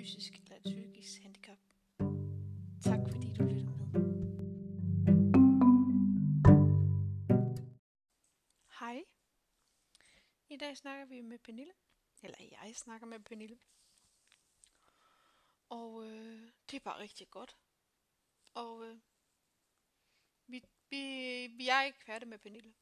fysisk 0.00 0.34
eller 0.34 0.56
et 0.56 0.62
psykisk 0.62 1.22
handicap. 1.22 1.58
Tak 2.84 2.98
fordi 3.12 3.32
du 3.32 3.42
lyttede 3.42 3.66
med. 3.66 3.86
Hej. 8.78 9.04
I 10.48 10.56
dag 10.56 10.76
snakker 10.76 11.04
vi 11.04 11.20
med 11.20 11.38
Pernille. 11.38 11.72
Eller 12.22 12.38
jeg 12.40 12.76
snakker 12.76 13.06
med 13.06 13.20
Pernille. 13.20 13.58
Og 15.68 16.06
øh, 16.06 16.50
det 16.70 16.76
er 16.76 16.80
bare 16.84 17.00
rigtig 17.00 17.30
godt. 17.30 17.56
Og 18.54 18.86
øh, 18.86 18.98
vi, 20.46 20.64
vi, 20.90 21.00
vi 21.46 21.68
er 21.68 21.82
ikke 21.82 22.04
færdige 22.04 22.28
med 22.28 22.38
Pernille. 22.38 22.74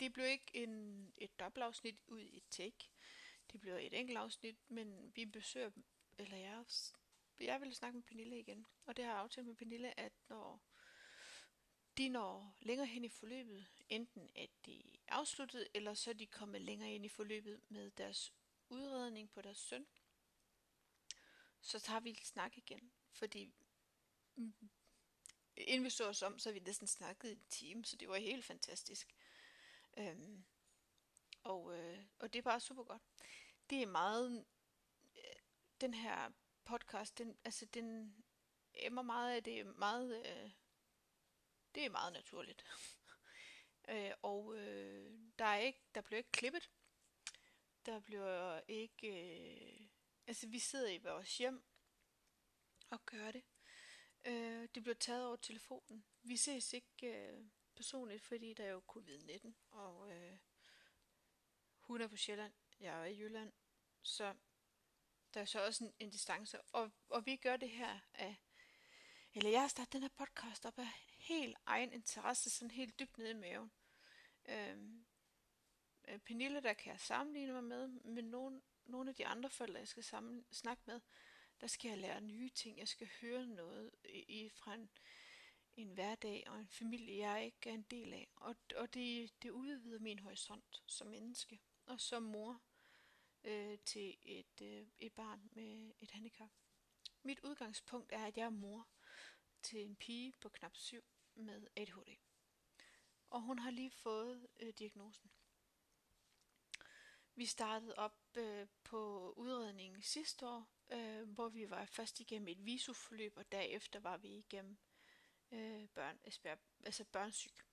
Det 0.00 0.12
blev 0.12 0.26
ikke 0.26 0.50
en, 0.54 1.06
et 1.16 1.40
dobbeltafsnit 1.40 2.00
ud 2.08 2.20
i 2.20 2.36
et 2.36 2.48
take. 2.50 2.90
Det 3.52 3.60
blev 3.60 3.74
et 3.74 3.98
enkelt 3.98 4.18
afsnit, 4.18 4.56
men 4.68 5.12
vi 5.16 5.26
besøger 5.26 5.70
eller 6.20 6.36
jeg, 6.36 6.64
jeg 7.40 7.60
vil 7.60 7.74
snakke 7.74 7.96
med 7.96 8.02
Pernille 8.02 8.38
igen. 8.38 8.66
Og 8.86 8.96
det 8.96 9.04
har 9.04 9.12
jeg 9.12 9.20
aftalt 9.20 9.46
med 9.46 9.54
Pernille, 9.54 10.00
at 10.00 10.12
når 10.28 10.62
de 11.96 12.08
når 12.08 12.56
længere 12.60 12.86
hen 12.86 13.04
i 13.04 13.08
forløbet, 13.08 13.66
enten 13.88 14.30
at 14.34 14.50
de 14.66 14.96
er 15.06 15.14
afsluttet, 15.14 15.68
eller 15.74 15.94
så 15.94 16.10
er 16.10 16.14
de 16.14 16.26
kommet 16.26 16.60
længere 16.60 16.92
ind 16.92 17.04
i 17.04 17.08
forløbet 17.08 17.60
med 17.68 17.90
deres 17.90 18.34
udredning 18.68 19.30
på 19.30 19.42
deres 19.42 19.58
søn, 19.58 19.86
så 21.60 21.80
tager 21.80 22.00
vi 22.00 22.14
snak 22.14 22.58
igen. 22.58 22.92
Fordi 23.12 23.52
mm, 24.34 24.54
inden 25.56 25.84
vi 25.84 25.90
så 25.90 26.08
os 26.08 26.22
om, 26.22 26.38
så 26.38 26.48
har 26.48 26.54
vi 26.54 26.60
næsten 26.60 26.86
snakket 26.86 27.32
en 27.32 27.44
time, 27.48 27.84
så 27.84 27.96
det 27.96 28.08
var 28.08 28.16
helt 28.16 28.44
fantastisk. 28.44 29.14
Øhm, 29.98 30.44
og, 31.42 31.78
øh, 31.78 32.04
og 32.18 32.32
det 32.32 32.38
er 32.38 32.42
bare 32.42 32.60
super 32.60 32.84
godt. 32.84 33.02
Det 33.70 33.82
er 33.82 33.86
meget, 33.86 34.44
den 35.80 35.94
her 35.94 36.30
podcast, 36.64 37.18
den, 37.18 37.38
altså 37.44 37.66
den 37.66 38.16
emmer 38.74 39.02
meget 39.02 39.36
af 39.36 39.44
det 39.44 39.60
er 39.60 39.64
meget, 39.64 40.26
øh, 40.26 40.50
det 41.74 41.84
er 41.84 41.90
meget 41.90 42.12
naturligt. 42.12 42.64
øh, 43.90 44.12
og 44.22 44.58
øh, 44.58 45.18
der 45.38 45.44
er 45.44 45.58
ikke, 45.58 45.80
der 45.94 46.00
bliver 46.00 46.18
ikke 46.18 46.32
klippet. 46.32 46.70
Der 47.86 48.00
bliver 48.00 48.60
ikke, 48.68 49.08
øh, 49.08 49.88
altså 50.26 50.48
vi 50.48 50.58
sidder 50.58 50.88
i 50.88 50.98
vores 50.98 51.38
hjem 51.38 51.64
og 52.90 53.06
gør 53.06 53.30
det. 53.30 53.44
Øh, 54.24 54.68
det 54.74 54.82
bliver 54.82 54.94
taget 54.94 55.26
over 55.26 55.36
telefonen. 55.36 56.04
Vi 56.22 56.36
ses 56.36 56.72
ikke 56.72 57.06
øh, 57.06 57.44
personligt, 57.76 58.22
fordi 58.22 58.54
der 58.54 58.64
er 58.64 58.70
jo 58.70 58.82
covid-19, 58.88 59.52
og 59.70 60.12
øh, 60.12 60.38
hun 61.80 62.00
er 62.00 62.08
på 62.08 62.16
Sjælland, 62.16 62.52
jeg 62.80 63.00
er 63.00 63.04
i 63.04 63.18
Jylland, 63.18 63.52
så 64.02 64.34
der 65.34 65.40
er 65.40 65.44
så 65.44 65.64
også 65.64 65.84
en, 65.84 65.92
en 65.98 66.10
distance. 66.10 66.60
Og, 66.60 66.90
og 67.08 67.26
vi 67.26 67.36
gør 67.36 67.56
det 67.56 67.70
her 67.70 67.98
af, 68.14 68.36
eller 69.34 69.50
jeg 69.50 69.60
har 69.60 69.68
startet 69.68 69.92
den 69.92 70.02
her 70.02 70.08
podcast 70.08 70.66
op 70.66 70.78
af 70.78 70.88
helt 71.18 71.56
egen 71.66 71.92
interesse, 71.92 72.50
sådan 72.50 72.70
helt 72.70 72.98
dybt 72.98 73.18
nede 73.18 73.30
i 73.30 73.34
maven. 73.34 73.72
Øhm, 74.48 75.06
øh, 76.08 76.18
Pernille, 76.18 76.60
der 76.60 76.72
kan 76.72 76.92
jeg 76.92 77.00
sammenligne 77.00 77.52
mig 77.52 77.64
med, 77.64 77.88
men 77.88 78.24
nogle, 78.24 78.62
nogle 78.84 79.10
af 79.10 79.16
de 79.16 79.26
andre 79.26 79.50
forældre, 79.50 79.78
jeg 79.78 79.88
skal 79.88 80.04
sammen, 80.04 80.44
snakke 80.52 80.82
med, 80.86 81.00
der 81.60 81.66
skal 81.66 81.88
jeg 81.88 81.98
lære 81.98 82.20
nye 82.20 82.48
ting. 82.48 82.78
Jeg 82.78 82.88
skal 82.88 83.08
høre 83.20 83.46
noget 83.46 83.90
i, 84.04 84.44
i 84.44 84.48
fra 84.48 84.74
en, 84.74 84.90
en 85.76 85.88
hverdag 85.88 86.44
og 86.46 86.60
en 86.60 86.68
familie, 86.68 87.30
jeg 87.30 87.44
ikke 87.44 87.70
er 87.70 87.74
en 87.74 87.86
del 87.90 88.12
af. 88.12 88.28
Og, 88.36 88.56
og 88.76 88.94
det, 88.94 89.30
det 89.42 89.50
udvider 89.50 89.98
min 89.98 90.18
horisont 90.18 90.82
som 90.86 91.06
menneske 91.06 91.60
og 91.86 92.00
som 92.00 92.22
mor 92.22 92.62
øh, 93.44 93.78
til 93.78 94.16
et, 94.22 94.60
øh, 94.62 94.86
et 94.98 95.12
barn 95.12 95.50
med 95.52 95.92
et 96.00 96.10
handicap. 96.10 96.50
Mit 97.22 97.40
udgangspunkt 97.40 98.12
er, 98.12 98.26
at 98.26 98.36
jeg 98.36 98.44
er 98.44 98.50
mor 98.50 98.88
til 99.62 99.84
en 99.84 99.96
pige 99.96 100.32
på 100.40 100.48
knap 100.48 100.76
7 100.76 101.04
med 101.34 101.66
ADHD. 101.76 102.16
Og 103.30 103.40
hun 103.40 103.58
har 103.58 103.70
lige 103.70 103.90
fået 103.90 104.48
øh, 104.60 104.72
diagnosen. 104.78 105.30
Vi 107.34 107.46
startede 107.46 107.94
op 107.94 108.16
øh, 108.34 108.66
på 108.84 109.32
udredningen 109.36 110.02
sidste 110.02 110.46
år, 110.46 110.68
øh, 110.90 111.28
hvor 111.28 111.48
vi 111.48 111.70
var 111.70 111.84
først 111.84 112.20
igennem 112.20 112.48
et 112.48 112.64
visuforløb, 112.64 113.32
og 113.36 113.52
derefter 113.52 114.00
var 114.00 114.16
vi 114.16 114.28
igennem 114.28 114.78
øh, 115.50 115.88
børn, 115.88 116.18
altså 116.84 117.04
børnsyg. 117.04 117.50
Altså 117.50 117.64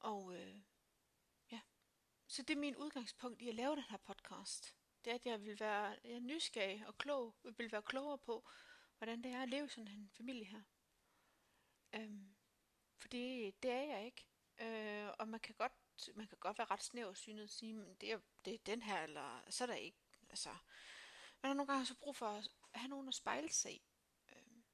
og 0.00 0.34
øh, 0.36 0.60
så 2.28 2.42
det 2.42 2.54
er 2.54 2.60
min 2.60 2.76
udgangspunkt 2.76 3.42
i 3.42 3.48
at 3.48 3.54
lave 3.54 3.76
den 3.76 3.84
her 3.88 3.96
podcast. 3.96 4.76
Det 5.04 5.10
er, 5.10 5.14
at 5.14 5.26
jeg 5.26 5.44
vil 5.44 5.60
være 5.60 5.96
jeg 6.04 6.12
er 6.12 6.20
nysgerrig 6.20 6.86
og 6.86 6.98
klog, 6.98 7.36
vil 7.42 7.72
være 7.72 7.82
klogere 7.82 8.18
på, 8.18 8.48
hvordan 8.98 9.22
det 9.22 9.32
er 9.32 9.42
at 9.42 9.48
leve 9.48 9.68
sådan 9.68 9.88
en 9.88 10.10
familie 10.16 10.44
her. 10.44 10.62
Øhm, 11.92 12.36
for 12.96 13.08
det, 13.08 13.54
det 13.62 13.70
er 13.70 13.82
jeg 13.82 14.04
ikke. 14.04 14.26
Øh, 14.58 15.10
og 15.18 15.28
man 15.28 15.40
kan 15.40 15.54
godt 15.54 15.72
man 16.14 16.26
kan 16.26 16.38
godt 16.38 16.58
være 16.58 16.66
ret 16.70 16.82
snæversynet 16.82 17.42
og 17.44 17.50
sige, 17.50 17.74
men 17.74 17.94
det 17.94 18.12
er, 18.12 18.20
det 18.44 18.54
er 18.54 18.58
den 18.58 18.82
her, 18.82 19.02
eller 19.02 19.42
så 19.50 19.64
er 19.64 19.66
der 19.66 19.74
ikke. 19.74 19.98
Altså, 20.30 20.48
man 21.42 21.48
har 21.48 21.54
nogle 21.54 21.72
gange 21.72 21.86
så 21.86 21.94
brug 21.94 22.16
for 22.16 22.26
at 22.26 22.48
have 22.74 22.88
nogen 22.88 23.08
at 23.08 23.14
spejle 23.14 23.52
sig 23.52 23.72
i. 23.72 23.82
Øhm, 24.32 24.64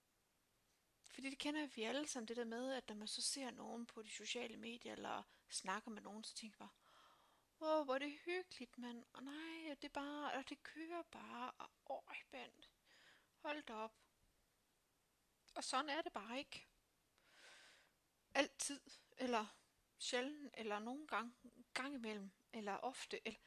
fordi 1.11 1.31
det 1.31 1.39
kender 1.39 1.67
vi 1.67 1.83
alle 1.83 2.09
sammen, 2.09 2.29
det 2.29 2.37
der 2.37 2.45
med, 2.45 2.73
at 2.73 2.89
når 2.89 2.97
man 2.97 3.09
så 3.09 3.23
ser 3.23 3.51
nogen 3.51 3.87
på 3.87 4.03
de 4.03 4.11
sociale 4.11 4.57
medier, 4.57 4.93
eller 4.93 5.23
snakker 5.49 5.91
med 5.91 6.03
nogen, 6.03 6.25
så 6.25 6.35
tænker 6.35 6.57
man 6.59 6.69
bare, 6.69 6.84
åh, 7.65 7.85
hvor 7.85 7.95
er 7.95 7.99
det 7.99 8.19
hyggeligt, 8.25 8.79
mand. 8.79 9.05
Og 9.13 9.23
nej, 9.23 9.75
det 9.75 9.85
er 9.85 9.93
bare, 9.93 10.33
og 10.33 10.49
det 10.49 10.63
kører 10.63 11.03
bare, 11.03 11.51
og 11.59 11.71
åh, 11.87 12.17
band. 12.31 12.53
Hold 13.37 13.63
da 13.63 13.75
op. 13.75 13.95
Og 15.55 15.65
sådan 15.65 15.89
er 15.89 16.03
det 16.03 16.13
bare 16.13 16.39
ikke. 16.39 16.67
Altid, 18.35 18.81
eller 19.17 19.47
sjældent, 19.99 20.55
eller 20.57 20.79
nogle 20.79 21.07
gange, 21.07 21.33
gang 21.75 21.95
imellem, 21.95 22.33
eller 22.53 22.73
ofte. 22.73 23.27
Eller, 23.27 23.41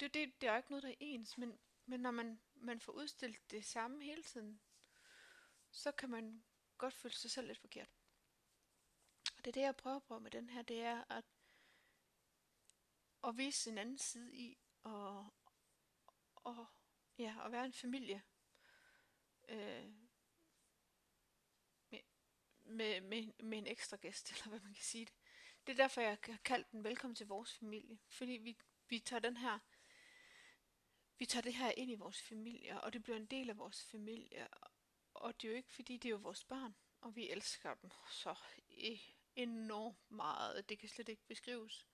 det, 0.00 0.14
det, 0.14 0.40
det 0.40 0.46
er 0.46 0.52
jo 0.52 0.56
ikke 0.56 0.70
noget, 0.70 0.82
der 0.82 0.88
er 0.88 0.94
ens, 1.00 1.38
men, 1.38 1.58
men 1.86 2.00
når 2.00 2.10
man, 2.10 2.40
man 2.54 2.80
får 2.80 2.92
udstillet 2.92 3.50
det 3.50 3.64
samme 3.64 4.04
hele 4.04 4.22
tiden, 4.22 4.60
så 5.70 5.92
kan 5.92 6.10
man 6.10 6.44
godt 6.78 6.94
føle 6.94 7.14
sig 7.14 7.30
selv 7.30 7.46
lidt 7.46 7.58
forkert. 7.58 7.88
Og 9.36 9.44
det 9.44 9.46
er 9.46 9.52
det, 9.52 9.60
jeg 9.60 9.76
prøver 9.76 9.98
på 9.98 10.18
med 10.18 10.30
den 10.30 10.50
her, 10.50 10.62
det 10.62 10.80
er 10.80 11.04
at, 11.08 11.24
at 13.24 13.36
vise 13.36 13.70
en 13.70 13.78
anden 13.78 13.98
side 13.98 14.36
i, 14.36 14.58
og, 14.82 15.34
og, 16.34 16.66
ja, 17.18 17.36
at 17.44 17.52
være 17.52 17.64
en 17.64 17.72
familie, 17.72 18.22
øh, 19.48 19.92
med, 22.68 23.00
med, 23.00 23.42
med 23.42 23.58
en 23.58 23.66
ekstra 23.66 23.96
gæst, 23.96 24.30
eller 24.32 24.48
hvad 24.48 24.60
man 24.60 24.74
kan 24.74 24.84
sige 24.84 25.04
det. 25.04 25.14
Det 25.66 25.72
er 25.72 25.76
derfor, 25.76 26.00
jeg 26.00 26.18
har 26.22 26.36
kaldt 26.44 26.72
den 26.72 26.84
velkommen 26.84 27.14
til 27.14 27.26
vores 27.26 27.54
familie. 27.54 27.98
Fordi 28.08 28.32
vi, 28.32 28.56
vi 28.88 28.98
tager 28.98 29.20
den 29.20 29.36
her, 29.36 29.58
vi 31.18 31.26
tager 31.26 31.42
det 31.42 31.54
her 31.54 31.70
ind 31.70 31.90
i 31.90 31.94
vores 31.94 32.22
familie, 32.22 32.80
og 32.80 32.92
det 32.92 33.02
bliver 33.02 33.16
en 33.16 33.26
del 33.26 33.50
af 33.50 33.58
vores 33.58 33.84
familie. 33.84 34.48
Og 35.14 35.40
det 35.40 35.48
er 35.48 35.52
jo 35.52 35.56
ikke, 35.56 35.72
fordi 35.72 35.96
det 35.96 36.08
er 36.08 36.10
jo 36.10 36.16
vores 36.16 36.44
børn, 36.44 36.74
og 37.00 37.16
vi 37.16 37.30
elsker 37.30 37.74
dem 37.74 37.90
så 38.10 38.32
e-, 38.70 39.32
enormt 39.36 40.10
meget. 40.10 40.68
Det 40.68 40.78
kan 40.78 40.88
slet 40.88 41.08
ikke 41.08 41.26
beskrives. 41.26 41.86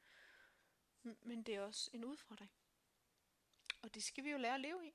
Men 1.04 1.42
det 1.42 1.54
er 1.54 1.60
også 1.60 1.90
en 1.92 2.04
udfordring. 2.04 2.50
Og 3.82 3.94
det 3.94 4.02
skal 4.02 4.24
vi 4.24 4.30
jo 4.30 4.38
lære 4.38 4.54
at 4.54 4.60
leve 4.60 4.86
i. 4.86 4.94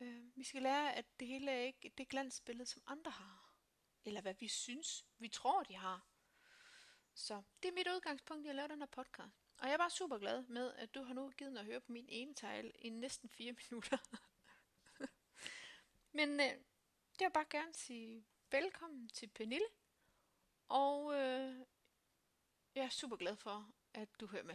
Øh, 0.00 0.36
vi 0.36 0.44
skal 0.44 0.62
lære, 0.62 0.94
at 0.94 1.06
det 1.20 1.28
hele 1.28 1.50
er 1.50 1.60
ikke 1.60 1.92
det 1.98 2.08
glansbillede, 2.08 2.66
som 2.66 2.82
andre 2.86 3.10
har 3.10 3.46
eller 4.06 4.20
hvad 4.20 4.34
vi 4.34 4.48
synes, 4.48 5.06
vi 5.18 5.28
tror, 5.28 5.62
de 5.62 5.76
har. 5.76 6.06
Så 7.14 7.42
det 7.62 7.68
er 7.68 7.72
mit 7.72 7.88
udgangspunkt 7.88 8.46
i 8.46 8.48
at 8.48 8.54
lave 8.54 8.68
den 8.68 8.78
her 8.78 8.86
podcast. 8.86 9.34
Og 9.58 9.66
jeg 9.66 9.72
er 9.72 9.78
bare 9.78 9.90
super 9.90 10.18
glad 10.18 10.42
med, 10.42 10.72
at 10.74 10.94
du 10.94 11.02
har 11.02 11.14
nu 11.14 11.30
givet 11.30 11.52
mig 11.52 11.60
at 11.60 11.66
høre 11.66 11.80
på 11.80 11.92
min 11.92 12.06
ene 12.08 12.34
tegl 12.34 12.72
i 12.74 12.90
næsten 12.90 13.28
fire 13.28 13.52
minutter. 13.62 13.98
Men 16.12 16.40
øh, 16.40 16.46
det 17.18 17.20
vil 17.20 17.30
bare 17.34 17.46
gerne 17.50 17.74
sige 17.74 18.26
velkommen 18.50 19.08
til 19.08 19.28
Pernille. 19.28 19.66
Og 20.68 21.14
øh, 21.14 21.66
jeg 22.74 22.84
er 22.84 22.88
super 22.88 23.16
glad 23.16 23.36
for, 23.36 23.72
at 23.96 24.08
du 24.20 24.26
hører 24.26 24.44
med. 24.44 24.54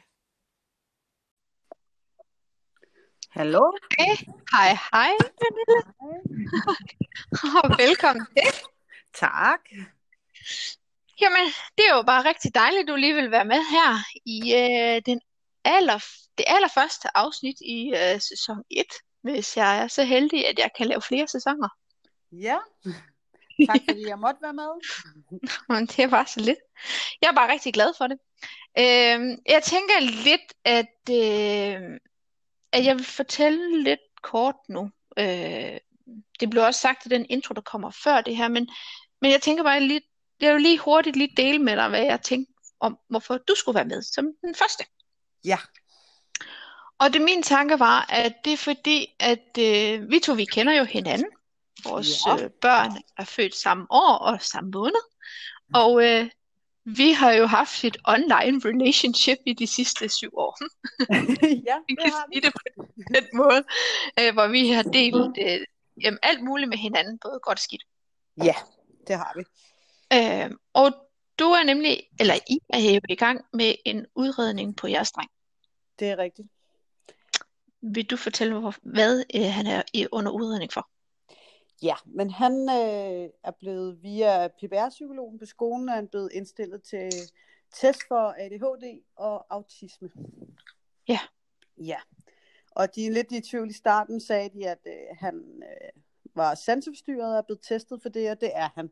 Hallo? 3.30 3.72
Hej, 4.00 4.16
hej, 4.52 4.78
hej 4.92 5.12
Pernille. 5.40 5.80
og 7.64 7.70
velkommen 7.78 8.26
til. 8.26 8.54
Tak. 9.14 9.60
Jamen, 11.22 11.46
det 11.78 11.84
er 11.90 11.96
jo 11.96 12.04
bare 12.04 12.26
rigtig 12.30 12.56
dejligt, 12.56 12.82
at 12.82 12.88
du 12.88 12.96
lige 12.96 13.16
vil 13.16 13.32
være 13.32 13.46
med 13.46 13.62
her 13.76 13.90
i 14.26 14.40
øh, 14.62 15.02
den 15.06 15.22
aller, 15.64 16.00
det 16.38 16.46
allerførste 16.48 17.18
afsnit 17.18 17.58
i 17.62 17.94
øh, 17.96 18.22
sæson 18.22 18.64
1, 18.70 18.86
hvis 19.22 19.58
jeg 19.58 19.84
er 19.84 19.88
så 19.88 20.04
heldig, 20.04 20.48
at 20.48 20.60
jeg 20.60 20.70
kan 20.78 20.88
lave 20.88 21.02
flere 21.02 21.28
sæsoner. 21.28 21.70
Ja, 22.32 22.58
tak 23.68 23.81
fordi 23.90 24.08
jeg 24.08 24.19
måtte 24.19 24.42
være 24.42 24.54
med. 24.54 24.69
Men 25.69 25.86
det 25.86 26.00
er 26.00 26.10
bare 26.10 26.28
så 26.28 26.40
lidt. 26.40 26.60
Jeg 27.22 27.28
er 27.28 27.36
bare 27.36 27.52
rigtig 27.52 27.74
glad 27.74 27.94
for 27.98 28.08
det. 28.08 28.18
Øh, 28.80 29.38
jeg 29.48 29.63
tænker 29.63 30.00
lidt, 30.00 30.54
at, 30.66 31.00
øh, 31.10 32.00
at 32.72 32.86
jeg 32.86 32.96
vil 32.96 33.06
fortælle 33.06 33.84
lidt 33.84 34.00
kort 34.22 34.56
nu. 34.69 34.92
Øh, 35.18 35.78
det 36.40 36.50
blev 36.50 36.63
også 36.63 36.80
sagt 36.80 37.06
i 37.06 37.10
den 37.10 37.25
intro, 37.30 37.54
der 37.54 37.62
kommer 37.62 37.92
før 38.04 38.22
det 38.22 38.38
her, 38.38 38.48
men 38.48 38.69
men 39.22 39.31
jeg 39.31 39.42
tænker 39.42 39.64
bare 39.64 39.80
lige, 39.80 40.02
jeg 40.42 40.54
vil 40.54 40.62
lige 40.62 40.80
hurtigt 40.80 41.16
lige 41.16 41.34
dele 41.38 41.60
med 41.60 41.75
dig, 41.75 41.90
hvad 41.90 42.04
jeg 42.04 42.22
tænkte 42.22 42.54
om, 42.80 42.98
hvorfor 43.10 43.38
du 43.38 43.56
skulle 43.56 43.75
være 43.75 43.86
med 43.86 44.02
som 44.02 44.25
den 44.42 44.56
første. 44.56 44.84
Ja. 45.46 45.57
Og 47.00 47.14
det 47.14 47.22
min 47.22 47.44
tanke 47.44 47.80
var, 47.80 48.06
at 48.10 48.34
det 48.46 48.54
er 48.54 48.57
fordi, 48.57 49.16
at 49.19 49.57
øh, 49.60 50.12
vi 50.12 50.19
to, 50.19 50.34
vi 50.34 50.46
kender 50.46 50.74
jo 50.74 50.84
hinanden. 50.84 51.31
Vores 51.86 52.25
Ja. 52.25 52.44
øh, 52.44 52.50
børn 52.62 52.92
er 53.18 53.25
født 53.25 53.56
samme 53.56 53.88
år 53.89 54.18
og 54.18 54.42
samme 54.42 54.72
måned. 54.72 55.01
Og 55.74 56.04
øh, 56.04 56.30
vi 56.86 57.12
har 57.12 57.31
jo 57.31 57.45
haft 57.45 57.83
et 57.83 57.98
online 58.07 58.62
relationship 58.66 59.38
i 59.45 59.54
de 59.54 59.68
sidste 59.68 60.10
syv 60.10 60.38
år. 60.38 60.57
ja, 61.69 61.75
Vi 61.88 61.95
kan 61.95 62.12
sige 62.31 62.42
det 62.42 62.54
på 62.54 62.60
den 63.16 63.28
måde, 63.33 63.63
øh, 64.19 64.33
hvor 64.33 64.48
vi 64.48 64.69
har 64.69 64.83
delt 64.83 65.38
øh, 65.42 65.66
jamen, 66.04 66.19
alt 66.24 66.44
muligt 66.44 66.69
med 66.69 66.78
hinanden, 66.78 67.19
både 67.19 67.39
godt 67.44 67.57
og 67.57 67.62
skidt. 67.62 67.83
Ja, 68.44 68.56
det 69.07 69.16
har 69.16 69.33
vi. 69.36 69.44
Øh, 70.13 70.51
og 70.74 70.92
du 71.39 71.45
er 71.45 71.63
nemlig, 71.63 72.04
eller 72.19 72.36
I 72.50 72.60
er 72.69 72.94
jo 72.94 73.00
i 73.10 73.16
gang 73.16 73.42
med 73.54 73.75
en 73.86 74.06
udredning 74.16 74.75
på 74.78 74.88
jeres 74.88 75.12
dreng. 75.12 75.30
Det 76.00 76.10
er 76.10 76.18
rigtigt. 76.18 76.48
Vil 77.81 78.06
du 78.06 78.18
fortælle, 78.18 78.60
hvor, 78.60 78.75
hvad 78.81 79.24
øh, 79.36 79.42
han 79.42 79.68
er 79.68 79.81
under 80.12 80.31
udredning 80.31 80.74
for? 80.74 80.89
Ja, 81.81 81.95
men 82.06 82.30
han 82.30 82.54
øh, 82.69 83.30
er 83.44 83.51
blevet 83.60 84.04
via 84.04 84.48
PBR-psykologen 84.48 85.39
på 85.39 85.45
skolen, 85.45 85.89
er 85.89 85.94
han 85.94 86.07
blevet 86.07 86.30
indstillet 86.33 86.83
til 86.83 87.12
test 87.74 88.00
for 88.07 88.36
ADHD 88.38 89.01
og 89.16 89.45
autisme. 89.50 90.10
Ja. 91.07 91.19
Ja, 91.78 91.98
og 92.72 92.95
de 92.95 93.06
er 93.07 93.12
lidt 93.12 93.31
i 93.31 93.42
tvivl 93.42 93.69
i 93.69 93.74
starten, 93.74 94.19
sagde 94.22 94.50
de, 94.50 94.69
at 94.69 94.80
øh, 94.88 95.18
han 95.19 95.63
øh, 95.63 96.01
var 96.36 96.56
sanseforstyrret 96.56 97.31
og 97.31 97.38
er 97.38 97.42
blevet 97.42 97.62
testet 97.62 98.01
for 98.01 98.10
det, 98.10 98.31
og 98.31 98.42
det 98.42 98.51
er 98.54 98.69
han 98.75 98.89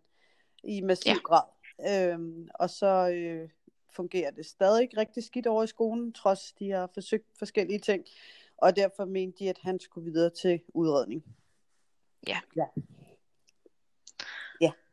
i 0.63 0.81
massiv 0.81 1.09
Ja. 1.11 1.17
grad. 1.23 1.43
Øhm, 1.89 2.49
og 2.55 2.69
så 2.69 3.09
øh, 3.09 3.49
fungerer 3.91 4.31
det 4.31 4.45
stadig 4.45 4.81
ikke 4.81 4.97
rigtig 4.97 5.23
skidt 5.23 5.47
over 5.47 5.63
i 5.63 5.67
skolen, 5.67 6.13
trods 6.13 6.53
de 6.59 6.71
har 6.71 6.89
forsøgt 6.93 7.37
forskellige 7.37 7.79
ting, 7.79 8.05
og 8.57 8.75
derfor 8.75 9.05
mente 9.05 9.39
de, 9.39 9.49
at 9.49 9.59
han 9.61 9.79
skulle 9.79 10.11
videre 10.11 10.29
til 10.29 10.61
udredning. 10.73 11.23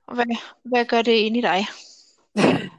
Og 0.06 0.14
hvad, 0.14 0.26
hvad 0.62 0.84
gør 0.84 1.02
det 1.02 1.12
ind 1.12 1.37
i 1.37 1.40
dig? 1.40 1.61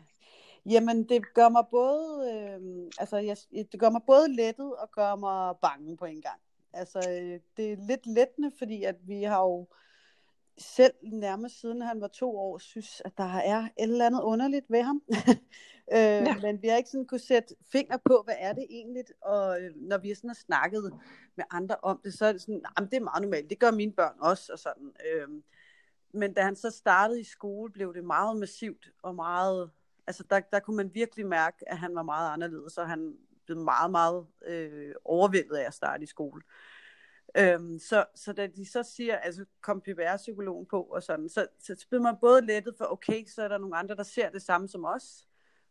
Jamen, 0.74 1.10
det 1.10 1.34
gør 1.34 1.50
mig 1.50 1.64
både, 1.72 2.32
øh, 2.34 2.92
altså, 3.00 3.18
jeg, 3.18 3.38
det 3.72 3.80
gør 3.80 3.90
mig 3.90 4.02
både 4.08 4.36
lettet 4.36 4.76
og 4.76 4.92
gør 4.92 5.16
mig 5.16 5.56
bange 5.62 5.98
på 5.98 6.06
en 6.06 6.22
gang. 6.22 6.40
Altså, 6.74 7.00
øh, 7.00 7.40
det 7.58 7.72
er 7.72 7.88
lidt 7.88 8.06
lettende, 8.06 8.52
fordi 8.58 8.84
at 8.84 8.96
vi 9.08 9.24
har 9.24 9.42
jo 9.42 9.68
selv 10.58 10.94
nærmest 11.04 11.60
siden 11.60 11.82
han 11.82 12.02
var 12.02 12.08
to 12.08 12.38
år, 12.40 12.58
synes, 12.58 13.02
at 13.06 13.18
der 13.18 13.38
er 13.38 13.62
et 13.62 13.72
eller 13.78 14.06
andet 14.06 14.22
underligt 14.22 14.66
ved 14.70 14.82
ham. 14.82 15.02
øh, 15.92 15.98
ja. 16.00 16.36
Men 16.42 16.62
vi 16.62 16.68
har 16.68 16.78
ikke 16.78 16.90
sådan 16.90 17.06
kunne 17.06 17.20
sætte 17.20 17.56
finger 17.72 17.98
på, 18.06 18.22
hvad 18.26 18.36
er 18.38 18.54
det 18.54 18.66
egentlig, 18.70 19.04
og 19.22 19.62
øh, 19.62 19.72
når 19.76 19.98
vi 19.98 20.16
sådan 20.16 20.30
har 20.30 20.36
snakket 20.46 20.94
med 21.36 21.46
andre 21.52 21.76
om 21.84 22.02
det, 22.04 22.14
så 22.14 22.26
er 22.26 22.32
det 22.32 22.42
sådan, 22.42 22.62
jamen, 22.78 22.90
det 22.90 22.98
er 22.98 23.04
meget 23.04 23.22
normalt, 23.22 23.50
det 23.50 23.60
gør 23.60 23.72
mine 23.72 23.92
børn 23.92 24.16
også, 24.20 24.54
og 24.54 24.60
sådan. 24.60 24.92
Øh, 25.06 25.28
men 26.14 26.34
da 26.34 26.42
han 26.42 26.56
så 26.56 26.70
startede 26.70 27.20
i 27.22 27.24
skole, 27.24 27.72
blev 27.72 27.94
det 27.94 28.04
meget 28.04 28.38
massivt 28.38 28.92
og 29.04 29.16
meget, 29.16 29.72
altså 30.08 30.24
der, 30.30 30.40
der 30.40 30.60
kunne 30.60 30.76
man 30.78 30.94
virkelig 30.94 31.28
mærke, 31.28 31.58
at 31.72 31.78
han 31.78 31.96
var 31.96 32.04
meget 32.04 32.34
anderledes, 32.34 32.78
og 32.78 32.90
han 32.90 33.18
blev 33.46 33.58
meget, 33.58 33.92
meget 33.92 34.28
øh, 34.46 34.96
overvældet 35.06 35.56
af 35.56 35.68
at 35.68 35.74
starte 35.74 36.04
i 36.04 36.08
skole. 36.08 36.42
Øhm, 37.38 37.80
så, 37.80 38.06
så 38.16 38.34
da 38.34 38.48
de 38.48 38.72
så 38.72 38.84
siger, 38.84 39.18
altså 39.18 39.46
kom 39.62 39.82
PBR-psykologen 39.82 40.66
på 40.66 40.82
og 40.82 41.04
sådan, 41.04 41.30
så, 41.30 41.48
så 41.60 41.86
bliver 41.90 42.02
man 42.02 42.16
både 42.22 42.46
lettet 42.46 42.76
for, 42.78 42.86
okay, 42.92 43.26
så 43.26 43.42
er 43.42 43.48
der 43.48 43.58
nogle 43.58 43.78
andre, 43.78 43.96
der 43.96 44.04
ser 44.04 44.30
det 44.30 44.42
samme 44.42 44.68
som 44.68 44.86
os, 44.86 45.27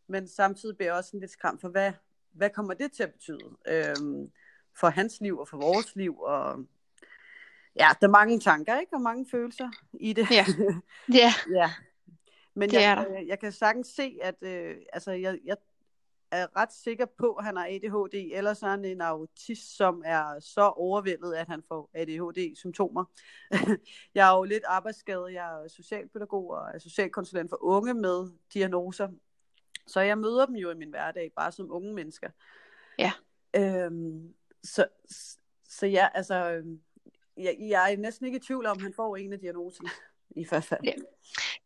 men 0.07 0.27
samtidig 0.27 0.77
bliver 0.77 0.89
jeg 0.89 0.97
også 0.97 1.07
sådan 1.07 1.19
lidt 1.19 1.31
skræmt 1.31 1.61
for, 1.61 1.69
hvad, 1.69 1.91
hvad 2.31 2.49
kommer 2.49 2.73
det 2.73 2.91
til 2.91 3.03
at 3.03 3.13
betyde 3.13 3.57
øhm, 3.67 4.31
for 4.79 4.87
hans 4.89 5.21
liv 5.21 5.39
og 5.39 5.47
for 5.47 5.57
vores 5.57 5.95
liv, 5.95 6.19
og 6.19 6.65
ja, 7.75 7.87
der 8.01 8.07
er 8.07 8.11
mange 8.11 8.39
tanker, 8.39 8.79
ikke, 8.79 8.93
og 8.93 9.01
mange 9.01 9.25
følelser 9.31 9.69
i 9.93 10.13
det. 10.13 10.31
Ja. 10.31 10.45
Ja, 11.13 11.33
ja. 11.59 11.71
Men 12.53 12.69
Det 12.69 12.77
er 12.77 12.89
jeg, 12.89 12.97
der. 12.97 13.13
jeg, 13.13 13.27
jeg 13.27 13.39
kan 13.39 13.51
sagtens 13.51 13.87
se, 13.87 14.17
at 14.21 14.35
øh, 14.41 14.75
altså, 14.93 15.11
jeg, 15.11 15.39
jeg 15.45 15.57
er 16.31 16.47
ret 16.55 16.73
sikker 16.73 17.05
på, 17.05 17.33
at 17.33 17.45
han 17.45 17.57
har 17.57 17.65
ADHD, 17.65 18.31
ellers 18.33 18.63
er 18.63 18.67
han 18.67 18.85
en 18.85 19.01
autist, 19.01 19.77
som 19.77 20.03
er 20.05 20.39
så 20.39 20.61
overvældet, 20.61 21.33
at 21.33 21.47
han 21.47 21.63
får 21.67 21.89
ADHD-symptomer. 21.93 23.05
jeg 24.15 24.31
er 24.31 24.37
jo 24.37 24.43
lidt 24.43 24.63
arbejdsskadet, 24.67 25.33
jeg 25.33 25.63
er 25.63 25.67
socialpædagog 25.67 26.49
og 26.49 26.69
er 26.73 26.79
socialkonsulent 26.79 27.49
for 27.49 27.63
unge 27.63 27.93
med 27.93 28.31
diagnoser, 28.53 29.07
så 29.87 29.99
jeg 30.01 30.17
møder 30.17 30.45
dem 30.45 30.55
jo 30.55 30.71
i 30.71 30.75
min 30.75 30.89
hverdag, 30.89 31.31
bare 31.35 31.51
som 31.51 31.71
unge 31.71 31.93
mennesker. 31.93 32.29
Ja. 32.99 33.11
Øhm, 33.55 34.33
så, 34.63 34.85
så 35.69 35.85
ja, 35.85 36.07
altså, 36.13 36.51
øhm, 36.51 36.79
jeg, 37.37 37.55
jeg 37.59 37.93
er 37.93 37.97
næsten 37.97 38.25
ikke 38.25 38.35
i 38.37 38.41
tvivl 38.41 38.65
om, 38.65 38.77
at 38.77 38.81
han 38.83 38.93
får 38.93 39.15
en 39.17 39.33
af 39.33 39.39
diagnoserne, 39.39 39.89
i 40.35 40.45
hvert 40.49 40.63
fald. 40.63 40.79
Ja. 40.83 40.91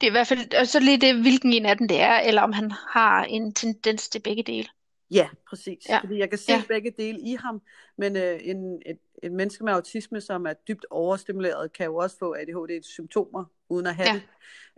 det 0.02 0.08
er 0.08 0.12
i 0.12 0.12
hvert 0.12 0.28
fald 0.28 0.54
og 0.60 0.68
så 0.68 0.80
lige 0.80 1.02
det, 1.02 1.22
hvilken 1.22 1.54
en 1.54 1.66
af 1.66 1.78
dem 1.78 1.88
det 1.88 2.02
er, 2.02 2.20
eller 2.20 2.42
om 2.42 2.52
han 2.54 2.72
har 2.72 3.24
en 3.24 3.54
tendens 3.54 4.10
til 4.10 4.20
begge 4.22 4.44
dele. 4.44 4.68
Ja, 5.12 5.30
præcis. 5.50 5.90
Ja. 5.90 6.00
Fordi 6.00 6.18
jeg 6.18 6.30
kan 6.30 6.38
se 6.40 6.52
Ja. 6.52 6.64
begge 6.68 6.92
dele 6.98 7.20
i 7.20 7.36
ham, 7.40 7.62
men 7.98 8.16
øh, 8.18 8.40
en, 8.44 8.82
et, 8.86 9.00
et 9.24 9.32
menneske 9.32 9.64
med 9.64 9.74
autisme, 9.74 10.22
som 10.22 10.46
er 10.46 10.54
dybt 10.54 10.86
overstimuleret, 10.90 11.74
kan 11.74 11.86
jo 11.86 11.96
også 11.96 12.18
få 12.18 12.34
ADHD-symptomer, 12.34 13.46
uden 13.70 13.86
at 13.86 13.96
have 13.96 14.08
Ja. 14.08 14.14
det. 14.14 14.24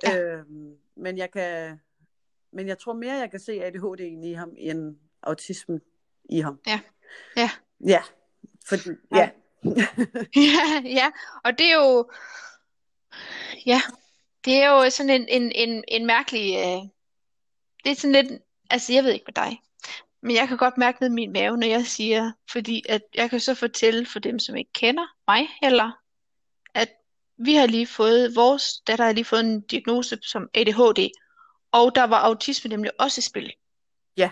Ja. 0.03 0.23
Øhm, 0.23 0.75
men 0.95 1.17
jeg 1.17 1.31
kan, 1.31 1.79
men 2.53 2.67
jeg 2.67 2.79
tror 2.79 2.93
mere, 2.93 3.13
jeg 3.13 3.31
kan 3.31 3.39
se 3.39 3.51
ADHD'en 3.67 4.25
i 4.25 4.33
ham, 4.33 4.53
end 4.57 4.95
autismen 5.23 5.81
i 6.29 6.39
ham. 6.39 6.59
Ja. 6.67 6.79
Ja. 7.37 7.49
Ja, 7.87 8.01
fordi, 8.65 8.89
Ja. 9.11 9.17
ja. 9.17 9.29
Ja, 10.35 10.81
ja, 10.85 11.11
og 11.43 11.57
det 11.57 11.71
er 11.71 11.75
jo, 11.75 12.09
ja, 13.65 13.81
det 14.45 14.53
er 14.53 14.69
jo 14.69 14.89
sådan 14.89 15.09
en, 15.09 15.27
en, 15.29 15.51
en, 15.51 15.83
en 15.87 16.05
mærkelig, 16.05 16.55
øh, 16.55 16.89
det 17.83 17.91
er 17.91 17.95
sådan 17.95 18.25
lidt, 18.25 18.41
altså 18.69 18.93
jeg 18.93 19.03
ved 19.03 19.11
ikke 19.11 19.25
med 19.27 19.33
dig, 19.33 19.61
men 20.21 20.35
jeg 20.35 20.47
kan 20.47 20.57
godt 20.57 20.77
mærke 20.77 21.05
i 21.05 21.09
min 21.09 21.31
mave, 21.33 21.57
når 21.57 21.67
jeg 21.67 21.85
siger, 21.85 22.31
fordi 22.51 22.83
at 22.89 23.01
jeg 23.15 23.29
kan 23.29 23.39
så 23.39 23.55
fortælle 23.55 24.05
for 24.05 24.19
dem, 24.19 24.39
som 24.39 24.55
ikke 24.55 24.73
kender 24.73 25.05
mig 25.27 25.47
heller, 25.61 25.91
at 26.73 26.89
vi 27.37 27.53
har 27.53 27.65
lige 27.67 27.87
fået, 27.87 28.35
vores 28.35 28.81
datter 28.87 29.05
har 29.05 29.11
lige 29.11 29.25
fået 29.25 29.39
en 29.39 29.61
diagnose 29.61 30.17
som 30.21 30.49
ADHD, 30.53 31.09
og 31.73 31.95
der 31.95 32.03
var 32.03 32.17
autisme 32.17 32.69
nemlig 32.69 32.91
også 32.99 33.19
i 33.19 33.21
spil. 33.21 33.53
Ja. 34.17 34.29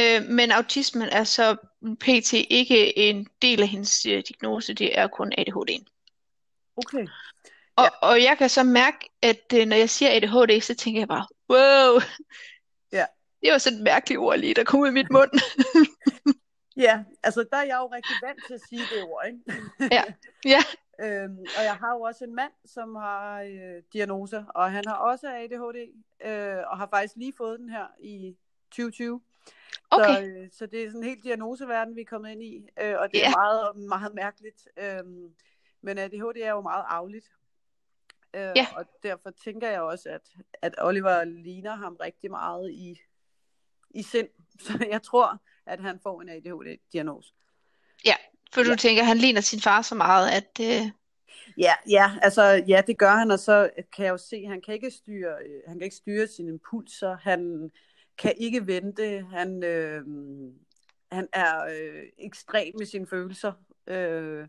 Øh, 0.00 0.22
men 0.22 0.50
autismen 0.50 1.08
er 1.08 1.24
så 1.24 1.56
pt. 2.00 2.32
ikke 2.32 2.98
en 2.98 3.28
del 3.42 3.62
af 3.62 3.68
hendes 3.68 4.06
øh, 4.06 4.22
diagnose, 4.28 4.74
det 4.74 4.98
er 4.98 5.06
kun 5.06 5.32
ADHD'en. 5.38 5.84
Okay. 6.76 7.06
Og, 7.76 7.90
og 8.02 8.22
jeg 8.22 8.38
kan 8.38 8.48
så 8.48 8.62
mærke, 8.62 9.10
at 9.22 9.52
øh, 9.54 9.66
når 9.66 9.76
jeg 9.76 9.90
siger 9.90 10.10
ADHD, 10.16 10.60
så 10.60 10.74
tænker 10.74 11.00
jeg 11.00 11.08
bare, 11.08 11.26
wow, 11.50 12.00
Ja. 12.92 13.06
det 13.42 13.52
var 13.52 13.58
sådan 13.58 13.78
et 13.78 13.84
mærkeligt 13.84 14.18
ord 14.18 14.38
lige, 14.38 14.54
der 14.54 14.64
kom 14.64 14.80
ud 14.80 14.86
af 14.86 14.92
mit 14.92 15.10
mund. 15.10 15.30
Ja, 16.76 17.04
altså 17.22 17.44
der 17.52 17.56
er 17.56 17.62
jeg 17.62 17.76
jo 17.80 17.86
rigtig 17.86 18.16
vant 18.22 18.38
til 18.46 18.54
at 18.54 18.60
sige 18.68 18.80
det 18.80 19.02
ord, 19.02 19.26
ikke? 19.26 19.38
Ja. 19.94 20.02
Ja. 20.44 20.62
Øhm, 21.00 21.38
og 21.58 21.64
jeg 21.64 21.76
har 21.76 21.92
jo 21.94 22.00
også 22.00 22.24
en 22.24 22.34
mand, 22.34 22.52
som 22.64 22.94
har 22.94 23.40
øh, 23.42 23.82
diagnoser, 23.92 24.44
og 24.44 24.72
han 24.72 24.84
har 24.86 24.94
også 24.96 25.28
ADHD, 25.28 25.92
øh, 26.24 26.56
og 26.70 26.78
har 26.78 26.86
faktisk 26.86 27.16
lige 27.16 27.32
fået 27.36 27.60
den 27.60 27.68
her 27.68 27.86
i 28.00 28.36
2020. 28.70 29.20
Okay, 29.90 30.04
Så, 30.04 30.22
øh, 30.22 30.50
så 30.52 30.66
det 30.66 30.82
er 30.82 30.88
sådan 30.88 31.00
en 31.02 31.08
helt 31.08 31.24
diagnoseverden, 31.24 31.96
vi 31.96 32.00
er 32.00 32.04
kommet 32.04 32.30
ind 32.30 32.42
i, 32.42 32.68
øh, 32.82 32.94
og 32.98 33.12
det 33.12 33.24
er 33.24 33.28
Ja. 33.28 33.30
meget, 33.36 33.76
meget 33.76 34.14
mærkeligt. 34.14 34.68
Øhm, 34.76 35.34
men 35.80 35.98
ADHD 35.98 36.36
er 36.42 36.50
jo 36.50 36.60
meget 36.60 36.84
afligt. 36.88 37.32
Øh, 38.34 38.40
Ja. 38.56 38.66
Og 38.76 38.84
derfor 39.02 39.30
tænker 39.30 39.70
jeg 39.70 39.80
også, 39.80 40.08
at, 40.08 40.34
at 40.62 40.74
Oliver 40.78 41.24
ligner 41.24 41.74
ham 41.74 41.96
rigtig 41.96 42.30
meget 42.30 42.70
i, 42.72 43.00
i 43.90 44.02
sind. 44.02 44.28
Så 44.66 44.86
jeg 44.90 45.02
tror, 45.02 45.42
at 45.66 45.80
han 45.80 46.00
får 46.00 46.22
en 46.22 46.28
ADHD-diagnose. 46.28 47.34
For 48.54 48.62
du 48.62 48.70
Ja. 48.70 48.76
tænker, 48.76 49.02
han 49.04 49.16
ligner 49.18 49.40
sin 49.40 49.60
far 49.60 49.82
så 49.82 49.94
meget, 49.94 50.30
at 50.30 50.60
øh, 50.60 50.90
Ja, 51.58 51.72
ja, 51.90 52.12
altså 52.22 52.42
ja, 52.68 52.82
det 52.86 52.98
gør 52.98 53.10
han, 53.10 53.30
og 53.30 53.38
så 53.38 53.70
kan 53.96 54.04
jeg 54.04 54.12
jo 54.12 54.16
se, 54.16 54.36
at 54.36 54.48
han 54.48 54.62
kan 54.62 54.74
ikke 54.74 54.90
styre, 54.90 55.34
øh, 55.46 55.62
han 55.66 55.78
kan 55.78 55.84
ikke 55.84 55.96
styre 55.96 56.26
sine 56.26 56.48
impulser, 56.48 57.16
han 57.16 57.70
kan 58.18 58.34
ikke 58.36 58.66
vente, 58.66 59.26
han, 59.32 59.62
øh, 59.64 60.02
han 61.12 61.28
er 61.32 61.64
øh, 61.64 62.02
ekstrem 62.18 62.74
med 62.78 62.86
sine 62.86 63.06
følelser, 63.06 63.52
øh, 63.86 64.48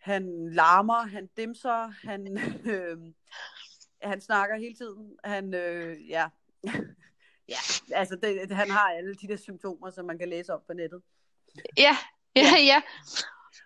han 0.00 0.52
larmer, 0.52 1.06
han 1.06 1.28
dimser, 1.36 1.92
han, 2.08 2.38
øh, 2.72 2.98
han 4.02 4.20
snakker 4.20 4.56
hele 4.56 4.74
tiden, 4.74 5.16
han, 5.24 5.54
øh, 5.54 6.08
ja, 6.10 6.28
ja, 7.48 7.58
altså 7.92 8.16
det, 8.22 8.50
han 8.56 8.70
har 8.70 8.88
alle 8.90 9.14
de 9.14 9.28
der 9.28 9.36
symptomer, 9.36 9.90
som 9.90 10.04
man 10.04 10.18
kan 10.18 10.28
læse 10.28 10.54
om 10.54 10.60
på 10.66 10.72
nettet. 10.72 11.02
ja, 11.76 11.96
ja, 12.36 12.58
ja. 12.58 12.82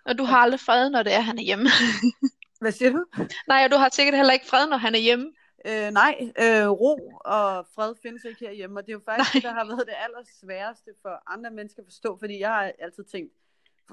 Og 0.04 0.18
du 0.18 0.25
har 0.25 0.37
aldrig 0.37 0.60
fred, 0.60 0.90
når 0.90 1.02
det 1.02 1.14
er, 1.14 1.20
han 1.20 1.38
er 1.38 1.42
hjemme. 1.42 1.68
Hvad 2.60 2.72
siger 2.72 2.90
du? 2.90 3.04
Nej, 3.48 3.64
og 3.64 3.70
du 3.70 3.76
har 3.76 3.88
sikkert 3.88 4.16
heller 4.16 4.32
ikke 4.32 4.46
fred, 4.46 4.66
når 4.66 4.76
han 4.76 4.94
er 4.94 4.98
hjemme. 4.98 5.32
Øh, 5.66 5.90
nej, 5.90 6.32
øh, 6.38 6.68
ro 6.68 7.12
og 7.25 7.66
fred 7.75 7.94
findes 8.02 8.25
ikke 8.25 8.40
herhjemme, 8.40 8.80
og 8.80 8.87
det 8.87 8.92
er 8.92 8.96
jo 8.96 9.02
faktisk 9.04 9.34
nej. 9.34 9.40
det, 9.40 9.42
der 9.42 9.54
har 9.54 9.64
været 9.64 9.87
det 9.87 9.94
allersværeste 10.04 10.90
for 11.02 11.22
andre 11.26 11.50
mennesker 11.50 11.82
at 11.82 11.87
forstå, 11.87 12.18
fordi 12.18 12.40
jeg 12.40 12.48
har 12.48 12.72
altid 12.78 13.04
tænkt, 13.04 13.32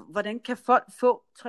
hvordan 0.08 0.40
kan 0.40 0.56
folk 0.56 0.84
få 1.00 1.24
3-4 1.38 1.48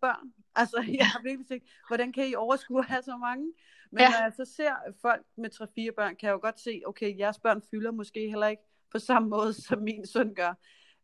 børn? 0.00 0.32
Altså, 0.54 0.84
jeg 0.98 1.06
har 1.06 1.22
virkelig 1.22 1.48
tænkt, 1.48 1.64
hvordan 1.88 2.12
kan 2.12 2.28
I 2.28 2.34
overskue 2.34 2.78
at 2.78 2.84
have 2.84 3.02
så 3.02 3.16
mange? 3.16 3.52
Men 3.92 4.00
ja. 4.00 4.08
når 4.08 4.22
jeg 4.22 4.32
så 4.36 4.44
ser 4.56 4.72
folk 5.02 5.26
med 5.36 5.50
3-4 5.90 5.94
børn, 5.96 6.16
kan 6.16 6.26
jeg 6.26 6.32
jo 6.32 6.40
godt 6.42 6.60
se, 6.60 6.82
okay, 6.86 7.18
jeres 7.18 7.38
børn 7.38 7.62
fylder 7.70 7.90
måske 7.90 8.28
heller 8.28 8.46
ikke 8.46 8.62
på 8.92 8.98
samme 8.98 9.28
måde, 9.28 9.52
som 9.66 9.82
min 9.82 10.06
søn 10.06 10.34
gør. 10.34 10.54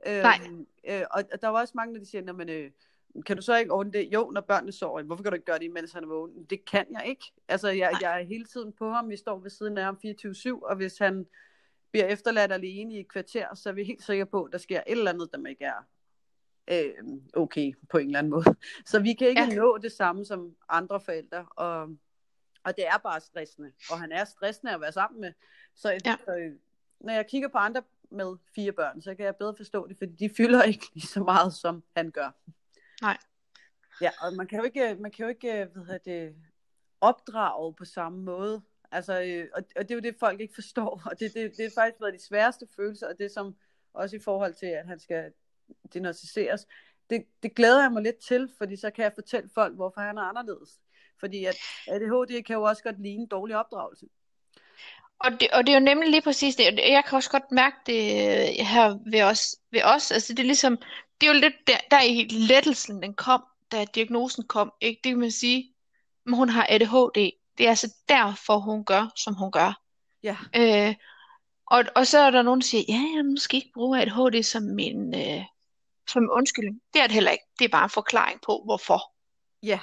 Nej. 0.07 0.41
Øhm, 0.47 0.67
øh, 0.89 1.03
og, 1.11 1.23
og 1.33 1.43
der 1.43 1.49
var 1.49 1.61
også 1.61 1.73
mange, 1.77 1.99
der 1.99 2.05
siger, 2.05 2.33
men, 2.33 2.49
øh, 2.49 2.71
kan 3.27 3.37
du 3.37 3.43
så 3.43 3.57
ikke 3.57 3.73
ordne 3.73 3.93
det? 3.93 4.09
Jo, 4.13 4.31
når 4.31 4.41
børnene 4.41 4.73
sover. 4.73 5.03
Hvorfor 5.03 5.23
kan 5.23 5.33
du 5.33 5.35
ikke 5.35 5.47
gøre 5.47 5.59
det, 5.59 5.71
mens 5.71 5.93
han 5.93 6.05
er 6.05 6.09
vågen? 6.09 6.45
Det 6.51 6.65
kan 6.65 6.87
jeg 6.91 7.07
ikke. 7.07 7.33
Altså, 7.49 7.69
jeg, 7.69 7.99
jeg 8.01 8.21
er 8.21 8.25
hele 8.25 8.45
tiden 8.45 8.73
på 8.73 8.91
ham. 8.91 9.11
Vi 9.11 9.17
står 9.17 9.39
ved 9.39 9.51
siden 9.51 9.79
af 9.79 9.85
ham 9.85 9.99
24-7, 10.05 10.63
og 10.63 10.77
hvis 10.77 10.99
han 10.99 11.27
bliver 11.91 12.07
efterladt 12.07 12.53
alene 12.53 12.95
i 12.95 13.01
et 13.01 13.09
kvarter, 13.09 13.55
så 13.55 13.69
er 13.69 13.73
vi 13.73 13.85
helt 13.85 14.03
sikre 14.03 14.27
på, 14.27 14.43
at 14.43 14.53
der 14.53 14.59
sker 14.59 14.81
et 14.81 14.83
eller 14.87 15.11
andet, 15.13 15.29
der 15.33 15.49
ikke 15.49 15.65
er 15.65 15.87
øh, 16.71 17.19
okay 17.35 17.73
på 17.91 17.99
en 17.99 18.07
eller 18.07 18.19
anden 18.19 18.31
måde. 18.31 18.45
Så 18.87 19.01
vi 19.01 19.13
kan 19.15 19.29
ikke 19.29 19.43
ja. 19.43 19.55
nå 19.55 19.79
det 19.79 19.93
samme 19.93 20.25
som 20.25 20.57
andre 20.69 21.01
forældre, 21.01 21.47
og, 21.57 21.83
og 22.65 22.77
det 22.77 22.87
er 22.87 22.99
bare 23.03 23.21
stressende. 23.21 23.73
Og 23.91 24.01
han 24.01 24.13
er 24.13 24.25
stressende 24.25 24.75
at 24.75 24.81
være 24.81 24.93
sammen 24.93 25.21
med. 25.21 25.33
Så, 25.75 25.91
ja. 25.91 26.17
så 26.25 26.53
når 27.01 27.13
jeg 27.13 27.27
kigger 27.27 27.49
på 27.49 27.59
andre 27.59 27.83
med 28.11 28.37
fire 28.54 28.73
børn, 28.73 29.02
så 29.02 29.14
kan 29.14 29.25
jeg 29.25 29.37
bedre 29.37 29.54
forstå 29.56 29.87
det, 29.87 29.99
fordi 29.99 30.12
de 30.12 30.34
fylder 30.37 30.62
ikke 30.73 30.87
lige 30.94 31.06
så 31.06 31.23
meget, 31.23 31.52
som 31.54 31.84
han 31.96 32.11
gør. 32.11 32.30
Nej. 33.02 33.18
Ja, 34.00 34.11
og 34.20 34.34
man 34.37 34.46
kan 34.46 34.58
jo 34.58 34.64
ikke, 34.64 34.96
man 35.00 35.11
kan 35.11 35.23
jo 35.23 35.28
ikke 35.28 35.68
hvad 35.75 35.99
det, 36.04 36.34
opdrage 37.00 37.75
på 37.75 37.84
samme 37.84 38.23
måde. 38.23 38.62
Altså, 38.90 39.23
øh, 39.23 39.49
og, 39.54 39.62
og 39.76 39.82
det 39.82 39.90
er 39.90 39.94
jo 39.94 40.00
det, 40.00 40.16
folk 40.20 40.40
ikke 40.40 40.54
forstår. 40.54 41.02
Og 41.11 41.20
det, 41.20 41.34
det, 41.34 41.52
det 41.56 41.64
er 41.64 41.70
faktisk 41.75 42.00
været 42.00 42.14
de 42.14 42.26
sværeste 42.26 42.66
følelser, 42.76 43.08
og 43.08 43.18
det 43.18 43.30
som 43.30 43.56
også 43.92 44.16
i 44.16 44.18
forhold 44.18 44.54
til, 44.54 44.66
at 44.66 44.87
han 44.87 44.99
skal 44.99 45.32
diagnostiseres, 45.92 46.66
det, 47.11 47.26
det 47.42 47.54
glæder 47.54 47.82
jeg 47.82 47.92
mig 47.92 48.02
lidt 48.02 48.18
til, 48.18 48.50
fordi 48.58 48.76
så 48.76 48.90
kan 48.90 49.04
jeg 49.04 49.12
fortælle 49.14 49.50
folk, 49.54 49.75
hvorfor 49.75 50.00
han 50.00 50.18
er 50.18 50.23
anderledes. 50.23 50.80
Fordi 51.20 51.44
at 51.44 51.56
ADHD 51.88 52.42
kan 52.42 52.56
jo 52.56 52.62
også 52.62 52.82
godt 52.82 53.00
ligne 53.00 53.26
dårlig 53.26 53.56
opdragelse. 53.56 54.06
Og 55.25 55.40
det, 55.40 55.49
og 55.52 55.66
det 55.66 55.73
er 55.73 55.78
jo 55.78 55.85
nemlig 55.85 56.11
lige 56.11 56.23
præcis 56.23 56.57
det. 56.57 56.64
Jeg 56.64 57.04
kan 57.09 57.16
også 57.16 57.31
godt 57.31 57.52
mærke 57.52 57.76
det 57.87 58.02
øh, 58.02 58.66
her 58.66 58.99
ved 59.11 59.23
os. 59.23 59.57
Ved 59.73 59.83
os. 59.85 60.11
Altså 60.11 60.33
det 60.33 60.38
er 60.38 60.47
ligesom, 60.47 60.76
det 61.21 61.28
er 61.28 61.35
jo 61.35 61.40
lidt 61.40 61.54
der, 61.66 61.76
der 61.90 62.02
i 62.02 62.28
lettelsen, 62.31 63.02
den 63.02 63.14
kom, 63.14 63.45
da 63.73 63.85
diagnosen 63.85 64.45
kom. 64.45 64.73
Ikke? 64.81 65.00
Det 65.04 65.11
kan 65.11 65.19
man 65.19 65.31
sige, 65.31 65.75
men 66.26 66.35
hun 66.35 66.49
har 66.49 66.66
ADHD. 66.71 67.31
Det 67.59 67.66
er 67.66 67.71
altså 67.71 67.95
derfor, 68.09 68.59
hun 68.59 68.85
gør, 68.85 69.12
som 69.16 69.35
hun 69.35 69.52
gør. 69.52 69.81
Ja. 70.23 70.37
Øh, 70.57 70.95
og, 71.66 71.85
og 71.97 72.07
så 72.07 72.19
er 72.19 72.31
der 72.31 72.43
nogen, 72.43 72.61
der 72.61 72.66
siger, 72.66 72.85
ja, 72.88 73.02
jeg 73.16 73.25
måske 73.25 73.57
ikke 73.57 73.71
bruge 73.75 74.00
ADHD 74.00 74.43
som 74.43 74.62
min 74.62 75.14
øh, 75.14 75.45
som 76.09 76.28
undskyldning. 76.33 76.81
Det 76.95 77.02
er 77.02 77.07
det 77.07 77.14
heller 77.14 77.31
ikke. 77.31 77.45
Det 77.59 77.64
er 77.64 77.69
bare 77.69 77.85
en 77.85 77.90
forklaring 77.90 78.40
på, 78.40 78.62
hvorfor. 78.64 79.12
Ja, 79.62 79.78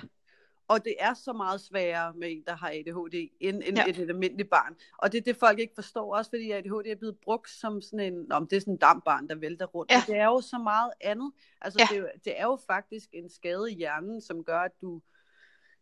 og 0.71 0.85
det 0.85 0.95
er 0.99 1.13
så 1.13 1.33
meget 1.33 1.61
sværere 1.61 2.13
med 2.13 2.31
en, 2.31 2.43
der 2.47 2.55
har 2.55 2.69
ADHD, 2.69 3.29
end, 3.39 3.61
end 3.65 3.77
ja. 3.77 3.85
et, 3.87 3.97
et 3.97 4.09
almindeligt 4.09 4.49
barn. 4.49 4.75
Og 4.97 5.11
det 5.11 5.17
er 5.17 5.21
det, 5.21 5.35
folk 5.35 5.59
ikke 5.59 5.75
forstår, 5.75 6.15
også 6.15 6.31
fordi 6.31 6.51
ADHD 6.51 6.87
er 6.87 6.95
blevet 6.95 7.17
brugt 7.23 7.49
som 7.49 7.81
sådan 7.81 8.13
en, 8.13 8.31
om 8.31 8.47
det 8.47 8.55
er 8.55 8.59
sådan 8.59 8.73
en 8.73 8.77
dampbarn, 8.77 9.27
der 9.27 9.35
vælter 9.35 9.65
rundt. 9.65 9.91
Ja. 9.91 10.03
Men 10.07 10.15
det 10.15 10.21
er 10.21 10.25
jo 10.25 10.41
så 10.41 10.57
meget 10.57 10.91
andet. 11.01 11.31
Altså, 11.61 11.87
ja. 11.91 11.95
det, 11.95 12.25
det 12.25 12.39
er 12.39 12.43
jo 12.43 12.59
faktisk 12.67 13.09
en 13.13 13.29
skade 13.29 13.71
i 13.71 13.75
hjernen, 13.75 14.21
som 14.21 14.43
gør, 14.43 14.59
at 14.59 14.71
du, 14.81 15.01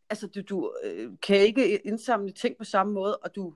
altså, 0.10 0.27
du, 0.27 0.41
du 0.41 0.74
øh, 0.84 1.12
kan 1.22 1.38
ikke 1.38 1.88
indsamle 1.88 2.31
ting 2.31 2.58
på 2.58 2.63
samme 2.63 2.93
måde, 2.93 3.17
og 3.17 3.36
du 3.36 3.53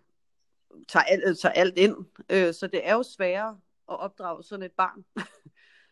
tager 0.88 1.04
alt, 1.04 1.24
øh, 1.28 1.36
tager 1.36 1.54
alt 1.54 1.78
ind. 1.78 1.96
Øh, 2.30 2.54
så 2.54 2.68
det 2.68 2.88
er 2.88 2.94
jo 2.94 3.04
sværere 3.04 3.60
at 3.90 4.00
opdrage 4.00 4.44
sådan 4.44 4.66
et 4.66 4.72
barn. 4.72 5.06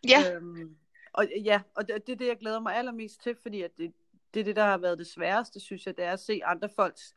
Ja. 0.10 0.18
øhm, 0.36 0.76
og 1.14 1.28
ja, 1.44 1.62
og 1.76 1.88
det, 1.88 2.08
det 2.08 2.14
er 2.14 2.18
det, 2.18 2.28
jeg 2.28 2.38
glæder 2.38 2.60
mig 2.60 2.76
allermest 2.76 3.24
til, 3.24 3.36
fordi 3.42 3.62
at 3.62 3.72
det, 3.78 3.94
det 4.34 4.40
er 4.40 4.44
det, 4.44 4.56
der 4.56 4.64
har 4.64 4.78
været 4.78 5.00
det 5.00 5.08
sværeste, 5.08 5.60
synes 5.60 5.86
jeg, 5.86 5.98
det 5.98 6.06
er 6.06 6.12
at 6.12 6.20
se 6.20 6.42
andre 6.46 6.70
folks 6.76 7.16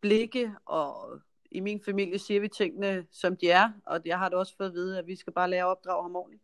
blikke, 0.00 0.52
og 0.64 1.20
i 1.50 1.60
min 1.60 1.82
familie 1.84 2.18
siger 2.18 2.40
vi 2.40 2.48
tingene, 2.48 3.06
som 3.10 3.36
de 3.36 3.50
er, 3.50 3.72
og 3.86 4.00
jeg 4.04 4.18
har 4.18 4.28
da 4.28 4.36
også 4.36 4.56
fået 4.56 4.68
at 4.68 4.74
vide, 4.74 4.98
at 4.98 5.06
vi 5.06 5.16
skal 5.16 5.32
bare 5.32 5.50
lære 5.50 5.64
at 5.64 5.70
opdrage 5.70 6.02
ham 6.02 6.16
ordentligt. 6.16 6.42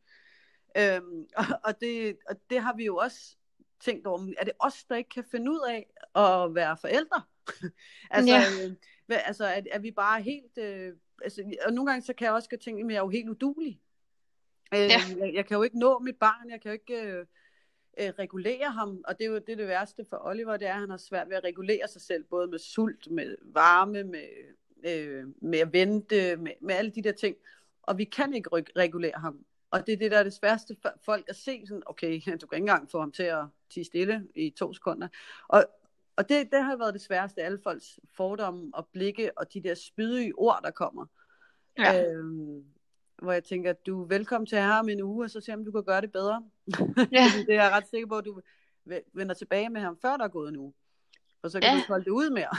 Øhm, 0.77 1.27
og, 1.37 1.45
og, 1.67 1.81
det, 1.81 2.17
og 2.29 2.37
det 2.51 2.61
har 2.63 2.77
vi 2.77 2.85
jo 2.85 2.97
også 2.97 3.37
tænkt 3.81 4.07
over, 4.07 4.33
er 4.39 4.45
det 4.45 4.53
os, 4.59 4.85
der 4.85 4.97
ikke 4.97 5.11
kan 5.11 5.25
finde 5.31 5.51
ud 5.51 5.61
af 5.69 5.87
at 6.23 6.55
være 6.55 6.77
forældre? 6.77 7.23
altså, 8.11 8.35
ja. 8.35 8.67
øh, 8.67 8.73
hvad, 9.07 9.19
altså 9.25 9.45
er, 9.45 9.61
er 9.71 9.79
vi 9.79 9.91
bare 9.91 10.23
helt, 10.23 10.59
øh, 10.59 10.93
altså, 11.23 11.55
og 11.67 11.73
nogle 11.73 11.91
gange 11.91 12.07
så 12.07 12.13
kan 12.13 12.25
jeg 12.25 12.35
også 12.35 12.59
tænke, 12.65 12.85
at 12.85 12.89
jeg 12.89 12.97
er 12.97 13.01
jo 13.01 13.09
helt 13.09 13.29
udulig. 13.29 13.81
Øh, 14.75 14.81
ja. 14.81 15.01
jeg, 15.19 15.35
jeg 15.35 15.47
kan 15.47 15.57
jo 15.57 15.63
ikke 15.63 15.79
nå 15.79 15.99
mit 15.99 16.17
barn, 16.17 16.51
jeg 16.51 16.61
kan 16.61 16.69
jo 16.69 16.73
ikke... 16.73 17.03
Øh, 17.03 17.27
øh, 18.01 18.09
regulere 18.19 18.71
ham, 18.71 19.05
og 19.09 19.19
det 19.19 19.25
er 19.25 19.29
jo 19.29 19.39
det, 19.39 19.49
er 19.49 19.57
det 19.57 19.69
værste 19.69 20.05
for 20.05 20.27
Oliver, 20.27 20.57
det 20.57 20.69
er, 20.69 20.75
at 20.75 20.81
han 20.81 20.91
har 20.91 20.97
svært 20.97 21.29
ved 21.29 21.37
at 21.37 21.45
regulere 21.45 21.89
sig 21.89 22.03
selv, 22.03 22.25
både 22.25 22.47
med 22.47 22.59
sult, 22.59 23.11
med 23.11 23.37
varme, 23.43 24.05
med, 24.05 24.29
øh, 24.85 25.25
med 25.41 25.59
at 25.59 25.73
vente, 25.73 26.37
med, 26.37 26.53
med 26.61 26.75
alle 26.75 26.91
de 26.91 27.03
der 27.03 27.13
ting, 27.13 27.37
og 27.83 27.99
vi 27.99 28.05
kan 28.05 28.35
ikke 28.35 28.51
regulere 28.77 29.19
ham. 29.21 29.45
Og 29.71 29.87
det 29.87 29.93
er 29.93 29.97
det, 29.97 30.11
der 30.11 30.19
er 30.19 30.23
det 30.23 30.33
sværeste 30.33 30.77
for 30.83 30.93
folk 31.05 31.25
at 31.29 31.37
se, 31.37 31.67
sådan, 31.67 31.83
okay, 31.87 32.21
du 32.41 32.47
kan 32.47 32.57
ikke 32.57 32.57
engang 32.57 32.91
få 32.91 33.01
ham 33.01 33.13
til 33.13 33.23
at 33.23 33.45
tige 33.71 33.85
stille 33.85 34.29
i 34.35 34.51
to 34.51 34.73
sekunder. 34.73 35.09
Og, 35.49 35.65
og 36.17 36.29
det, 36.29 36.53
det 36.53 36.65
har 36.65 36.77
været 36.77 36.95
det 36.95 37.03
sværeste, 37.03 37.43
alle 37.43 37.59
folks 37.63 38.01
fordomme 38.17 38.71
og 38.75 38.89
blikke, 38.93 39.39
og 39.39 39.53
de 39.53 39.63
der 39.63 39.75
spydige 39.75 40.33
ord, 40.39 40.61
der 40.65 40.71
kommer. 40.71 41.07
Ja. 41.79 42.05
Øhm, 42.05 42.65
hvor 43.23 43.33
jeg 43.33 43.45
tænker, 43.45 43.71
at 43.71 43.87
du 43.87 44.03
er 44.03 44.07
velkommen 44.07 44.47
til 44.47 44.57
at 44.57 44.63
have 44.63 44.75
ham 44.75 44.89
en 44.89 45.03
uge, 45.03 45.25
og 45.25 45.31
så 45.31 45.41
se 45.41 45.55
om 45.55 45.65
du 45.65 45.73
kan 45.73 45.85
gøre 45.85 46.01
det 46.01 46.13
bedre. 46.13 46.43
Ja. 47.13 47.25
det 47.47 47.55
er 47.55 47.63
jeg 47.63 47.71
ret 47.71 47.89
sikker 47.91 48.09
på, 48.09 48.17
at 48.17 48.25
du 48.25 48.41
vender 49.15 49.35
tilbage 49.35 49.71
med 49.71 49.81
ham, 49.81 49.99
før 50.03 50.17
der 50.17 50.25
er 50.25 50.29
gået 50.29 50.49
en 50.49 50.57
uge. 50.57 50.73
Og 51.43 51.51
så 51.51 51.61
kan 51.61 51.75
ja. 51.75 51.79
du 51.81 51.85
holde 51.89 52.05
det 52.05 52.11
ud 52.11 52.31
mere. 52.31 52.57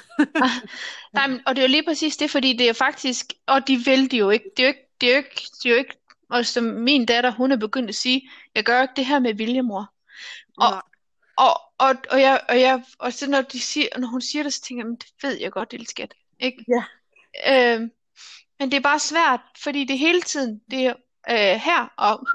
Nej, 1.13 1.27
men, 1.27 1.41
og 1.45 1.55
det 1.55 1.62
er 1.62 1.67
jo 1.67 1.72
lige 1.72 1.83
præcis 1.88 2.17
det, 2.17 2.31
fordi 2.31 2.57
det 2.57 2.69
er 2.69 2.74
faktisk, 2.74 3.33
og 3.48 3.67
de 3.67 3.77
vil 3.77 4.12
de 4.12 4.17
jo 4.17 4.29
ikke. 4.29 4.45
Det 4.57 4.63
er 4.63 4.67
jo 4.67 4.74
ikke, 4.74 4.89
det 5.01 5.10
er 5.10 5.13
jo 5.13 5.17
ikke, 5.17 5.48
det 5.63 5.65
er 5.65 5.69
jo 5.69 5.77
ikke 5.77 5.98
og 6.33 6.45
som 6.45 6.63
min 6.63 7.05
datter, 7.05 7.31
hun 7.31 7.51
er 7.51 7.57
begyndt 7.57 7.89
at 7.89 7.95
sige, 7.95 8.29
jeg 8.55 8.63
gør 8.63 8.81
ikke 8.81 8.93
det 8.95 9.05
her 9.05 9.19
med 9.19 9.33
vilje, 9.33 9.62
mor. 9.62 9.93
Og, 10.57 10.83
og, 11.38 11.62
og, 11.77 11.95
og, 12.12 12.22
jeg, 12.22 12.41
og, 12.50 12.60
jeg, 12.60 12.83
og 13.00 13.13
så 13.13 13.29
når, 13.29 13.41
de 13.41 13.60
siger, 13.60 13.88
når 13.98 14.07
hun 14.07 14.22
siger 14.22 14.43
det, 14.43 14.53
så 14.53 14.62
tænker 14.62 14.83
jeg, 14.83 14.88
men 14.88 14.95
det 14.95 15.07
ved 15.24 15.39
jeg 15.39 15.51
godt, 15.51 15.72
lille 15.72 15.88
skat. 15.88 16.13
Ikke? 16.39 16.65
Ja. 16.67 16.83
Øhm, 17.75 17.91
men 18.60 18.72
det 18.72 18.77
er 18.77 18.81
bare 18.81 19.00
svært, 19.00 19.41
fordi 19.57 19.86
det 19.86 20.00
hele 20.00 20.22
tiden, 20.22 20.62
det 20.72 20.86
er 20.86 20.93
øh, 21.29 21.60
her, 21.62 21.93
og, 21.98 22.27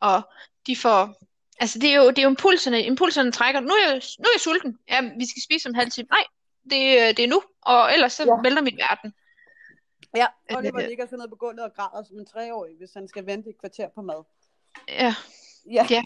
og 0.00 0.22
de 0.66 0.76
får, 0.76 1.14
altså 1.60 1.78
det 1.78 1.90
er 1.90 1.96
jo, 1.96 2.08
det 2.08 2.18
er 2.18 2.22
jo 2.22 2.28
impulserne, 2.28 2.82
impulserne 2.82 3.32
trækker, 3.32 3.60
nu 3.60 3.68
er 3.68 3.92
jeg, 3.92 4.02
nu 4.18 4.22
er 4.22 4.34
jeg 4.34 4.40
sulten, 4.40 4.78
ja, 4.88 5.00
vi 5.00 5.26
skal 5.26 5.42
spise 5.42 5.68
om 5.68 5.74
halv 5.74 5.90
time, 5.90 6.08
nej, 6.10 6.24
det, 6.62 7.16
det 7.16 7.24
er 7.24 7.28
nu, 7.28 7.42
og 7.62 7.92
ellers 7.92 8.12
så 8.12 8.22
ja. 8.22 8.42
vælter 8.42 8.62
mit 8.62 8.76
verden. 8.76 9.14
Ja, 10.16 10.26
øh, 10.50 10.88
ligger 10.88 11.06
sådan 11.06 11.18
noget 11.18 11.30
på 11.30 11.36
gulvet 11.36 11.64
og 11.64 11.74
græder 11.76 12.04
som 12.04 12.18
en 12.18 12.26
treårig, 12.26 12.76
hvis 12.78 12.90
han 12.94 13.08
skal 13.08 13.26
vente 13.26 13.50
et 13.50 13.58
kvarter 13.60 13.88
på 13.94 14.02
mad. 14.02 14.24
Ja. 14.88 15.14
Ja. 15.72 15.86
ja. 15.90 16.02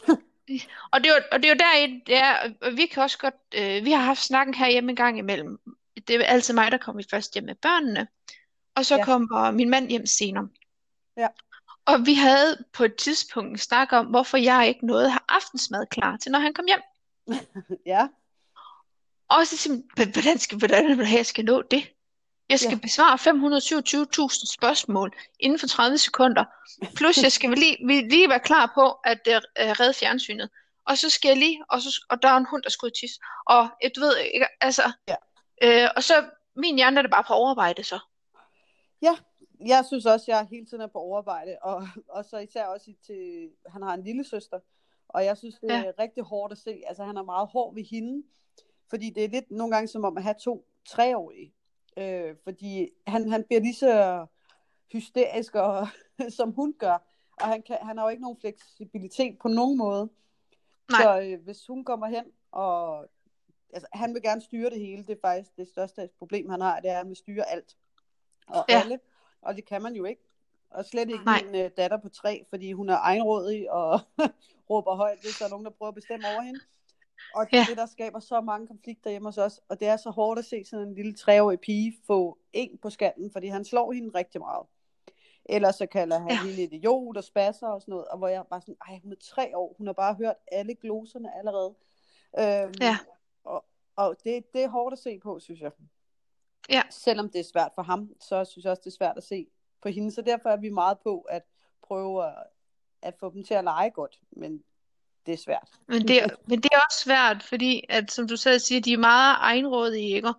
Og 0.92 1.04
det 1.04 1.10
er 1.10 1.22
og 1.32 1.42
det 1.42 1.44
er 1.44 1.48
jo 1.48 1.58
der, 1.58 2.00
det 2.06 2.16
er, 2.16 2.52
og 2.62 2.76
vi 2.76 2.86
kan 2.86 3.02
også 3.02 3.18
godt, 3.18 3.34
øh, 3.54 3.84
vi 3.84 3.90
har 3.90 4.02
haft 4.02 4.22
snakken 4.22 4.54
her 4.54 4.70
hjemme 4.70 4.90
en 4.90 4.96
gang 4.96 5.18
imellem. 5.18 5.58
Det 6.08 6.16
er 6.16 6.24
altid 6.24 6.54
mig, 6.54 6.72
der 6.72 6.78
kommer 6.78 7.02
først 7.10 7.34
hjem 7.34 7.44
med 7.44 7.54
børnene. 7.54 8.08
Og 8.76 8.86
så 8.86 8.96
ja. 8.96 9.04
kommer 9.04 9.50
min 9.50 9.70
mand 9.70 9.88
hjem 9.88 10.06
senere. 10.06 10.48
Ja. 11.16 11.28
Og 11.84 12.06
vi 12.06 12.14
havde 12.14 12.64
på 12.72 12.84
et 12.84 12.94
tidspunkt 12.94 13.50
en 13.50 13.58
snak 13.58 13.92
om, 13.92 14.06
hvorfor 14.06 14.36
jeg 14.36 14.68
ikke 14.68 14.86
nåede 14.86 15.04
at 15.04 15.10
have 15.10 15.20
aftensmad 15.28 15.86
klar 15.86 16.16
til, 16.16 16.32
når 16.32 16.38
han 16.38 16.54
kom 16.54 16.64
hjem. 16.66 16.80
ja. 17.86 18.08
Og 19.28 19.46
så 19.46 19.56
siger 19.56 20.06
hvordan 20.12 20.38
skal, 20.38 20.58
hvordan 20.58 20.98
vil 20.98 21.10
jeg 21.10 21.26
skal 21.26 21.44
nå 21.44 21.62
det? 21.62 21.92
Jeg 22.48 22.60
skal 22.60 22.72
ja. 22.72 22.78
besvare 22.82 23.14
527.000 23.14 24.52
spørgsmål 24.52 25.12
inden 25.40 25.58
for 25.58 25.66
30 25.66 25.98
sekunder. 25.98 26.44
Plus 26.96 27.22
jeg 27.22 27.32
skal 27.32 27.50
lige, 27.50 28.08
lige 28.08 28.28
være 28.28 28.40
klar 28.40 28.72
på 28.74 28.90
at 29.04 29.20
uh, 29.28 29.34
redde 29.80 29.94
fjernsynet. 29.94 30.50
Og 30.86 30.98
så 30.98 31.10
skal 31.10 31.28
jeg 31.28 31.36
lige, 31.36 31.64
og, 31.68 31.82
så, 31.82 32.04
og 32.10 32.22
der 32.22 32.28
er 32.28 32.36
en 32.36 32.46
hund, 32.50 32.62
der 32.62 32.70
skal 32.70 32.86
ud 32.86 32.90
tisse. 32.90 33.20
Og 33.46 33.68
du 33.96 34.00
ved, 34.00 34.16
ikke, 34.16 34.46
altså, 34.60 34.92
ja. 35.08 35.16
øh, 35.62 35.90
og 35.96 36.02
så 36.02 36.24
min 36.56 36.76
hjerne 36.76 36.98
er 36.98 37.02
det 37.02 37.10
bare 37.10 37.24
på 37.24 37.32
overarbejde 37.32 37.84
så. 37.84 37.98
Ja, 39.02 39.16
jeg 39.66 39.84
synes 39.84 40.06
også, 40.06 40.24
jeg 40.28 40.46
hele 40.50 40.66
tiden 40.66 40.82
er 40.82 40.86
på 40.86 40.98
overarbejde, 40.98 41.56
og, 41.62 41.88
og 42.08 42.24
så 42.24 42.38
især 42.38 42.64
også 42.64 42.92
til, 43.06 43.50
han 43.66 43.82
har 43.82 43.94
en 43.94 44.04
lille 44.04 44.24
søster, 44.24 44.60
og 45.08 45.24
jeg 45.24 45.36
synes, 45.36 45.58
det 45.60 45.70
er 45.70 45.78
ja. 45.78 45.92
rigtig 45.98 46.22
hårdt 46.22 46.52
at 46.52 46.58
se, 46.58 46.82
altså 46.86 47.04
han 47.04 47.16
er 47.16 47.22
meget 47.22 47.48
hård 47.48 47.74
ved 47.74 47.84
hende, 47.84 48.26
fordi 48.90 49.10
det 49.10 49.24
er 49.24 49.28
lidt 49.28 49.50
nogle 49.50 49.74
gange 49.74 49.88
som 49.88 50.04
om 50.04 50.16
at 50.16 50.22
have 50.22 50.34
to 50.40 50.66
treårige, 50.84 51.54
øh, 51.96 52.36
fordi 52.44 52.88
han, 53.06 53.30
han 53.30 53.44
bliver 53.44 53.60
lige 53.60 53.74
så 53.74 54.26
hysterisk, 54.92 55.54
og, 55.54 55.88
som 56.38 56.52
hun 56.52 56.74
gør, 56.78 56.98
og 57.40 57.46
han, 57.46 57.62
kan, 57.62 57.78
han 57.82 57.98
har 57.98 58.04
jo 58.04 58.10
ikke 58.10 58.22
nogen 58.22 58.40
fleksibilitet 58.40 59.38
på 59.42 59.48
nogen 59.48 59.78
måde, 59.78 60.10
Nej. 60.90 61.02
så 61.02 61.20
øh, 61.20 61.44
hvis 61.44 61.66
hun 61.66 61.84
kommer 61.84 62.06
hen, 62.06 62.24
og 62.50 63.06
altså, 63.72 63.88
han 63.92 64.14
vil 64.14 64.22
gerne 64.22 64.40
styre 64.40 64.70
det 64.70 64.80
hele, 64.80 65.02
det 65.02 65.10
er 65.10 65.20
faktisk 65.28 65.56
det 65.56 65.68
største 65.68 66.08
problem, 66.18 66.50
han 66.50 66.60
har, 66.60 66.80
det 66.80 66.88
er, 66.88 66.92
at 66.92 66.98
han 66.98 67.08
vil 67.08 67.16
styre 67.16 67.50
alt. 67.50 67.76
Og 68.54 68.64
Ja. 68.68 68.80
alle, 68.80 69.00
og 69.42 69.54
det 69.56 69.64
kan 69.64 69.82
man 69.82 69.94
jo 69.94 70.04
ikke. 70.04 70.22
Og 70.70 70.84
slet 70.84 71.10
ikke 71.10 71.24
Nej. 71.24 71.42
min 71.44 71.54
øh, 71.54 71.70
datter 71.76 71.96
på 71.96 72.08
tre, 72.08 72.44
fordi 72.48 72.72
hun 72.72 72.88
er 72.88 72.96
egenrådig 72.98 73.70
og 73.70 74.00
råber 74.70 74.94
højt, 74.94 75.18
hvis 75.22 75.38
der 75.38 75.44
er 75.44 75.48
nogen, 75.50 75.64
der 75.64 75.70
prøver 75.70 75.88
at 75.88 75.94
bestemme 75.94 76.26
over 76.32 76.40
hende. 76.42 76.60
Og 77.34 77.46
det 77.50 77.56
Ja. 77.56 77.64
det, 77.68 77.76
der 77.76 77.86
skaber 77.86 78.20
så 78.20 78.40
mange 78.40 78.66
konflikter 78.66 79.10
hjemme 79.10 79.28
hos 79.28 79.38
os. 79.38 79.60
Og 79.68 79.80
det 79.80 79.88
er 79.88 79.96
så 79.96 80.10
hårdt 80.10 80.38
at 80.38 80.44
se 80.44 80.64
sådan 80.64 80.88
en 80.88 80.94
lille 80.94 81.14
treårig 81.14 81.60
pige 81.60 81.96
få 82.06 82.38
en 82.52 82.78
på 82.78 82.90
skallen, 82.90 83.32
fordi 83.32 83.46
han 83.46 83.64
slår 83.64 83.92
hende 83.92 84.10
rigtig 84.18 84.40
meget. 84.40 84.66
Ellers 85.44 85.74
så 85.76 85.86
kalder 85.86 86.18
han 86.18 86.30
ja. 86.30 86.42
hende 86.42 86.62
idiot 86.62 87.16
og 87.16 87.24
spasser 87.24 87.66
og 87.68 87.80
sådan 87.80 87.92
noget. 87.92 88.08
Og 88.08 88.18
hvor 88.18 88.28
jeg 88.28 88.44
bare 88.50 88.60
sådan, 88.60 88.76
ej, 88.88 88.98
hun 89.02 89.12
er 89.12 89.16
tre 89.20 89.56
år. 89.56 89.74
Hun 89.78 89.86
har 89.86 89.94
bare 89.94 90.14
hørt 90.14 90.36
alle 90.52 90.74
gloserne 90.74 91.38
allerede. 91.38 91.74
Øhm, 92.38 92.74
Ja. 92.80 92.98
Og, 93.44 93.64
og 93.96 94.16
det, 94.24 94.52
det 94.52 94.62
er 94.64 94.68
hårdt 94.68 94.92
at 94.92 94.98
se 94.98 95.18
på, 95.18 95.38
synes 95.40 95.60
jeg. 95.60 95.70
Ja. 96.68 96.82
Selvom 96.90 97.30
det 97.30 97.38
er 97.38 97.44
svært 97.52 97.72
for 97.74 97.82
ham, 97.82 98.10
så 98.20 98.44
synes 98.44 98.64
jeg 98.64 98.70
også, 98.70 98.82
det 98.84 98.90
er 98.90 98.96
svært 98.96 99.16
at 99.16 99.24
se 99.24 99.46
på 99.82 99.88
hende. 99.88 100.12
Så 100.12 100.22
derfor 100.22 100.48
er 100.48 100.56
vi 100.56 100.68
meget 100.68 100.98
på 100.98 101.20
at 101.20 101.42
prøve 101.82 102.26
at, 102.26 102.34
at 103.02 103.14
få 103.20 103.32
dem 103.34 103.44
til 103.44 103.54
at 103.54 103.64
lege 103.64 103.90
godt. 103.90 104.18
Men 104.30 104.62
det 105.26 105.34
er 105.34 105.38
svært. 105.38 105.68
Men 105.88 106.08
det, 106.08 106.22
men 106.46 106.60
det 106.62 106.70
er 106.72 106.78
også 106.88 106.98
svært, 106.98 107.42
fordi, 107.42 107.84
at, 107.88 108.10
som 108.12 108.28
du 108.28 108.36
selv 108.36 108.60
siger, 108.60 108.80
de 108.80 108.92
er 108.92 108.98
meget 108.98 109.36
egenrådige, 109.40 110.16
ikke? 110.16 110.32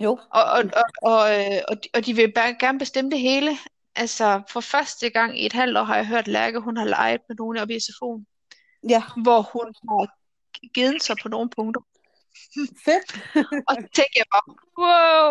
Jo. 0.00 0.18
Og, 0.30 0.44
og, 0.44 0.58
og, 0.58 1.12
og, 1.12 1.38
øh, 1.38 1.60
og, 1.68 1.84
de, 1.84 1.88
og 1.94 2.06
de 2.06 2.14
vil 2.14 2.32
bare 2.32 2.56
gerne 2.60 2.78
bestemme 2.78 3.10
det 3.10 3.20
hele. 3.20 3.50
Altså, 3.94 4.42
for 4.48 4.60
første 4.60 5.10
gang 5.10 5.40
i 5.40 5.46
et 5.46 5.52
halvt 5.52 5.78
år 5.78 5.82
har 5.82 5.96
jeg 5.96 6.06
hørt 6.06 6.28
Lærke, 6.28 6.60
hun 6.60 6.76
har 6.76 6.84
leget 6.84 7.20
med 7.28 7.36
nogen 7.36 7.56
oppe 7.58 7.74
i 7.74 7.78
SFO'en, 7.78 8.24
Ja, 8.88 9.02
hvor 9.22 9.42
hun 9.42 9.74
har 9.88 10.06
givet 10.74 11.02
sig 11.02 11.16
på 11.22 11.28
nogle 11.28 11.50
punkter. 11.50 11.80
Fedt. 12.84 13.08
Og 13.68 13.74
så 13.74 13.86
tænkte 13.96 14.16
jeg 14.22 14.26
bare, 14.34 14.46
wow, 14.82 15.28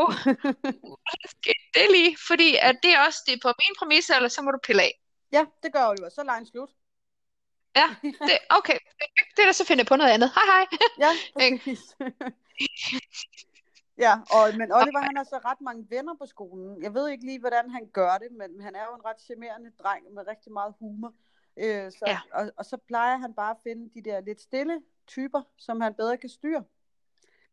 skete 1.36 1.66
det 1.74 1.88
lige? 1.96 2.18
Fordi 2.28 2.50
at 2.62 2.76
det 2.84 2.92
er 2.96 3.00
også 3.08 3.20
det 3.26 3.34
er 3.34 3.40
på 3.42 3.52
mine 3.62 3.76
præmisser, 3.80 4.16
eller 4.16 4.30
så 4.30 4.42
må 4.42 4.52
du 4.52 4.60
pille 4.64 4.82
af. 4.82 4.94
Ja, 5.32 5.46
det 5.64 5.74
gør 5.74 5.88
Oliver. 5.90 6.10
Så 6.10 6.24
lejen 6.24 6.46
slut. 6.46 6.70
Ja, 7.76 7.88
det, 8.04 8.38
okay. 8.50 8.78
Det 9.36 9.42
er 9.42 9.46
der, 9.46 9.52
så 9.52 9.66
finder 9.66 9.82
jeg 9.84 9.88
på 9.88 9.96
noget 9.96 10.12
andet. 10.12 10.30
Hej 10.36 10.46
hej. 10.54 10.66
Ja, 11.00 11.12
præcis. 11.36 11.80
ja, 13.98 14.14
og, 14.36 14.44
men 14.58 14.72
Oliver 14.72 15.00
han 15.02 15.18
har 15.18 15.24
så 15.24 15.40
ret 15.46 15.62
mange 15.62 15.86
venner 15.90 16.16
på 16.22 16.26
skolen. 16.26 16.84
Jeg 16.84 16.94
ved 16.94 17.10
ikke 17.10 17.26
lige, 17.26 17.40
hvordan 17.40 17.70
han 17.70 17.90
gør 17.94 18.18
det, 18.18 18.32
men 18.32 18.62
han 18.62 18.76
er 18.76 18.84
jo 18.90 18.96
en 18.96 19.06
ret 19.06 19.22
charmerende 19.22 19.72
dreng 19.84 20.14
med 20.14 20.28
rigtig 20.28 20.52
meget 20.52 20.74
humor. 20.80 21.14
Øh, 21.58 21.92
så, 21.92 22.04
Ja. 22.08 22.20
og, 22.34 22.52
og 22.58 22.66
så 22.66 22.78
plejer 22.78 23.18
han 23.18 23.34
bare 23.34 23.52
at 23.52 23.58
finde 23.64 23.90
de 23.96 24.10
der 24.10 24.20
lidt 24.22 24.42
stille 24.42 24.82
typer, 25.08 25.42
som 25.58 25.82
han 25.82 25.94
bedre 25.94 26.18
kan 26.18 26.30
styre. 26.30 26.64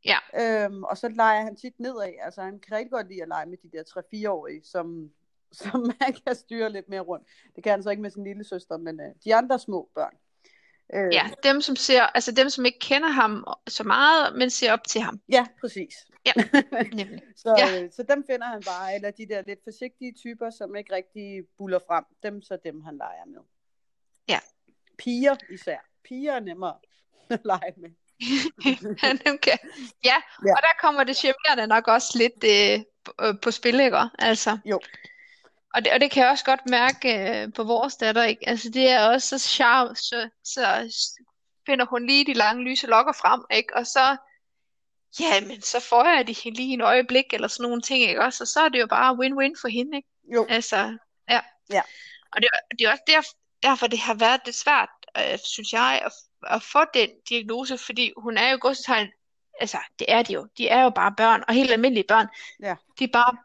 Ja. 0.04 0.18
Øhm, 0.64 0.84
og 0.84 0.98
så 0.98 1.08
leger 1.08 1.42
han 1.42 1.56
tit 1.56 1.80
nedad. 1.80 2.12
Altså 2.22 2.42
han 2.42 2.60
kan 2.60 2.76
rigtig 2.76 2.90
godt 2.92 3.08
lide 3.08 3.22
at 3.22 3.28
lege 3.28 3.46
med 3.46 3.58
de 3.62 3.70
der 3.78 3.82
3-4-årige, 4.28 4.64
som, 4.64 5.10
som 5.60 5.80
man 6.00 6.14
kan 6.26 6.34
styre 6.34 6.72
lidt 6.72 6.88
mere 6.88 7.00
rundt. 7.00 7.28
Det 7.56 7.64
kan 7.64 7.70
han 7.70 7.82
så 7.82 7.90
ikke 7.90 8.02
med 8.02 8.10
sin 8.10 8.24
lille 8.24 8.44
søster, 8.44 8.76
men 8.76 9.00
øh, 9.00 9.06
de 9.24 9.34
andre 9.34 9.58
små 9.58 9.90
børn. 9.94 10.16
Øh, 10.94 11.12
Ja, 11.14 11.30
dem 11.42 11.60
som 11.60 11.76
ser, 11.76 12.02
altså 12.02 12.32
dem 12.32 12.48
som 12.48 12.64
ikke 12.64 12.78
kender 12.78 13.08
ham 13.08 13.44
så 13.68 13.84
meget, 13.84 14.36
men 14.38 14.50
ser 14.50 14.72
op 14.72 14.84
til 14.88 15.00
ham. 15.00 15.20
ja, 15.28 15.46
præcis. 15.60 15.94
Ja. 16.26 16.32
Nemlig. 16.92 17.22
Så, 17.36 17.56
Ja. 17.58 17.82
øh, 17.82 17.90
så 17.92 18.02
dem 18.02 18.24
finder 18.30 18.46
han 18.46 18.62
bare, 18.66 18.94
eller 18.94 19.10
de 19.10 19.26
der 19.28 19.42
lidt 19.46 19.58
forsigtige 19.64 20.12
typer, 20.12 20.50
som 20.50 20.76
ikke 20.76 20.94
rigtig 20.94 21.42
buller 21.58 21.78
frem. 21.86 22.04
Dem 22.22 22.42
så 22.42 22.58
dem, 22.64 22.80
han 22.82 22.96
leger 22.96 23.24
med. 23.26 23.40
Ja. 24.28 24.38
Piger 24.98 25.36
især. 25.50 25.78
Piger 26.04 26.32
er 26.32 26.40
nemmere 26.40 26.76
at 27.30 27.40
lege 27.44 27.72
med. 27.76 27.90
Kan- 29.42 29.58
ja, 30.04 30.16
Ja. 30.46 30.52
og 30.56 30.62
der 30.62 30.74
kommer 30.80 31.04
det 31.04 31.16
charmerende 31.16 31.66
nok 31.66 31.88
også 31.88 32.18
lidt 32.18 32.44
øh, 32.44 32.84
på, 33.04 33.12
øh, 33.20 33.34
på 33.42 33.50
spil, 33.50 33.80
ikke? 33.80 33.98
Altså. 34.18 34.58
Jo. 34.64 34.80
Og 35.74 35.84
det, 35.84 35.92
og 35.92 36.00
det 36.00 36.10
kan 36.10 36.22
jeg 36.22 36.30
også 36.30 36.44
godt 36.44 36.60
mærke 36.70 37.30
øh, 37.42 37.52
på 37.52 37.64
vores 37.64 37.96
datter, 37.96 38.22
ikke? 38.24 38.48
Altså 38.48 38.70
det 38.70 38.88
er 38.88 39.08
også 39.08 39.28
så 39.28 39.38
sharp, 39.48 39.96
så, 39.96 40.28
så 40.44 40.92
finder 41.66 41.86
hun 41.86 42.06
lige 42.06 42.26
de 42.26 42.32
lange 42.34 42.64
lyse 42.64 42.86
lokker 42.86 43.12
frem, 43.12 43.40
ikke? 43.50 43.76
Og 43.76 43.86
så, 43.86 44.16
ja, 45.20 45.40
men 45.40 45.62
så 45.62 45.80
får 45.80 46.04
jeg 46.04 46.26
de 46.26 46.50
lige 46.50 46.72
en 46.74 46.80
øjeblik, 46.80 47.24
eller 47.32 47.48
sådan 47.48 47.62
nogle 47.62 47.82
ting, 47.82 48.02
ikke 48.02 48.22
også? 48.22 48.44
Og 48.44 48.48
så 48.48 48.60
er 48.60 48.68
det 48.68 48.80
jo 48.80 48.86
bare 48.86 49.12
win-win 49.20 49.60
for 49.60 49.68
hende, 49.68 49.96
ikke? 49.96 50.08
Jo, 50.34 50.46
Altså, 50.48 50.96
ja. 51.30 51.40
Ja. 51.70 51.82
Og 52.32 52.42
det, 52.42 52.48
det 52.78 52.86
er 52.86 52.90
også 52.90 53.02
der, 53.06 53.22
derfor, 53.68 53.86
det 53.86 53.98
har 53.98 54.14
været 54.14 54.40
lidt 54.44 54.56
svært, 54.56 54.88
øh, 55.18 55.38
synes 55.44 55.72
jeg, 55.72 56.00
at, 56.04 56.12
at 56.46 56.62
få 56.62 56.78
den 56.94 57.08
diagnose, 57.28 57.78
fordi 57.78 58.12
hun 58.16 58.36
er 58.36 58.50
jo 58.50 58.58
godsetegn, 58.60 59.08
altså, 59.60 59.78
det 59.98 60.06
er 60.12 60.22
de 60.22 60.32
jo. 60.32 60.48
De 60.58 60.68
er 60.68 60.82
jo 60.82 60.90
bare 60.90 61.14
børn, 61.16 61.44
og 61.48 61.54
helt 61.54 61.70
almindelige 61.72 62.04
børn. 62.08 62.26
Ja. 62.62 62.76
De 62.98 63.04
er 63.04 63.08
bare, 63.12 63.36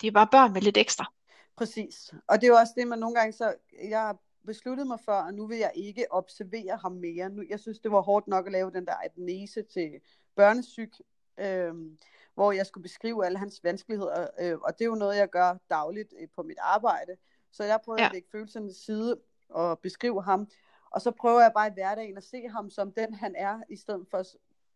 de 0.00 0.06
er 0.06 0.10
bare 0.10 0.28
børn 0.32 0.52
med 0.52 0.60
lidt 0.62 0.76
ekstra. 0.76 1.12
præcis. 1.56 2.14
Og 2.26 2.40
det 2.40 2.44
er 2.46 2.48
jo 2.48 2.56
også 2.56 2.72
det, 2.76 2.88
man 2.88 2.98
nogle 2.98 3.14
gange 3.16 3.32
så... 3.32 3.54
Jeg 3.88 4.00
har 4.00 4.16
besluttet 4.46 4.86
mig 4.86 4.98
for, 5.04 5.12
at 5.12 5.34
nu 5.34 5.46
vil 5.46 5.58
jeg 5.58 5.72
ikke 5.74 6.06
observere 6.12 6.76
ham 6.82 6.92
mere. 6.92 7.28
Nu, 7.28 7.42
jeg 7.48 7.60
synes, 7.60 7.78
det 7.78 7.90
var 7.90 8.00
hårdt 8.00 8.28
nok 8.28 8.46
at 8.46 8.52
lave 8.52 8.70
den 8.70 8.86
der 8.86 8.94
anamnese 9.04 9.62
til 9.62 9.90
børnesyg, 10.36 10.92
øhm, 11.40 11.98
hvor 12.34 12.52
jeg 12.52 12.66
skulle 12.66 12.82
beskrive 12.82 13.26
alle 13.26 13.38
hans 13.38 13.60
vanskeligheder. 13.64 14.26
Øh, 14.40 14.58
og 14.58 14.72
det 14.78 14.84
er 14.84 14.88
jo 14.88 14.94
noget, 14.94 15.16
jeg 15.16 15.30
gør 15.30 15.56
dagligt 15.70 16.14
øh, 16.20 16.28
på 16.36 16.42
mit 16.42 16.58
arbejde. 16.60 17.16
Så 17.52 17.64
jeg 17.64 17.80
prøver 17.84 18.00
Ja. 18.00 18.06
at 18.06 18.12
lægge 18.12 18.28
følelserne 18.32 18.68
til 18.68 18.76
side 18.84 19.20
og 19.48 19.78
beskrive 19.78 20.22
ham. 20.22 20.48
Og 20.96 21.02
så 21.02 21.10
prøver 21.10 21.40
jeg 21.40 21.52
bare 21.54 21.68
i 21.68 21.72
hverdagen 21.72 22.16
at 22.16 22.24
se 22.24 22.48
ham 22.48 22.70
som 22.70 22.92
den, 22.92 23.14
han 23.14 23.34
er, 23.36 23.60
i 23.68 23.76
stedet 23.76 24.06
for 24.10 24.18
at 24.18 24.26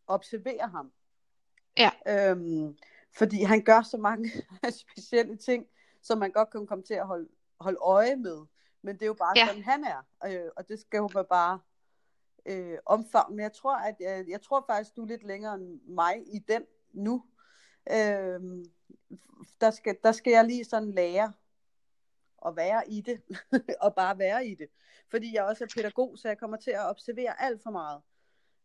observere 0.06 0.68
ham. 0.68 0.92
Ja. 1.76 1.90
Øhm, 2.08 2.76
fordi 3.12 3.42
han 3.42 3.62
gør 3.62 3.82
så 3.82 3.96
mange 3.96 4.30
specielle 4.82 5.36
ting, 5.36 5.66
som 6.02 6.18
man 6.18 6.30
godt 6.32 6.50
kan 6.50 6.66
komme 6.66 6.84
til 6.84 6.94
at 6.94 7.06
holde, 7.06 7.28
holde 7.60 7.78
øje 7.82 8.16
med. 8.16 8.46
Men 8.82 8.94
det 8.94 9.02
er 9.02 9.06
jo 9.06 9.14
bare 9.14 9.32
Ja. 9.36 9.46
sådan, 9.46 9.62
han 9.62 9.84
er. 9.84 10.06
Øh, 10.26 10.50
og 10.56 10.68
det 10.68 10.80
skal 10.80 10.98
jo 10.98 11.08
bare 11.30 11.60
øh, 12.46 12.78
omfavne. 12.86 13.36
Men 13.36 13.42
jeg 13.42 13.52
tror, 13.52 13.76
at 13.76 13.96
jeg, 14.00 14.24
jeg 14.28 14.42
tror 14.42 14.64
faktisk, 14.66 14.96
du 14.96 15.02
er 15.02 15.06
lidt 15.06 15.22
længere 15.22 15.54
end 15.54 15.80
mig 15.86 16.22
i 16.34 16.38
den 16.38 16.62
nu. 16.92 17.24
Øh, 17.90 18.40
der, 19.60 19.70
skal, 19.70 19.96
der 20.04 20.12
skal 20.12 20.30
jeg 20.30 20.44
lige 20.44 20.64
sådan 20.64 20.90
lære 20.90 21.32
at 22.46 22.56
være 22.56 22.82
i 22.90 23.00
det. 23.00 23.20
og 23.84 23.94
bare 23.94 24.18
være 24.18 24.46
i 24.46 24.54
det. 24.54 24.68
Fordi 25.10 25.34
jeg 25.34 25.44
også 25.44 25.64
er 25.64 25.68
pædagog, 25.74 26.18
så 26.18 26.28
jeg 26.28 26.38
kommer 26.38 26.56
til 26.56 26.70
at 26.70 26.90
observere 26.90 27.42
alt 27.42 27.62
for 27.62 27.70
meget. 27.70 28.00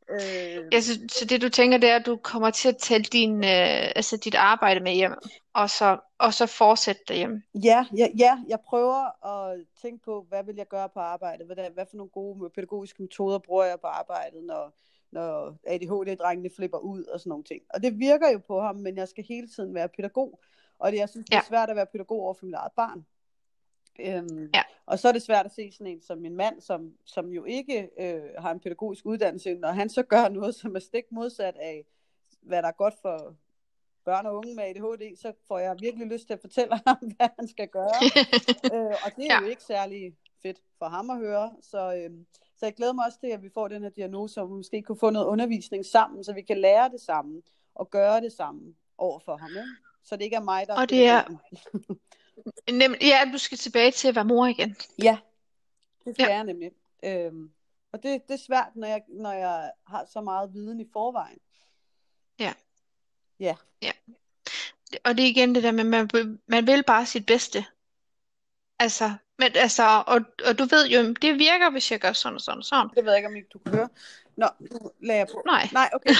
Øh, 0.09 0.63
Ja, 0.71 0.81
så, 0.81 0.93
så 1.09 1.25
det 1.25 1.41
du 1.41 1.49
tænker, 1.49 1.77
det 1.77 1.89
er, 1.89 1.95
at 1.95 2.05
du 2.05 2.15
kommer 2.17 2.49
til 2.49 2.69
at 2.69 2.77
tage 2.77 2.99
din, 3.03 3.35
øh, 3.43 3.91
altså 3.95 4.17
dit 4.17 4.35
arbejde 4.35 4.79
med 4.79 4.91
hjem, 4.93 5.13
og 5.53 5.69
så, 5.69 5.99
og 6.17 6.33
så 6.33 6.45
fortsætte 6.45 7.01
derhjemme. 7.07 7.43
Ja, 7.63 7.85
ja, 7.97 8.07
ja, 8.17 8.37
jeg 8.47 8.59
prøver 8.59 9.25
at 9.27 9.59
tænke 9.81 10.03
på, 10.05 10.25
hvad 10.29 10.43
vil 10.43 10.55
jeg 10.55 10.67
gøre 10.67 10.89
på 10.89 10.99
arbejdet? 10.99 11.45
Hvad, 11.45 11.69
hvad 11.73 11.85
for 11.89 11.97
nogle 11.97 12.09
gode 12.09 12.49
pædagogiske 12.49 13.01
metoder 13.01 13.39
bruger 13.39 13.65
jeg 13.65 13.79
på 13.79 13.87
arbejdet, 13.87 14.43
når, 14.43 14.77
når 15.11 15.57
ADHD-drengene 15.67 16.49
flipper 16.55 16.77
ud 16.77 17.03
og 17.03 17.19
sådan 17.19 17.29
nogle 17.29 17.43
ting. 17.43 17.61
Og 17.69 17.83
det 17.83 17.99
virker 17.99 18.29
jo 18.31 18.37
på 18.47 18.61
ham, 18.61 18.75
men 18.75 18.97
jeg 18.97 19.07
skal 19.07 19.23
hele 19.23 19.47
tiden 19.47 19.73
være 19.73 19.89
pædagog. 19.89 20.39
Og 20.79 20.91
det, 20.91 20.97
jeg 20.97 21.09
synes, 21.09 21.25
det 21.25 21.33
er 21.33 21.37
Ja. 21.37 21.43
svært 21.47 21.69
at 21.69 21.75
være 21.75 21.85
pædagog 21.85 22.19
over 22.21 22.33
for 22.33 22.45
mit 22.45 22.55
eget 22.55 22.71
barn. 22.75 23.05
Øhm, 23.99 24.49
Ja. 24.53 24.61
Og 24.85 24.99
så 24.99 25.07
er 25.07 25.11
det 25.11 25.21
svært 25.21 25.45
at 25.45 25.51
se 25.53 25.71
sådan 25.71 25.87
en 25.87 26.01
som 26.01 26.17
min 26.17 26.35
mand, 26.35 26.61
som, 26.61 26.93
som 27.05 27.29
jo 27.29 27.43
ikke 27.45 27.89
øh, 27.99 28.21
har 28.37 28.51
en 28.51 28.59
pædagogisk 28.59 29.05
uddannelse, 29.05 29.53
når 29.53 29.71
han 29.71 29.89
så 29.89 30.03
gør 30.03 30.29
noget, 30.29 30.55
som 30.55 30.75
er 30.75 30.79
stik 30.79 31.03
modsat 31.11 31.55
af, 31.55 31.85
hvad 32.41 32.61
der 32.61 32.67
er 32.67 32.71
godt 32.71 32.93
for 33.01 33.35
børn 34.05 34.25
og 34.25 34.35
unge 34.35 34.55
med 34.55 34.63
ADHD, 34.63 35.15
så 35.17 35.33
får 35.47 35.59
jeg 35.59 35.75
virkelig 35.79 36.07
lyst 36.07 36.27
til 36.27 36.33
at 36.33 36.41
fortælle 36.41 36.79
ham, 36.87 36.97
hvad 37.17 37.29
han 37.39 37.47
skal 37.47 37.67
gøre. 37.67 37.91
øh, 38.73 38.95
og 39.05 39.11
det 39.15 39.25
er 39.25 39.33
Ja. 39.35 39.41
jo 39.41 39.47
ikke 39.47 39.63
særlig 39.63 40.15
fedt 40.41 40.61
for 40.79 40.85
ham 40.85 41.09
at 41.09 41.17
høre. 41.17 41.53
Så, 41.61 41.95
øh, 41.95 42.09
så 42.57 42.65
jeg 42.65 42.73
glæder 42.73 42.93
mig 42.93 43.05
også 43.05 43.19
til, 43.19 43.27
at 43.27 43.43
vi 43.43 43.49
får 43.53 43.67
den 43.67 43.81
her 43.83 43.89
diagnose, 43.89 44.41
og 44.41 44.49
vi 44.49 44.53
måske 44.53 44.81
kunne 44.81 44.99
få 44.99 45.09
noget 45.09 45.25
undervisning 45.25 45.85
sammen, 45.85 46.23
så 46.23 46.33
vi 46.33 46.41
kan 46.41 46.57
lære 46.57 46.89
det 46.89 47.01
samme 47.01 47.41
og 47.75 47.89
gøre 47.89 48.21
det 48.21 48.31
samme 48.31 48.75
over 48.97 49.19
for 49.19 49.37
ham. 49.37 49.49
Ikke? 49.49 49.61
Så 50.03 50.15
det 50.15 50.23
ikke 50.23 50.35
er 50.35 50.41
mig, 50.41 50.67
der 50.67 50.75
Og 50.75 50.89
det 50.89 51.07
er-. 51.07 51.23
Nem, 52.71 52.95
ja, 53.01 53.29
du 53.33 53.37
skal 53.37 53.57
tilbage 53.57 53.91
til 53.91 54.07
at 54.07 54.15
være 54.15 54.25
mor 54.25 54.45
igen. 54.47 54.75
Ja, 55.03 55.17
det 56.05 56.15
skal 56.15 56.23
Ja. 56.23 56.33
jeg 56.35 56.43
nemlig. 56.43 56.71
Øhm, 57.03 57.51
og 57.91 58.03
det, 58.03 58.27
det 58.27 58.33
er 58.33 58.43
svært, 58.47 58.75
når 58.75 58.87
jeg, 58.87 59.01
når 59.07 59.31
jeg 59.31 59.71
har 59.87 60.05
så 60.13 60.21
meget 60.21 60.53
viden 60.53 60.79
i 60.79 60.85
forvejen. 60.93 61.39
Og 65.03 65.17
det 65.17 65.25
er 65.25 65.29
igen 65.29 65.55
det 65.55 65.63
der 65.63 65.71
med, 65.71 65.83
man, 65.83 66.09
man 66.47 66.67
vil 66.67 66.83
bare 66.83 67.05
sit 67.05 67.25
bedste. 67.25 67.65
Altså, 68.79 69.13
men 69.39 69.51
altså, 69.55 70.03
og, 70.07 70.21
og 70.47 70.59
du 70.59 70.63
ved 70.63 70.87
jo, 70.87 71.13
det 71.13 71.39
virker, 71.39 71.69
hvis 71.69 71.91
jeg 71.91 71.99
gør 71.99 72.13
sådan 72.13 72.35
og 72.35 72.41
sådan 72.41 72.57
og 72.57 72.63
sådan. 72.63 72.89
Det 72.95 73.05
ved 73.05 73.11
jeg 73.11 73.17
ikke, 73.19 73.27
om 73.27 73.35
ikke 73.35 73.49
du 73.53 73.59
kan 73.59 73.71
høre. 73.75 73.89
Nå, 74.35 74.47
nu 74.59 74.91
lagde 74.99 75.19
jeg 75.19 75.27
på. 75.27 75.41
Nej. 75.45 75.69
Nej, 75.73 75.89
okay. 75.93 76.09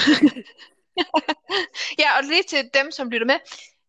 Ja, 1.98 2.18
og 2.18 2.24
lige 2.24 2.42
til 2.42 2.70
dem, 2.74 2.90
som 2.90 3.10
lytter 3.10 3.26
med. 3.26 3.38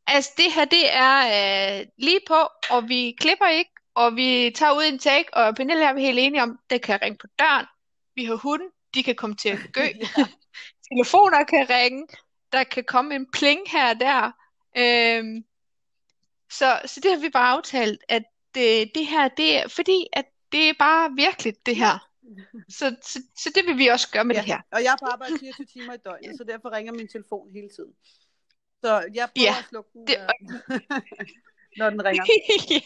Altså, 0.08 0.32
det 0.38 0.54
her, 0.54 0.65
det 0.65 0.96
er 0.96 1.80
øh, 1.80 1.88
lige 1.98 2.20
på, 2.28 2.39
og 2.70 2.89
vi 2.89 3.15
klipper 3.20 3.48
ikke, 3.48 3.72
og 3.96 4.15
vi 4.15 4.52
tager 4.56 4.72
ud 4.78 4.84
en 4.84 5.00
take, 5.00 5.34
og 5.34 5.56
Pernille 5.56 5.86
er 5.86 5.93
vi 5.93 6.02
helt 6.02 6.20
enige 6.20 6.43
om, 6.43 6.60
det 6.70 6.82
kan 6.82 7.02
ringe 7.02 7.17
på 7.17 7.28
døren. 7.39 7.65
Vi 8.15 8.26
har 8.26 8.36
hunden, 8.36 8.70
de 8.96 9.04
kan 9.04 9.15
komme 9.15 9.36
til 9.36 9.50
at 9.50 9.60
gø. 9.74 9.82
ja. 10.17 10.26
Telefoner 10.93 11.43
kan 11.43 11.70
ringe, 11.70 12.08
der 12.52 12.63
kan 12.63 12.84
komme 12.84 13.15
en 13.15 13.32
pling 13.32 13.60
her 13.72 13.89
og 13.93 14.00
der. 14.00 14.32
Øhm, 14.78 15.43
Så, 16.52 16.82
så 16.86 17.00
det 17.04 17.12
har 17.12 17.20
vi 17.20 17.30
bare 17.30 17.58
aftalt, 17.58 18.02
at 18.10 18.24
det, 18.56 18.91
det 18.96 19.08
her, 19.08 19.28
det 19.28 19.58
er 19.58 19.67
fordi, 19.67 20.08
at 20.13 20.26
det 20.52 20.70
er 20.70 20.74
bare 20.80 21.12
virkelig 21.15 21.54
det 21.65 21.76
her. 21.76 22.10
Så, 22.70 22.96
så, 23.02 23.20
så 23.38 23.50
det 23.56 23.65
vil 23.67 23.78
vi 23.78 23.88
også 23.88 24.10
gøre 24.12 24.26
med 24.26 24.36
Ja, 24.36 24.41
det 24.41 24.46
her. 24.48 24.62
og 24.72 24.84
jeg 24.84 24.91
er 24.93 24.98
på 24.98 25.06
arbejde 25.06 25.34
24 25.39 25.65
timer 25.65 25.93
i 25.93 25.98
døgnet, 26.06 26.38
så 26.38 26.43
derfor 26.43 26.72
ringer 26.72 26.93
min 26.93 27.08
telefon 27.08 27.52
hele 27.54 27.70
tiden. 27.76 27.93
Så 28.83 29.09
jeg 29.13 29.29
prøver 29.35 29.47
Ja, 29.47 29.55
at 29.59 29.65
slukke 29.69 29.89
den, 29.93 30.07
det- 30.07 30.17
øh, 30.19 30.99
når 31.77 31.89
den 31.89 32.05
ringer. 32.05 32.23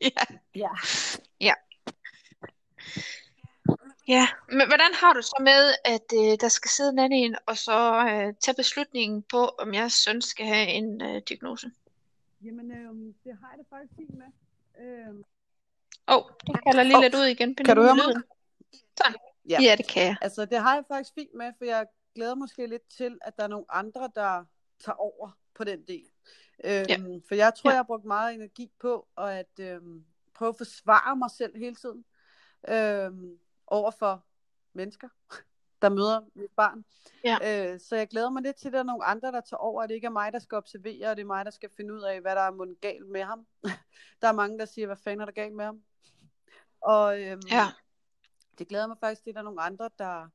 ja. 0.00 0.24
Ja. 0.54 0.70
Ja. 1.40 1.54
Ja, 4.08 4.28
men 4.48 4.66
hvordan 4.68 4.94
har 4.94 5.12
du 5.12 5.22
så 5.22 5.36
med, 5.40 5.74
at 5.84 6.06
øh, 6.14 6.38
der 6.40 6.48
skal 6.48 6.68
sidde 6.70 6.90
en 6.90 6.98
anden 6.98 7.18
en, 7.24 7.36
og 7.46 7.56
så 7.58 8.06
øh, 8.08 8.34
tage 8.40 8.54
beslutningen 8.54 9.22
på, 9.22 9.46
om 9.46 9.74
jeres 9.74 9.92
søn 9.92 10.22
skal 10.22 10.46
have 10.46 10.66
en 10.68 11.02
øh, 11.02 11.22
diagnose? 11.28 11.70
Jamen, 12.44 12.70
øh, 12.70 13.14
det 13.24 13.38
har 13.40 13.48
jeg 13.50 13.58
det 13.58 13.66
faktisk 13.70 13.92
fint 13.96 14.14
med. 14.14 14.26
Øh, 14.80 15.14
Åh, 16.08 16.16
oh, 16.16 16.30
det 16.46 16.60
kalder 16.66 16.82
lige 16.82 16.96
Åh, 16.96 17.02
lidt 17.02 17.14
ud 17.14 17.24
igen. 17.24 17.54
kan 17.54 17.76
du 17.76 17.82
høre 17.82 17.94
mig? 17.94 18.22
Sådan. 18.98 19.14
Ja. 19.48 19.58
Ja, 19.62 19.74
det 19.76 19.88
kan 19.88 20.02
jeg. 20.02 20.16
altså, 20.20 20.44
det 20.44 20.58
har 20.58 20.74
jeg 20.74 20.84
faktisk 20.88 21.14
fint 21.14 21.34
med, 21.34 21.52
for 21.58 21.64
jeg 21.64 21.86
glæder 22.14 22.34
måske 22.34 22.66
lidt 22.66 22.88
til, 22.96 23.18
at 23.22 23.36
der 23.36 23.42
er 23.44 23.48
nogle 23.48 23.66
andre, 23.68 24.10
der 24.14 24.44
tager 24.84 24.96
over 24.96 25.38
på 25.54 25.64
den 25.64 25.82
del. 25.82 26.06
Øhm, 26.64 26.84
Ja. 26.88 26.96
For 27.28 27.34
jeg 27.34 27.54
tror, 27.54 27.70
Ja. 27.70 27.72
jeg 27.74 27.78
har 27.78 27.82
brugt 27.82 28.04
meget 28.04 28.34
energi 28.34 28.72
på 28.80 29.08
at 29.18 29.58
øhm, 29.60 30.04
prøve 30.34 30.48
at 30.48 30.56
forsvare 30.56 31.16
mig 31.16 31.30
selv 31.30 31.56
hele 31.56 31.74
tiden 31.74 32.04
øhm, 32.68 33.38
over 33.66 33.90
for 33.90 34.24
mennesker, 34.72 35.08
der 35.82 35.88
møder 35.88 36.20
mit 36.34 36.50
barn. 36.56 36.84
Ja. 37.24 37.72
Øh, 37.72 37.80
så 37.80 37.96
jeg 37.96 38.08
glæder 38.08 38.30
mig 38.30 38.42
lidt 38.42 38.56
til, 38.56 38.68
at 38.68 38.72
der 38.72 38.78
er 38.78 38.82
nogle 38.82 39.04
andre, 39.04 39.32
der 39.32 39.40
tager 39.40 39.58
over, 39.58 39.82
at 39.82 39.88
det 39.88 39.94
ikke 39.94 40.06
er 40.06 40.10
mig, 40.10 40.32
der 40.32 40.38
skal 40.38 40.56
observere, 40.56 41.10
og 41.10 41.16
det 41.16 41.22
er 41.22 41.26
mig, 41.26 41.44
der 41.44 41.50
skal 41.50 41.70
finde 41.76 41.94
ud 41.94 42.00
af, 42.00 42.20
hvad 42.20 42.34
der 42.36 42.42
er 42.42 42.50
mundt 42.50 42.80
galt 42.80 43.06
med 43.08 43.22
ham. 43.22 43.46
der 44.22 44.28
er 44.28 44.32
mange, 44.32 44.58
der 44.58 44.64
siger, 44.64 44.86
hvad 44.86 44.96
fanden 44.96 45.20
er 45.20 45.24
der 45.24 45.32
galt 45.32 45.54
med 45.54 45.64
ham? 45.64 45.82
Og 46.80 47.20
øhm, 47.22 47.40
Ja. 47.50 47.66
det 48.58 48.68
glæder 48.68 48.86
mig 48.86 48.96
faktisk 49.00 49.26
at 49.26 49.34
der 49.34 49.40
er 49.40 49.44
nogle 49.44 49.62
andre, 49.62 49.90
der, 49.98 50.28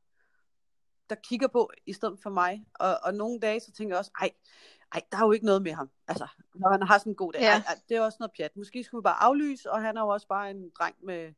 der 1.10 1.16
kigger 1.16 1.48
på, 1.48 1.72
i 1.86 1.94
stedet 1.94 2.20
for 2.24 2.30
mig. 2.30 2.66
Og, 2.74 3.00
og 3.04 3.14
nogle 3.14 3.40
dage, 3.40 3.60
så 3.60 3.72
tænker 3.72 3.96
jeg 3.96 4.00
også, 4.00 4.12
ej, 4.22 4.32
ej, 4.94 5.02
der 5.12 5.18
er 5.18 5.26
jo 5.26 5.32
ikke 5.32 5.46
noget 5.46 5.62
med 5.62 5.72
ham. 5.72 5.90
Altså, 6.08 6.28
når 6.56 6.72
han 6.72 6.82
har 6.82 6.98
sådan 6.98 7.12
en 7.12 7.16
god 7.16 7.34
dag. 7.34 7.42
Ja. 7.42 7.52
Ej, 7.52 7.64
ej, 7.68 7.80
det 7.90 7.98
er 7.98 8.02
også 8.02 8.18
noget 8.20 8.32
pjat. 8.38 8.58
Måske 8.58 8.84
skulle 8.84 9.02
vi 9.02 9.04
bare 9.04 9.24
aflyse, 9.24 9.72
og 9.72 9.82
han 9.82 9.98
er 9.98 10.02
jo 10.02 10.08
også 10.08 10.28
bare 10.28 10.52
en 10.52 10.70
dreng 10.70 10.96
med 11.04 11.34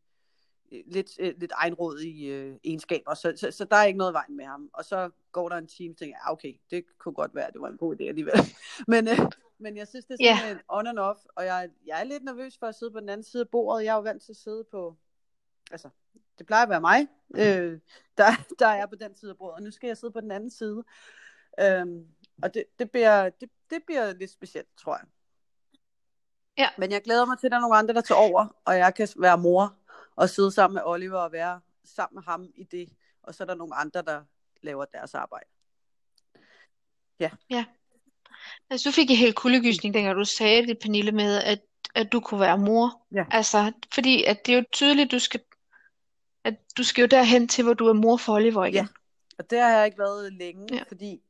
øh, 0.71 0.84
lidt, 0.88 1.12
øh, 1.19 1.34
lidt 1.38 1.51
egenråd 1.55 1.99
i 1.99 2.25
øh, 2.25 2.58
egenskaber, 2.63 3.13
så, 3.13 3.34
så, 3.36 3.51
så 3.51 3.65
der 3.65 3.75
er 3.77 3.84
ikke 3.84 3.97
noget 3.97 4.13
vejen 4.13 4.38
med 4.38 4.45
ham. 4.45 4.69
Og 4.73 4.86
så 4.86 5.10
går 5.32 5.49
der 5.49 5.55
en 5.55 5.67
time, 5.67 5.93
og 5.93 5.97
tænker 5.97 6.15
jeg, 6.15 6.21
ah, 6.25 6.32
okay, 6.32 6.53
det 6.71 6.86
kunne 6.97 7.13
godt 7.13 7.36
være, 7.36 7.51
det 7.51 7.62
var 7.62 7.67
en 7.67 7.77
god 7.77 7.95
idé 7.95 8.03
alligevel. 8.03 8.34
men, 8.93 9.08
øh, 9.08 9.19
men 9.58 9.77
jeg 9.77 9.88
synes, 9.88 10.05
det 10.05 10.17
er 10.19 10.38
sådan 10.38 10.55
en 10.55 10.62
on 10.67 10.88
and 10.88 10.99
off, 10.99 11.19
og 11.36 11.45
jeg, 11.45 11.69
jeg 11.86 11.99
er 11.99 12.03
lidt 12.03 12.23
nervøs 12.23 12.58
for 12.58 12.67
at 12.67 12.75
sidde 12.75 12.91
på 12.91 12.99
den 12.99 13.10
anden 13.10 13.23
side 13.23 13.41
af 13.41 13.49
bordet. 13.49 13.86
Jeg 13.86 13.91
er 13.91 13.95
jo 13.95 14.01
vant 14.01 14.23
til 14.23 14.32
at 14.32 14.38
sidde 14.38 14.63
på, 14.71 14.95
altså, 15.71 15.89
det 16.39 16.47
plejer 16.47 16.63
at 16.63 16.69
være 16.69 16.82
mig, 16.82 17.08
øh, 17.36 17.80
der, 18.17 18.32
der 18.60 18.67
er 18.67 18.86
på 18.86 18.95
den 18.95 19.15
side 19.15 19.32
af 19.32 19.38
bordet, 19.38 19.56
og 19.56 19.62
nu 19.62 19.71
skal 19.71 19.88
jeg 19.88 19.97
sidde 19.97 20.13
på 20.13 20.21
den 20.21 20.32
anden 20.32 20.52
side. 20.52 20.84
Øhm, 21.60 22.06
og 22.43 22.54
det, 22.54 22.63
det, 22.80 22.91
bliver, 22.91 23.30
det, 23.30 23.49
det 23.69 23.80
bliver 23.86 24.13
lidt 24.13 24.32
specielt, 24.32 24.67
tror 24.78 24.95
jeg. 24.95 25.06
Ja. 26.58 26.69
Men 26.78 26.91
jeg 26.91 27.02
glæder 27.02 27.25
mig 27.25 27.39
til, 27.39 27.47
at 27.47 27.52
der 27.52 27.58
er 27.58 27.62
nogle 27.62 27.78
andre, 27.78 27.93
der 27.93 28.02
tager 28.02 28.19
over, 28.19 28.47
og 28.65 28.78
jeg 28.78 28.95
kan 28.95 29.08
være 29.17 29.38
mor 29.38 29.75
og 30.15 30.30
sidde 30.30 30.52
sammen 30.52 30.73
med 30.73 30.82
Oliver 30.86 31.19
og 31.19 31.32
være 31.32 31.62
sammen 31.84 32.15
med 32.15 32.23
ham 32.23 32.52
i 32.56 32.63
det. 32.63 32.89
Og 33.23 33.36
så 33.36 33.43
er 33.43 33.47
der 33.47 33.56
nogle 33.56 33.75
andre, 33.75 34.02
der 34.02 34.23
laver 34.62 34.86
deres 34.86 35.15
arbejde. 35.15 35.49
Altså, 38.69 38.89
du 38.89 38.93
fik 38.93 39.10
en 39.10 39.17
helt 39.17 39.36
kuldegysning, 39.36 39.93
dengang 39.93 40.17
du 40.17 40.25
sagde 40.25 40.67
det, 40.67 40.80
Pernille, 40.80 41.12
med, 41.12 41.43
at, 41.43 41.60
at 41.95 42.12
du 42.12 42.19
kunne 42.19 42.39
være 42.39 42.58
mor. 42.58 43.02
Ja. 43.15 43.25
Altså, 43.32 43.71
fordi 43.93 44.23
at 44.23 44.45
det 44.45 44.54
er 44.54 44.58
jo 44.58 44.65
tydeligt, 44.71 45.12
du 45.12 45.19
skal, 45.19 45.41
at 46.43 46.56
du 46.78 46.84
skal 46.84 47.02
jo 47.02 47.08
derhen 47.08 47.47
til, 47.47 47.63
hvor 47.63 47.73
du 47.73 47.88
er 47.88 47.93
mor 47.93 48.17
for 48.17 48.34
Oliver 48.34 48.65
igen. 48.65 48.75
Ja. 48.75 48.88
Og 49.38 49.49
det 49.49 49.60
har 49.60 49.69
jeg 49.69 49.86
ikke 49.86 49.99
været 49.99 50.34
længe, 50.34 50.75
Ja. 50.75 50.84
fordi... 50.88 51.21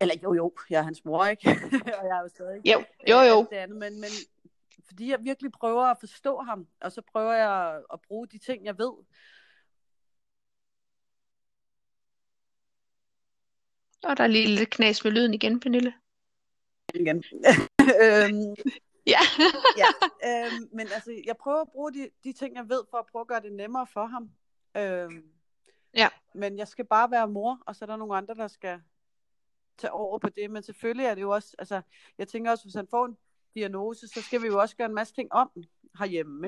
Eller 0.00 0.14
jo, 0.22 0.34
jo, 0.34 0.52
jeg 0.70 0.78
er 0.78 0.82
hans 0.82 1.04
mor, 1.04 1.26
ikke? 1.26 1.48
og 1.98 2.04
jeg 2.06 2.16
er 2.18 2.22
jo 2.22 2.28
stadig 2.28 2.60
Jo, 2.66 2.84
jo, 3.08 3.20
jo. 3.20 3.46
det 3.50 3.56
andet, 3.56 3.78
men, 3.78 4.00
men 4.00 4.10
fordi 4.86 5.10
jeg 5.10 5.18
virkelig 5.22 5.52
prøver 5.52 5.84
at 5.84 5.96
forstå 6.00 6.40
ham, 6.40 6.66
og 6.80 6.92
så 6.92 7.02
prøver 7.12 7.32
jeg 7.32 7.80
at 7.92 8.00
bruge 8.08 8.26
de 8.28 8.38
ting, 8.38 8.64
jeg 8.64 8.78
ved. 8.78 8.92
Og 14.04 14.16
der 14.16 14.24
er 14.24 14.28
lige 14.28 14.46
lidt 14.46 14.70
knas 14.70 15.04
med 15.04 15.12
lyden 15.12 15.34
igen, 15.34 15.60
Pernille. 15.60 15.94
Igen. 16.94 17.24
øhm, 18.02 18.54
Ja. 19.06 19.18
ja, 19.82 19.86
øhm, 20.28 20.68
men 20.72 20.88
altså, 20.94 21.22
jeg 21.26 21.36
prøver 21.36 21.60
at 21.60 21.68
bruge 21.68 21.92
de, 21.94 22.10
de 22.24 22.32
ting, 22.32 22.56
jeg 22.56 22.68
ved, 22.68 22.82
for 22.90 22.96
at 22.98 23.06
prøve 23.12 23.20
at 23.20 23.26
gøre 23.26 23.40
det 23.40 23.52
nemmere 23.52 23.86
for 23.86 24.06
ham. 24.06 24.30
Øhm, 24.76 25.30
Ja. 25.96 26.08
Men 26.34 26.58
jeg 26.58 26.68
skal 26.68 26.84
bare 26.84 27.10
være 27.10 27.28
mor, 27.28 27.62
og 27.66 27.76
så 27.76 27.84
er 27.84 27.86
der 27.86 27.96
nogle 27.96 28.16
andre, 28.16 28.34
der 28.34 28.48
skal 28.48 28.80
tage 29.78 29.90
over 29.90 30.18
på 30.18 30.28
det. 30.28 30.50
Men 30.50 30.62
selvfølgelig 30.62 31.06
er 31.06 31.14
det 31.14 31.22
jo 31.22 31.30
også, 31.30 31.56
altså, 31.58 31.80
jeg 32.18 32.28
tænker 32.28 32.50
også, 32.50 32.64
hvis 32.64 32.74
han 32.74 32.86
får 32.90 33.06
en 33.06 33.16
diagnose, 33.54 34.08
så 34.08 34.22
skal 34.22 34.42
vi 34.42 34.46
jo 34.46 34.60
også 34.60 34.76
gøre 34.76 34.86
en 34.88 34.94
masse 34.94 35.14
ting 35.14 35.32
om 35.32 35.50
herhjemme. 35.98 36.46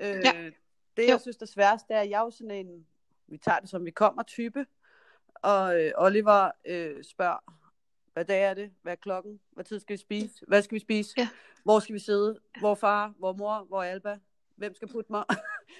Ikke? 0.00 0.16
Øh, 0.18 0.24
Ja. 0.24 0.50
Det, 0.96 1.02
Jo. 1.04 1.08
jeg 1.08 1.20
synes, 1.20 1.36
det 1.36 1.48
sværeste 1.48 1.94
er, 1.94 2.00
at 2.00 2.10
jeg 2.10 2.18
er 2.20 2.24
jo 2.24 2.30
sådan 2.30 2.50
en, 2.50 2.86
vi 3.26 3.38
tager 3.38 3.60
det 3.60 3.68
som 3.68 3.84
vi 3.84 3.90
kommer 3.90 4.22
type, 4.22 4.66
og 5.34 5.80
øh, 5.84 5.92
Oliver 5.96 6.50
øh, 6.64 7.04
spørger, 7.04 7.38
hvad 8.18 8.24
dag 8.24 8.42
er 8.42 8.54
det? 8.54 8.70
Hvad 8.82 8.92
er 8.92 8.96
klokken? 8.96 9.40
Hvad 9.52 9.64
tid 9.64 9.80
skal 9.80 9.96
vi 9.96 10.00
spise? 10.00 10.34
Hvad 10.48 10.62
skal 10.62 10.74
vi 10.74 10.80
spise? 10.80 11.14
Ja. 11.16 11.28
Hvor 11.64 11.80
skal 11.80 11.94
vi 11.94 11.98
sidde? 11.98 12.38
Hvor 12.60 12.74
far? 12.74 13.14
Hvor 13.18 13.32
mor? 13.32 13.64
Hvor 13.68 13.82
Alba? 13.82 14.18
Hvem 14.56 14.74
skal 14.74 14.88
putte 14.88 15.12
mig? 15.12 15.24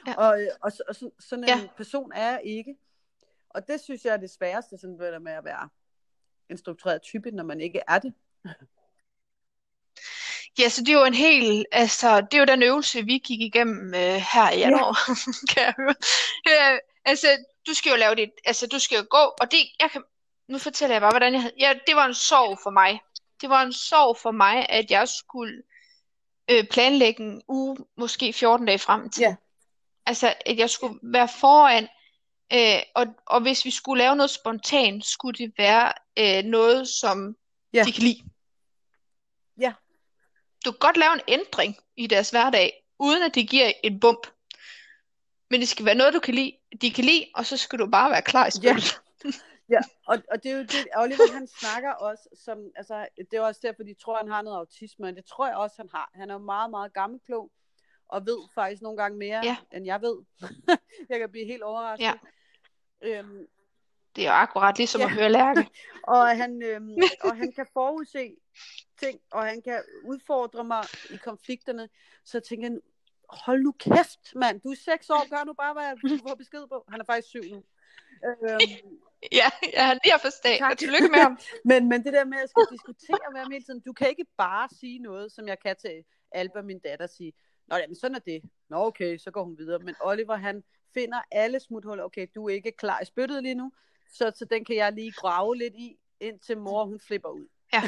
Ja. 0.06 0.14
og, 0.16 0.42
øh, 0.42 0.48
og, 0.62 0.72
og 0.88 0.94
så, 0.94 1.10
sådan 1.20 1.44
en 1.44 1.48
Ja. 1.48 1.68
person 1.76 2.12
er 2.12 2.30
jeg 2.30 2.40
ikke. 2.44 2.76
Og 3.50 3.68
det 3.68 3.80
synes 3.80 4.04
jeg 4.04 4.12
er 4.12 4.16
det 4.16 4.30
sværeste, 4.30 4.78
sådan 4.78 4.98
det 4.98 5.12
der 5.12 5.18
med 5.18 5.32
at 5.32 5.44
være 5.44 5.68
en 6.50 6.58
struktureret 6.58 7.02
type, 7.02 7.30
når 7.30 7.44
man 7.44 7.60
ikke 7.60 7.80
er 7.88 7.98
det. 7.98 8.14
Ja, 10.58 10.68
så 10.68 10.80
det 10.80 10.88
er 10.88 10.98
jo 10.98 11.04
en 11.04 11.14
helt, 11.14 11.66
altså, 11.72 12.20
det 12.20 12.34
er 12.34 12.38
jo 12.38 12.44
den 12.44 12.62
øvelse, 12.62 13.04
vi 13.04 13.18
gik 13.18 13.40
igennem 13.40 13.94
øh, 13.94 14.22
her 14.32 14.50
i 14.50 14.58
januar, 14.58 14.98
kan 15.52 15.62
jeg 15.62 15.74
høre. 15.76 15.94
Øh, 16.48 16.78
altså, 17.04 17.26
du 17.66 17.74
skal 17.74 17.90
jo 17.90 17.96
lave 17.96 18.14
det, 18.14 18.30
altså, 18.44 18.66
du 18.66 18.78
skal 18.78 18.96
jo 18.96 19.04
gå, 19.10 19.32
og 19.40 19.50
det, 19.50 19.58
jeg 19.80 19.90
kan, 19.90 20.02
nu 20.48 20.58
fortæller 20.58 20.94
jeg 20.94 21.00
bare, 21.00 21.10
hvordan 21.12 21.32
jeg 21.32 21.42
havde, 21.42 21.54
ja, 21.58 21.74
det 21.86 21.96
var 21.96 22.06
en 22.06 22.14
sorg 22.14 22.58
for 22.62 22.70
mig. 22.70 23.00
Det 23.40 23.50
var 23.50 23.62
en 23.62 23.72
sorg 23.72 24.16
for 24.18 24.30
mig, 24.30 24.66
at 24.68 24.90
jeg 24.90 25.08
skulle 25.08 25.62
øh, 26.50 26.64
planlægge 26.64 27.22
en 27.22 27.42
uge, 27.48 27.76
måske 27.96 28.32
14 28.32 28.66
dage 28.66 28.78
frem 28.78 29.10
til. 29.10 29.20
Ja. 29.20 29.36
Altså, 30.06 30.34
at 30.46 30.58
jeg 30.58 30.70
skulle 30.70 30.98
være 31.02 31.28
foran, 31.40 31.88
øh, 32.52 32.82
og, 32.94 33.06
og 33.26 33.40
hvis 33.40 33.64
vi 33.64 33.70
skulle 33.70 34.02
lave 34.02 34.16
noget 34.16 34.30
spontant, 34.30 35.06
skulle 35.06 35.38
det 35.38 35.52
være 35.58 35.92
øh, 36.18 36.44
noget, 36.44 36.88
som 36.88 37.36
Ja. 37.72 37.82
de 37.84 37.92
kan 37.92 38.02
lide. 38.02 38.22
Ja. 39.58 39.72
Du 40.64 40.70
kan 40.72 40.78
godt 40.78 40.96
lave 40.96 41.12
en 41.14 41.20
ændring 41.28 41.76
i 41.96 42.06
deres 42.06 42.30
hverdag, 42.30 42.84
uden 42.98 43.22
at 43.22 43.34
det 43.34 43.48
giver 43.48 43.72
en 43.84 44.00
bump. 44.00 44.26
Men 45.50 45.60
det 45.60 45.68
skal 45.68 45.84
være 45.84 45.94
noget, 45.94 46.14
du 46.14 46.20
kan 46.20 46.34
lide, 46.34 46.52
de 46.80 46.90
kan 46.90 47.04
lide, 47.04 47.26
og 47.34 47.46
så 47.46 47.56
skal 47.56 47.78
du 47.78 47.86
bare 47.90 48.10
være 48.10 48.22
klar 48.22 48.46
i 48.46 48.50
spillet. 48.50 48.92
Ja, 48.92 48.98
og, 50.06 50.18
og 50.30 50.42
det 50.42 50.50
er 50.52 50.56
jo 50.56 50.62
det, 50.62 50.86
Oliver 50.96 51.32
han 51.32 51.46
snakker 51.46 51.90
også, 51.92 52.28
som, 52.34 52.58
altså, 52.76 53.06
det 53.30 53.34
er 53.36 53.40
også 53.40 53.60
derfor, 53.62 53.82
de 53.82 53.94
tror, 53.94 54.16
han 54.16 54.28
har 54.28 54.42
noget 54.42 54.56
autisme, 54.56 55.06
og 55.06 55.16
det 55.16 55.24
tror 55.24 55.46
jeg 55.46 55.56
også, 55.56 55.74
han 55.78 55.88
har. 55.94 56.10
Han 56.14 56.30
er 56.30 56.34
jo 56.34 56.38
meget, 56.40 56.70
meget 56.70 56.92
gammelklog, 56.92 57.50
og 58.08 58.26
ved 58.26 58.38
faktisk 58.54 58.82
nogle 58.82 58.98
gange 59.02 59.18
mere, 59.18 59.40
Ja. 59.44 59.56
end 59.72 59.86
jeg 59.86 60.02
ved. 60.02 60.16
jeg 61.10 61.18
kan 61.18 61.30
blive 61.30 61.46
helt 61.46 61.62
overrasket. 61.62 62.04
Ja. 63.02 63.18
Øhm, 63.18 63.46
Det 64.16 64.24
er 64.26 64.28
jo 64.28 64.34
akkurat 64.34 64.78
ligesom 64.78 65.00
Ja. 65.00 65.06
at 65.06 65.12
høre 65.12 65.28
Lærke. 65.32 65.70
og, 66.14 66.36
han, 66.36 66.62
øhm, 66.62 66.96
og 67.20 67.36
han 67.36 67.52
kan 67.52 67.66
forudse 67.72 68.36
ting, 69.00 69.20
og 69.30 69.44
han 69.44 69.62
kan 69.62 69.82
udfordre 70.04 70.64
mig 70.64 70.84
i 71.10 71.16
konflikterne, 71.16 71.88
så 72.24 72.38
jeg 72.38 72.42
tænker 72.44 72.68
jeg, 72.70 72.78
hold 73.28 73.62
nu 73.62 73.72
kæft, 73.72 74.34
mand, 74.34 74.60
du 74.60 74.68
er 74.70 74.76
seks 74.76 75.10
år, 75.10 75.28
gør 75.30 75.44
nu 75.44 75.52
bare, 75.52 75.72
hvad 75.72 76.10
du 76.10 76.28
får 76.28 76.34
besked 76.34 76.66
på. 76.68 76.84
Han 76.88 77.00
er 77.00 77.04
faktisk 77.04 77.28
syv 77.28 77.42
nu. 77.42 77.62
Øhm, 78.24 78.98
Ja, 79.32 79.48
ja, 79.74 79.82
han 79.86 79.98
lige 80.04 80.12
har 80.12 80.18
forstået. 80.18 80.58
Tak. 80.58 80.78
Tillykke 80.78 81.08
med 81.08 81.18
ham. 81.18 81.38
Men, 81.70 81.88
men 81.88 82.04
det 82.04 82.12
der 82.12 82.24
med, 82.24 82.36
at 82.36 82.40
jeg 82.40 82.48
skal 82.48 82.66
diskutere 82.72 83.32
med 83.32 83.40
ham 83.40 83.50
hele 83.52 83.64
tiden, 83.64 83.80
du 83.80 83.92
kan 83.92 84.08
ikke 84.08 84.26
bare 84.38 84.68
sige 84.80 84.98
noget, 84.98 85.32
som 85.32 85.48
jeg 85.48 85.58
kan 85.66 85.76
til 85.80 86.04
Alba, 86.32 86.62
min 86.62 86.78
datter, 86.78 87.06
sige, 87.06 87.32
Nå, 87.68 87.76
jamen, 87.76 87.96
sådan 87.96 88.14
er 88.14 88.18
det. 88.18 88.42
Nå, 88.68 88.76
okay, 88.86 89.18
så 89.18 89.30
går 89.30 89.44
hun 89.44 89.58
videre. 89.58 89.78
Men 89.78 89.94
Oliver, 90.00 90.36
han 90.36 90.64
finder 90.94 91.20
alle 91.30 91.60
smuthuller. 91.60 92.04
Okay, 92.04 92.26
du 92.34 92.48
er 92.48 92.54
ikke 92.54 92.72
klar 92.72 93.00
i 93.00 93.04
spyttet 93.04 93.42
lige 93.42 93.54
nu, 93.54 93.72
så, 94.12 94.32
så 94.36 94.44
den 94.44 94.64
kan 94.64 94.76
jeg 94.76 94.92
lige 94.92 95.12
grave 95.12 95.56
lidt 95.56 95.74
i, 95.74 95.96
indtil 96.20 96.58
mor, 96.58 96.84
hun 96.84 97.00
flipper 97.00 97.28
ud. 97.28 97.46
Ja. 97.72 97.82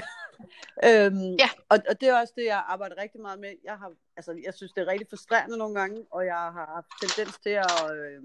øhm, 1.07 1.35
Ja. 1.38 1.49
og, 1.69 1.79
og 1.88 2.01
det 2.01 2.09
er 2.09 2.21
også 2.21 2.33
det, 2.37 2.45
jeg 2.45 2.64
arbejder 2.66 3.03
rigtig 3.03 3.21
meget 3.21 3.40
med. 3.40 3.55
Jeg, 3.64 3.79
har, 3.79 3.93
altså, 4.16 4.40
jeg 4.45 4.55
synes, 4.55 4.73
det 4.73 4.83
er 4.83 4.87
rigtig 4.87 5.07
frustrerende 5.11 5.59
nogle 5.59 5.81
gange, 5.81 6.07
og 6.11 6.27
jeg 6.27 6.35
har 6.35 6.66
haft 6.75 6.87
tendens 7.03 7.38
til 7.38 7.51
at 7.51 7.97
øh, 7.97 8.23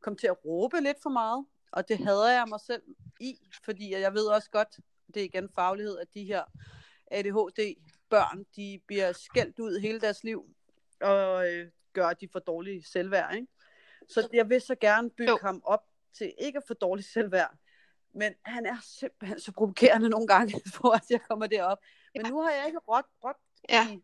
komme 0.00 0.16
til 0.16 0.26
at 0.26 0.44
råbe 0.44 0.80
lidt 0.80 1.02
for 1.02 1.10
meget. 1.10 1.46
Og 1.72 1.88
det 1.88 1.98
hader 1.98 2.28
jeg 2.30 2.44
mig 2.48 2.60
selv 2.60 2.82
i, 3.20 3.38
fordi 3.64 3.90
jeg 3.92 4.14
ved 4.14 4.26
også 4.26 4.50
godt, 4.50 4.76
det 5.14 5.20
er 5.20 5.24
igen 5.24 5.48
faglighed, 5.54 5.98
at 5.98 6.08
de 6.14 6.24
her 6.24 6.44
ADHD 7.06 7.74
børn, 8.10 8.44
de 8.56 8.80
bliver 8.86 9.12
skældt 9.12 9.58
ud 9.58 9.80
hele 9.80 10.00
deres 10.00 10.24
liv, 10.24 10.46
og 11.00 11.52
øh, 11.52 11.70
gør, 11.92 12.06
at 12.06 12.20
de 12.20 12.28
får 12.32 12.38
dårlig 12.40 12.86
selvværd. 12.86 13.34
Ikke? 13.34 13.46
Så 14.08 14.28
jeg 14.32 14.48
vil 14.48 14.60
så 14.60 14.74
gerne 14.74 15.10
bygge 15.10 15.30
Jo. 15.30 15.38
ham 15.42 15.62
op 15.64 15.84
til 16.12 16.34
ikke 16.38 16.56
at 16.56 16.64
få 16.66 16.74
dårlig 16.74 17.04
selvværd. 17.04 17.54
Men 18.14 18.34
han 18.44 18.66
er 18.66 18.76
simpelthen 18.82 19.40
så 19.40 19.52
provokerende 19.52 20.08
nogle 20.08 20.26
gange, 20.26 20.60
for 20.74 20.90
at 20.94 21.04
jeg 21.10 21.20
kommer 21.28 21.46
derop. 21.46 21.78
Men 22.14 22.26
nu 22.26 22.40
har 22.40 22.50
jeg 22.50 22.66
ikke 22.66 22.78
råbt, 22.78 23.08
råbt 23.24 23.38
Ja. 23.68 23.88
i 23.92 24.00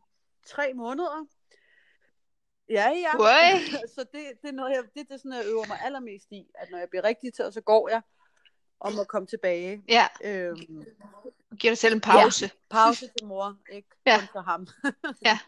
tre 0.46 0.72
måneder. 0.74 1.27
Ja, 2.70 2.88
ja. 2.90 3.12
Ui. 3.18 3.61
så 3.94 4.05
det, 4.12 4.22
det 4.42 4.48
er 4.48 4.53
noget, 4.53 4.70
jeg, 4.74 4.83
det, 4.94 5.09
det 5.09 5.14
er 5.14 5.16
sådan, 5.18 5.33
jeg 5.33 5.46
øver 5.46 5.64
mig 5.68 5.79
allermest 5.85 6.27
i, 6.31 6.46
at 6.55 6.70
når 6.70 6.79
jeg 6.79 6.88
bliver 6.90 7.05
rigtig 7.05 7.35
til, 7.35 7.53
så 7.53 7.61
går 7.61 7.88
jeg 7.88 8.03
om 8.81 8.98
at 8.98 9.09
komme 9.09 9.27
tilbage. 9.27 9.83
Ja, 9.88 10.07
Øhm, 10.24 10.85
giv 11.61 11.68
dig 11.70 11.79
selv 11.79 11.94
en 11.94 12.00
pause. 12.00 12.50
pause 12.70 13.07
til 13.18 13.27
mor, 13.27 13.57
ikke 13.72 13.88
Ja. 14.07 14.18
kun 14.18 14.29
for 14.33 14.40
ham. 14.40 14.66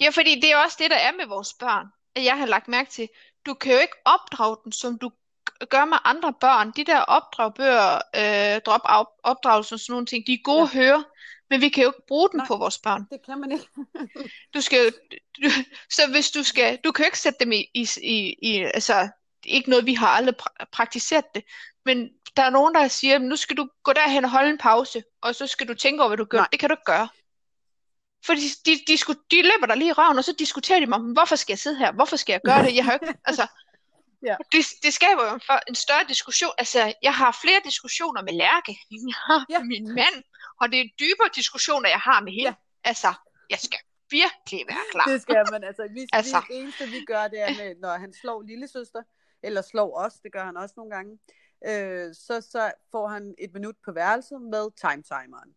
Ja, 0.00 0.08
fordi 0.10 0.40
det 0.40 0.52
er 0.52 0.56
også 0.56 0.76
det, 0.80 0.90
der 0.90 0.96
er 0.96 1.12
med 1.12 1.26
vores 1.26 1.54
børn. 1.54 1.86
At 2.14 2.24
jeg 2.24 2.38
har 2.38 2.46
lagt 2.46 2.68
mærke 2.68 2.90
til, 2.90 3.08
du 3.46 3.54
kan 3.54 3.72
jo 3.72 3.78
ikke 3.78 3.96
opdrage 4.04 4.56
dem, 4.64 4.72
som 4.72 4.98
du 4.98 5.10
gør 5.68 5.84
med 5.84 5.96
andre 6.04 6.32
børn. 6.40 6.72
De 6.76 6.84
der 6.84 6.98
opdragbøger, 6.98 7.94
øh, 8.16 8.60
drop 8.60 8.80
op, 8.84 9.06
opdragelse 9.22 9.74
og 9.74 9.80
sådan 9.80 9.92
nogle 9.92 10.06
ting, 10.06 10.26
de 10.26 10.32
er 10.32 10.42
gode 10.44 10.58
Ja. 10.58 10.62
at 10.64 10.70
høre, 10.72 11.04
men 11.50 11.60
vi 11.60 11.68
kan 11.68 11.82
jo 11.82 11.88
ikke 11.88 12.06
bruge 12.08 12.28
dem 12.32 12.38
Nej. 12.38 12.46
på 12.46 12.56
vores 12.56 12.78
børn. 12.78 13.06
det 13.10 13.20
kan 13.26 13.40
man 13.40 13.52
ikke. 13.52 13.64
Du 14.54 14.60
skal 14.60 14.84
jo, 14.84 14.90
du, 15.42 15.50
så 15.90 16.02
hvis 16.10 16.30
du 16.30 16.42
skal, 16.42 16.78
du 16.84 16.92
kan 16.92 17.02
jo 17.04 17.06
ikke 17.06 17.18
sætte 17.18 17.38
dem 17.40 17.52
i, 17.52 17.70
i, 17.74 17.88
i, 18.02 18.36
i 18.42 18.56
altså, 18.74 19.08
ikke 19.44 19.70
noget, 19.70 19.86
vi 19.86 19.94
har 19.94 20.08
aldrig 20.08 20.34
pra- 20.42 20.64
praktiseret 20.72 21.24
det, 21.34 21.44
men 21.84 22.08
der 22.36 22.42
er 22.42 22.50
nogen, 22.50 22.74
der 22.74 22.88
siger, 22.88 23.18
nu 23.18 23.36
skal 23.36 23.56
du 23.56 23.68
gå 23.82 23.92
derhen 23.92 24.24
og 24.24 24.30
holde 24.30 24.50
en 24.50 24.58
pause, 24.58 25.02
og 25.22 25.34
så 25.34 25.46
skal 25.46 25.68
du 25.68 25.74
tænke 25.74 26.00
over, 26.02 26.08
hvad 26.08 26.16
du 26.18 26.24
gør. 26.24 26.38
Nej. 26.38 26.48
Det 26.52 26.60
kan 26.60 26.68
du 26.68 26.72
ikke 26.72 26.84
gøre. 26.86 27.08
Fordi 28.26 28.40
de, 28.66 28.70
de, 28.88 28.96
de, 29.06 29.14
de 29.30 29.42
løber 29.42 29.66
der 29.66 29.74
lige 29.74 29.88
i 29.88 29.92
røven, 29.92 30.18
og 30.18 30.24
så 30.24 30.32
diskuterer 30.38 30.80
de 30.80 30.86
mig, 30.86 31.00
"Men 31.00 31.12
hvorfor 31.12 31.36
skal 31.36 31.52
jeg 31.52 31.58
sidde 31.58 31.76
her? 31.78 31.92
Hvorfor 31.92 32.16
skal 32.16 32.32
jeg 32.32 32.40
gøre 32.44 32.62
det? 32.66 32.74
Jeg 32.76 32.84
har 32.84 32.92
ikke, 32.92 33.14
altså, 33.30 33.46
Ja. 34.26 34.36
det, 34.52 34.66
det 34.82 34.94
skaber 34.94 35.24
jo 35.32 35.38
en, 35.68 35.74
større 35.74 36.04
diskussion. 36.08 36.50
Altså, 36.58 36.92
jeg 37.02 37.14
har 37.14 37.38
flere 37.42 37.60
diskussioner 37.64 38.22
med 38.22 38.32
Lærke, 38.32 38.78
end 38.90 39.00
jeg 39.08 39.14
har 39.26 39.44
Ja. 39.50 39.58
med 39.58 39.66
min 39.66 39.94
mand, 39.94 40.14
og 40.60 40.72
det 40.72 40.80
er 40.80 40.84
dybere 41.00 41.28
diskussioner, 41.34 41.88
jeg 41.88 41.98
har 41.98 42.20
med 42.20 42.32
hende. 42.32 42.44
Ja. 42.50 42.54
Altså, 42.84 43.08
jeg 43.50 43.58
skal 43.58 43.78
virkelig 44.10 44.66
være 44.68 44.84
klar. 44.92 45.04
Det 45.04 45.22
skal 45.22 45.44
man. 45.52 45.64
Altså, 45.64 45.88
vi, 45.94 46.06
Altså. 46.12 46.36
vi, 46.48 46.54
det 46.54 46.60
eneste, 46.62 46.84
vi 46.86 47.04
gør, 47.04 47.28
det 47.28 47.40
er, 47.40 47.50
med, 47.64 47.74
når 47.80 47.88
han 47.96 48.12
slår 48.12 48.42
lille 48.42 48.68
søster, 48.68 49.02
eller 49.42 49.62
slår 49.62 49.98
os, 49.98 50.14
det 50.14 50.32
gør 50.32 50.44
han 50.44 50.56
også 50.56 50.74
nogle 50.76 50.94
gange, 50.94 51.18
øh, 51.68 52.14
så, 52.14 52.40
så 52.40 52.72
får 52.90 53.08
han 53.08 53.34
et 53.38 53.52
minut 53.52 53.76
på 53.84 53.92
værelset 53.92 54.42
med 54.42 54.70
time-timeren. 54.80 55.54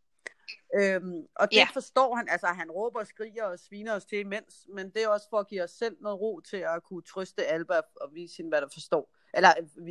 Øhm, 0.76 1.26
og 1.36 1.52
det 1.52 1.58
Ja. 1.58 1.68
forstår 1.74 2.16
han, 2.16 2.30
altså 2.30 2.48
han 2.48 2.72
råber 2.72 3.00
og 3.00 3.08
skriger 3.08 3.44
og 3.44 3.60
sviner 3.60 3.94
os 3.96 4.06
til 4.06 4.20
imens, 4.20 4.66
men 4.74 4.90
det 4.90 5.04
er 5.04 5.08
også 5.08 5.28
for 5.30 5.40
at 5.40 5.48
give 5.48 5.64
os 5.64 5.72
selv 5.72 5.98
noget 6.02 6.20
ro 6.20 6.40
til 6.40 6.58
at 6.58 6.84
kunne 6.84 7.02
trøste 7.02 7.46
Alba 7.46 7.82
og 8.02 8.10
vise 8.14 8.38
hende, 8.38 8.50
hvad 8.50 8.62
der 8.62 8.68
forstår. 8.74 9.16
Eller 9.34 9.50
øh, 9.78 9.88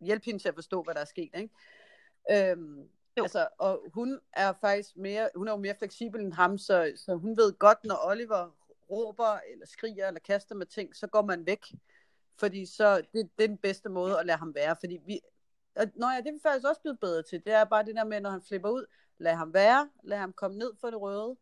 hjælpe 0.00 0.24
hende 0.24 0.42
til 0.42 0.48
at 0.48 0.54
forstå, 0.54 0.82
hvad 0.82 0.94
der 0.94 1.00
er 1.00 1.04
sket, 1.04 1.30
ikke? 1.34 1.50
Øhm, 2.50 2.88
Jo. 3.18 3.22
altså, 3.22 3.48
og 3.58 3.82
hun 3.94 4.20
er 4.32 4.52
faktisk 4.60 4.96
mere, 4.96 5.30
hun 5.34 5.48
er 5.48 5.52
jo 5.52 5.58
mere 5.58 5.74
fleksibel 5.78 6.20
end 6.20 6.32
ham, 6.32 6.58
så, 6.58 6.92
så 6.96 7.14
hun 7.14 7.36
ved 7.36 7.52
godt, 7.58 7.84
når 7.84 7.98
Oliver 8.04 8.50
råber, 8.90 9.38
eller 9.52 9.66
skriger, 9.66 10.06
eller 10.06 10.20
kaster 10.20 10.54
med 10.54 10.66
ting, 10.66 10.96
så 10.96 11.06
går 11.06 11.22
man 11.22 11.46
væk. 11.46 11.72
Fordi 12.36 12.66
så, 12.66 12.96
det, 12.96 13.30
det 13.38 13.44
er 13.44 13.48
den 13.48 13.56
bedste 13.58 13.88
måde 13.88 14.18
at 14.20 14.26
lade 14.26 14.38
ham 14.38 14.54
være. 14.54 14.76
Fordi 14.80 15.00
vi, 15.06 15.20
og, 15.76 15.86
nå 15.94 16.06
ja, 16.10 16.16
det 16.16 16.26
er 16.28 16.32
vi 16.32 16.38
faktisk 16.42 16.66
også 16.68 16.80
blevet 16.80 17.00
bedre 17.00 17.22
til. 17.22 17.44
Det 17.44 17.52
er 17.52 17.64
bare 17.64 17.84
det 17.84 17.94
der 17.94 18.04
med, 18.04 18.20
når 18.20 18.30
han 18.30 18.42
flipper 18.42 18.70
ud, 18.70 18.86
lad 19.18 19.34
ham 19.34 19.54
være, 19.54 19.90
lad 20.02 20.18
ham 20.18 20.32
komme 20.32 20.58
ned 20.58 20.72
for 20.80 20.90
det 20.90 21.00
røde, 21.00 21.36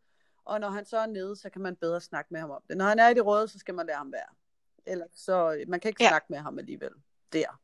og 0.44 0.60
når 0.60 0.68
han 0.68 0.84
så 0.84 0.98
er 0.98 1.06
nede, 1.06 1.36
så 1.36 1.50
kan 1.50 1.62
man 1.62 1.76
bedre 1.76 2.00
snakke 2.00 2.28
med 2.32 2.40
ham 2.40 2.50
om 2.50 2.62
det. 2.68 2.76
Når 2.76 2.84
han 2.84 2.98
er 2.98 3.08
i 3.08 3.14
det 3.14 3.26
røde, 3.26 3.48
så 3.48 3.58
skal 3.58 3.74
man 3.74 3.86
lade 3.86 3.98
ham 3.98 4.12
være. 4.12 4.28
Ellers 4.86 5.10
så, 5.14 5.64
man 5.68 5.80
kan 5.80 5.88
ikke 5.88 6.02
Ja. 6.04 6.08
snakke 6.08 6.26
med 6.30 6.38
ham 6.38 6.58
alligevel. 6.58 6.92
Der. 7.32 7.60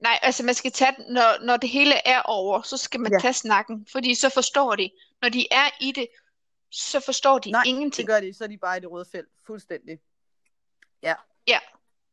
Nej, 0.00 0.18
altså 0.22 0.42
man 0.42 0.54
skal 0.54 0.72
tage, 0.72 0.94
den- 0.96 1.12
når, 1.14 1.44
når 1.44 1.56
det 1.56 1.70
hele 1.70 1.94
er 2.08 2.22
over, 2.22 2.62
så 2.62 2.76
skal 2.76 3.00
man 3.00 3.12
Ja. 3.12 3.18
tage 3.18 3.34
snakken, 3.34 3.86
fordi 3.92 4.14
så 4.14 4.28
forstår 4.28 4.76
de. 4.76 4.90
Når 5.22 5.28
de 5.28 5.46
er 5.50 5.68
i 5.80 5.92
det, 5.92 6.08
så 6.70 7.00
forstår 7.00 7.38
de 7.38 7.50
Nej, 7.50 7.62
ingenting. 7.66 8.08
det 8.08 8.14
gør 8.14 8.20
de, 8.20 8.34
så 8.34 8.44
er 8.44 8.48
de 8.48 8.58
bare 8.58 8.76
i 8.76 8.80
det 8.80 8.90
røde 8.90 9.04
felt. 9.12 9.28
Fuldstændig. 9.46 9.98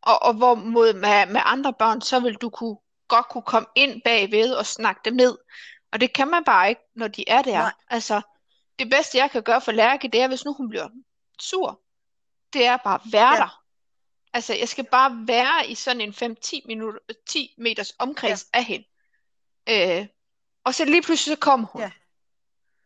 Og, 0.02 0.21
og 0.23 0.34
hvorimod 0.34 0.93
med, 0.93 1.26
med 1.26 1.41
andre 1.43 1.73
børn, 1.73 2.02
så 2.02 2.19
vil 2.19 2.34
du 2.36 2.50
kunne, 2.50 2.78
godt 3.08 3.30
kunne 3.30 3.41
komme 3.41 3.67
ind 3.76 4.02
bagved 4.02 4.54
og 4.54 4.65
snakke 4.65 5.02
dem 5.06 5.13
ned. 5.13 5.38
Og 5.91 6.02
det 6.02 6.13
kan 6.13 6.28
man 6.28 6.43
bare 6.43 6.69
ikke, 6.69 6.82
når 6.95 7.08
de 7.08 7.30
er 7.30 7.41
der. 7.41 7.58
Nej. 7.58 7.71
Altså, 7.89 8.21
det 8.80 8.89
bedste 8.89 9.17
jeg 9.17 9.32
kan 9.32 9.43
gøre 9.43 9.62
for 9.62 9.71
Lærke, 9.71 10.08
det 10.08 10.21
er, 10.21 10.28
hvis 10.28 10.45
nu 10.45 10.54
hun 10.54 10.69
bliver 10.69 10.89
sur, 11.39 11.82
det 12.54 12.65
er 12.65 12.78
bare 12.78 12.95
at 13.06 13.12
være 13.12 13.34
Ja. 13.34 13.36
der. 13.39 13.63
Altså, 14.33 14.53
jeg 14.55 14.69
skal 14.69 14.85
bare 14.91 15.27
være 15.27 15.67
i 15.67 15.75
sådan 15.75 16.01
en 16.01 16.37
5-10 16.45 16.59
minutter, 16.65 16.99
10 17.27 17.55
meters 17.57 17.93
omkreds 17.99 18.45
af 18.53 18.63
hende. 18.63 18.87
Øh, 19.69 20.07
og 20.63 20.73
så 20.75 20.85
lige 20.85 21.01
pludselig 21.01 21.37
så 21.37 21.39
kom 21.39 21.63
hun. 21.63 21.81
Ja. 21.81 21.91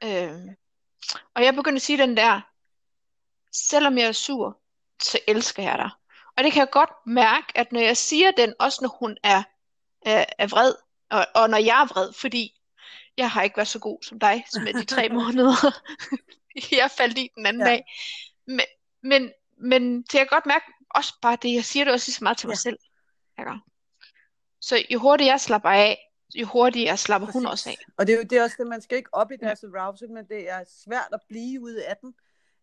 Øh, 0.04 0.40
og 1.34 1.44
jeg 1.44 1.56
begyndte 1.56 1.76
at 1.78 1.82
sige 1.82 1.98
den 1.98 2.18
der, 2.18 2.42
selvom 3.52 3.98
jeg 3.98 4.08
er 4.08 4.12
sur, 4.12 4.62
så 5.02 5.20
elsker 5.28 5.64
jeg 5.64 5.78
dig. 5.78 5.90
Og 6.38 6.44
det 6.44 6.54
kan 6.54 6.60
jeg 6.60 6.70
godt 6.72 6.90
mærke, 7.06 7.58
at 7.58 7.72
når 7.72 7.80
jeg 7.80 7.98
siger 7.98 8.32
den, 8.32 8.54
også 8.60 8.80
når 8.82 8.90
hun 9.00 9.18
er, 9.24 9.44
er, 10.06 10.26
er 10.38 10.48
vred, 10.48 10.74
og, 11.10 11.28
og 11.36 11.50
når 11.50 11.58
jeg 11.58 11.82
er 11.82 11.86
vred, 11.86 12.14
fordi 12.14 12.62
jeg 13.18 13.32
har 13.32 13.44
ikke 13.44 13.58
været 13.58 13.68
så 13.68 13.80
god 13.80 14.04
som 14.04 14.20
dig 14.20 14.46
med 14.54 14.74
de 14.74 14.86
tre 14.86 15.10
måneder. 15.20 15.82
jeg 16.72 16.92
faldt 16.92 17.18
i 17.18 17.30
den 17.36 17.46
anden 17.46 17.62
Ja. 17.62 17.70
dag. 17.70 17.86
Men, 18.48 18.62
men, 19.04 19.32
men 19.58 20.02
det 20.02 20.14
jeg 20.14 20.28
godt 20.30 20.46
mærke, 20.46 20.66
også 20.96 21.14
bare 21.22 21.38
det, 21.42 21.54
jeg 21.54 21.64
siger 21.66 21.84
det 21.86 21.94
også 21.94 22.08
lige 22.08 22.16
så 22.16 22.24
meget 22.24 22.38
til 22.38 22.48
mig 22.48 22.54
Ja. 22.54 22.58
selv. 22.58 22.78
Ikke? 23.40 23.52
Så 24.62 24.76
jo 24.90 25.00
hurtigere 25.00 25.32
jeg 25.32 25.42
slapper 25.42 25.70
af, 25.70 25.98
jo 26.36 26.46
hurtigere 26.46 26.98
slapper 26.98 27.32
hun 27.32 27.44
Præcis. 27.46 27.52
også 27.52 27.70
af. 27.70 27.86
Og 27.98 28.08
det 28.08 28.14
er 28.14 28.18
jo 28.18 28.24
det 28.24 28.38
er 28.38 28.44
også 28.44 28.56
det, 28.60 28.68
man 28.68 28.82
skal 28.82 28.98
ikke 28.98 29.14
op 29.14 29.32
i 29.32 29.36
deres 29.36 29.64
arousal, 29.64 30.12
men 30.12 30.26
det 30.28 30.50
er 30.50 30.64
svært 30.84 31.10
at 31.14 31.20
blive 31.30 31.62
ude 31.62 31.86
af 31.86 31.98
den, 32.02 32.14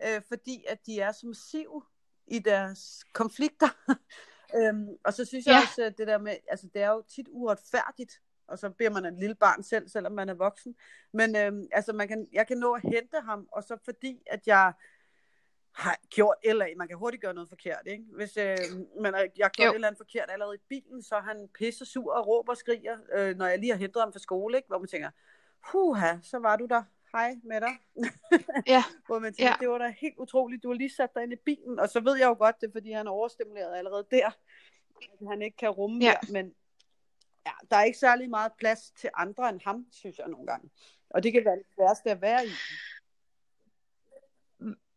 øh, 0.06 0.22
fordi 0.28 0.64
at 0.68 0.86
de 0.86 1.00
er 1.00 1.12
så 1.12 1.26
massive 1.26 1.82
i 2.26 2.38
deres 2.38 3.04
konflikter. 3.12 3.68
øhm, 4.58 4.88
og 5.04 5.14
så 5.14 5.24
synes 5.24 5.46
jeg 5.46 5.52
Ja. 5.52 5.60
også, 5.60 5.82
at 5.82 5.98
det 5.98 6.06
der 6.06 6.18
med, 6.18 6.36
altså 6.48 6.68
det 6.74 6.82
er 6.82 6.88
jo 6.90 7.02
tit 7.14 7.26
uretfærdigt, 7.30 8.12
og 8.48 8.58
så 8.58 8.70
bliver 8.70 8.90
man 8.90 9.04
en 9.04 9.18
lille 9.20 9.34
barn 9.34 9.62
selv, 9.62 9.88
selvom 9.88 10.12
man 10.12 10.28
er 10.28 10.34
voksen. 10.34 10.74
Men 11.12 11.36
øhm, 11.36 11.66
altså 11.72 11.92
man 11.92 12.08
kan, 12.08 12.28
jeg 12.32 12.46
kan 12.46 12.58
nå 12.58 12.72
at 12.74 12.82
hente 12.82 13.20
ham, 13.24 13.48
og 13.52 13.62
så 13.64 13.76
fordi, 13.84 14.22
at 14.26 14.46
jeg 14.46 14.72
har 15.78 15.96
gjort 16.10 16.36
eller 16.42 16.66
man 16.76 16.88
kan 16.88 16.96
hurtigt 16.96 17.22
gøre 17.22 17.34
noget 17.34 17.48
forkert, 17.48 17.82
ikke? 17.86 18.04
Hvis 18.16 18.36
øh, 18.36 18.56
man 19.00 19.14
har, 19.14 19.20
jeg 19.36 19.44
har 19.44 19.48
gjort 19.50 19.66
Jo. 19.66 19.70
et 19.70 19.74
eller 19.74 19.88
andet 19.88 19.98
forkert 19.98 20.30
allerede 20.30 20.54
i 20.54 20.60
bilen, 20.68 21.02
så 21.02 21.16
er 21.16 21.20
han 21.20 21.48
pisse 21.58 21.84
sur 21.86 22.12
og 22.14 22.26
råber 22.26 22.52
og 22.52 22.56
skriger, 22.56 22.98
øh, 23.14 23.36
når 23.36 23.46
jeg 23.46 23.58
lige 23.58 23.72
har 23.72 23.78
hentet 23.78 24.02
ham 24.02 24.12
fra 24.12 24.18
skole, 24.18 24.56
ikke? 24.56 24.66
Hvor 24.68 24.78
man 24.78 24.88
tænker, 24.88 25.10
huha, 25.72 26.16
så 26.22 26.38
var 26.38 26.56
du 26.56 26.66
der. 26.66 26.82
Hej 27.12 27.34
med 27.44 27.60
dig. 27.60 27.78
Ja. 28.66 28.84
Hvor 29.06 29.18
man 29.18 29.34
tænker, 29.34 29.48
Ja. 29.50 29.56
det 29.60 29.68
var 29.68 29.78
da 29.78 29.94
helt 29.98 30.18
utroligt. 30.18 30.62
Du 30.62 30.68
har 30.68 30.74
lige 30.74 30.94
sat 30.94 31.14
dig 31.14 31.22
ind 31.22 31.32
i 31.32 31.36
bilen. 31.36 31.78
Og 31.78 31.88
så 31.88 32.00
ved 32.00 32.16
jeg 32.16 32.26
jo 32.26 32.34
godt, 32.38 32.60
det 32.60 32.66
er, 32.68 32.72
fordi 32.72 32.92
han 32.92 33.06
er 33.06 33.10
overstimuleret 33.10 33.76
allerede 33.78 34.06
der. 34.10 34.26
At 35.20 35.28
han 35.28 35.42
ikke 35.42 35.56
kan 35.56 35.70
rumme 35.70 36.04
Ja. 36.04 36.14
der. 36.22 36.32
Men 36.32 36.54
ja, 37.46 37.50
der 37.70 37.76
er 37.76 37.84
ikke 37.84 37.98
særlig 37.98 38.30
meget 38.30 38.52
plads 38.58 38.90
til 38.90 39.10
andre 39.14 39.48
end 39.48 39.60
ham, 39.64 39.86
synes 39.92 40.18
jeg 40.18 40.28
nogle 40.28 40.46
gange. 40.46 40.70
Og 41.10 41.22
det 41.22 41.32
kan 41.32 41.44
være 41.44 41.56
det 41.56 41.66
sværeste 41.74 42.10
at 42.10 42.20
være 42.20 42.46
i. 42.46 42.50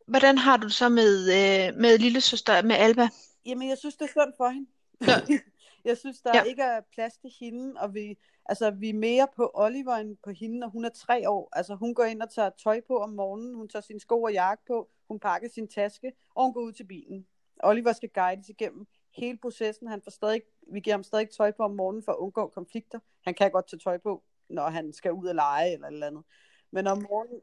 Hvordan 0.08 0.38
har 0.38 0.58
du 0.58 0.68
det 0.68 0.74
så 0.76 0.90
med, 0.90 1.22
øh, 1.22 1.80
med 1.82 1.98
lille 1.98 2.22
søster, 2.22 2.62
med 2.64 2.76
Alba? 2.76 3.08
Jamen, 3.46 3.70
jeg 3.70 3.78
synes, 3.78 3.96
det 3.96 4.06
er 4.06 4.10
synd 4.10 4.34
for 4.38 4.50
hende. 4.50 4.70
Ja. 5.08 5.14
jeg 5.90 5.98
synes, 5.98 6.22
der 6.22 6.32
Ja. 6.38 6.44
ikke 6.44 6.62
er 6.62 6.82
plads 6.94 7.18
til 7.18 7.30
hende, 7.40 7.82
og 7.82 7.94
vi, 7.94 8.18
altså, 8.46 8.72
vi 8.72 8.90
er 8.90 8.94
mere 8.94 9.28
på 9.36 9.52
Oliver 9.54 9.96
end 9.96 10.18
på 10.24 10.30
hende, 10.32 10.60
når 10.60 10.68
hun 10.68 10.86
er 10.86 10.90
tre 10.90 11.30
år. 11.30 11.50
Altså, 11.54 11.76
hun 11.76 11.94
går 11.96 12.04
ind 12.04 12.22
og 12.22 12.34
tager 12.34 12.50
tøj 12.64 12.82
på 12.88 12.98
om 12.98 13.10
morgenen, 13.10 13.56
hun 13.56 13.70
tager 13.70 13.84
sine 13.84 14.00
sko 14.00 14.22
og 14.22 14.34
jakke 14.34 14.64
på, 14.68 14.90
hun 15.08 15.20
pakker 15.20 15.50
sin 15.50 15.68
taske, 15.68 16.12
og 16.36 16.44
hun 16.44 16.54
går 16.54 16.62
ud 16.62 16.72
til 16.72 16.84
bilen. 16.84 17.26
Oliver 17.64 17.94
skal 17.94 18.10
guides 18.10 18.50
igennem 18.50 18.88
hele 19.18 19.38
processen. 19.42 19.88
Han 19.88 20.02
får 20.02 20.12
stadig, 20.12 20.42
vi 20.74 20.80
giver 20.80 20.94
ham 20.94 21.04
stadig 21.04 21.30
tøj 21.30 21.52
på 21.52 21.64
om 21.64 21.72
morgenen 21.72 22.04
for 22.04 22.12
at 22.12 22.18
undgå 22.18 22.48
konflikter. 22.48 23.00
Han 23.26 23.34
kan 23.34 23.52
godt 23.52 23.70
tage 23.70 23.80
tøj 23.80 23.98
på, 23.98 24.24
når 24.50 24.70
han 24.70 24.94
skal 24.94 25.12
ud 25.12 25.28
og 25.28 25.36
lege 25.36 25.74
eller 25.74 25.88
et 25.88 25.94
eller 25.94 26.08
andet. 26.08 26.24
Men 26.72 26.88
om 26.88 26.98
morgenen 27.10 27.42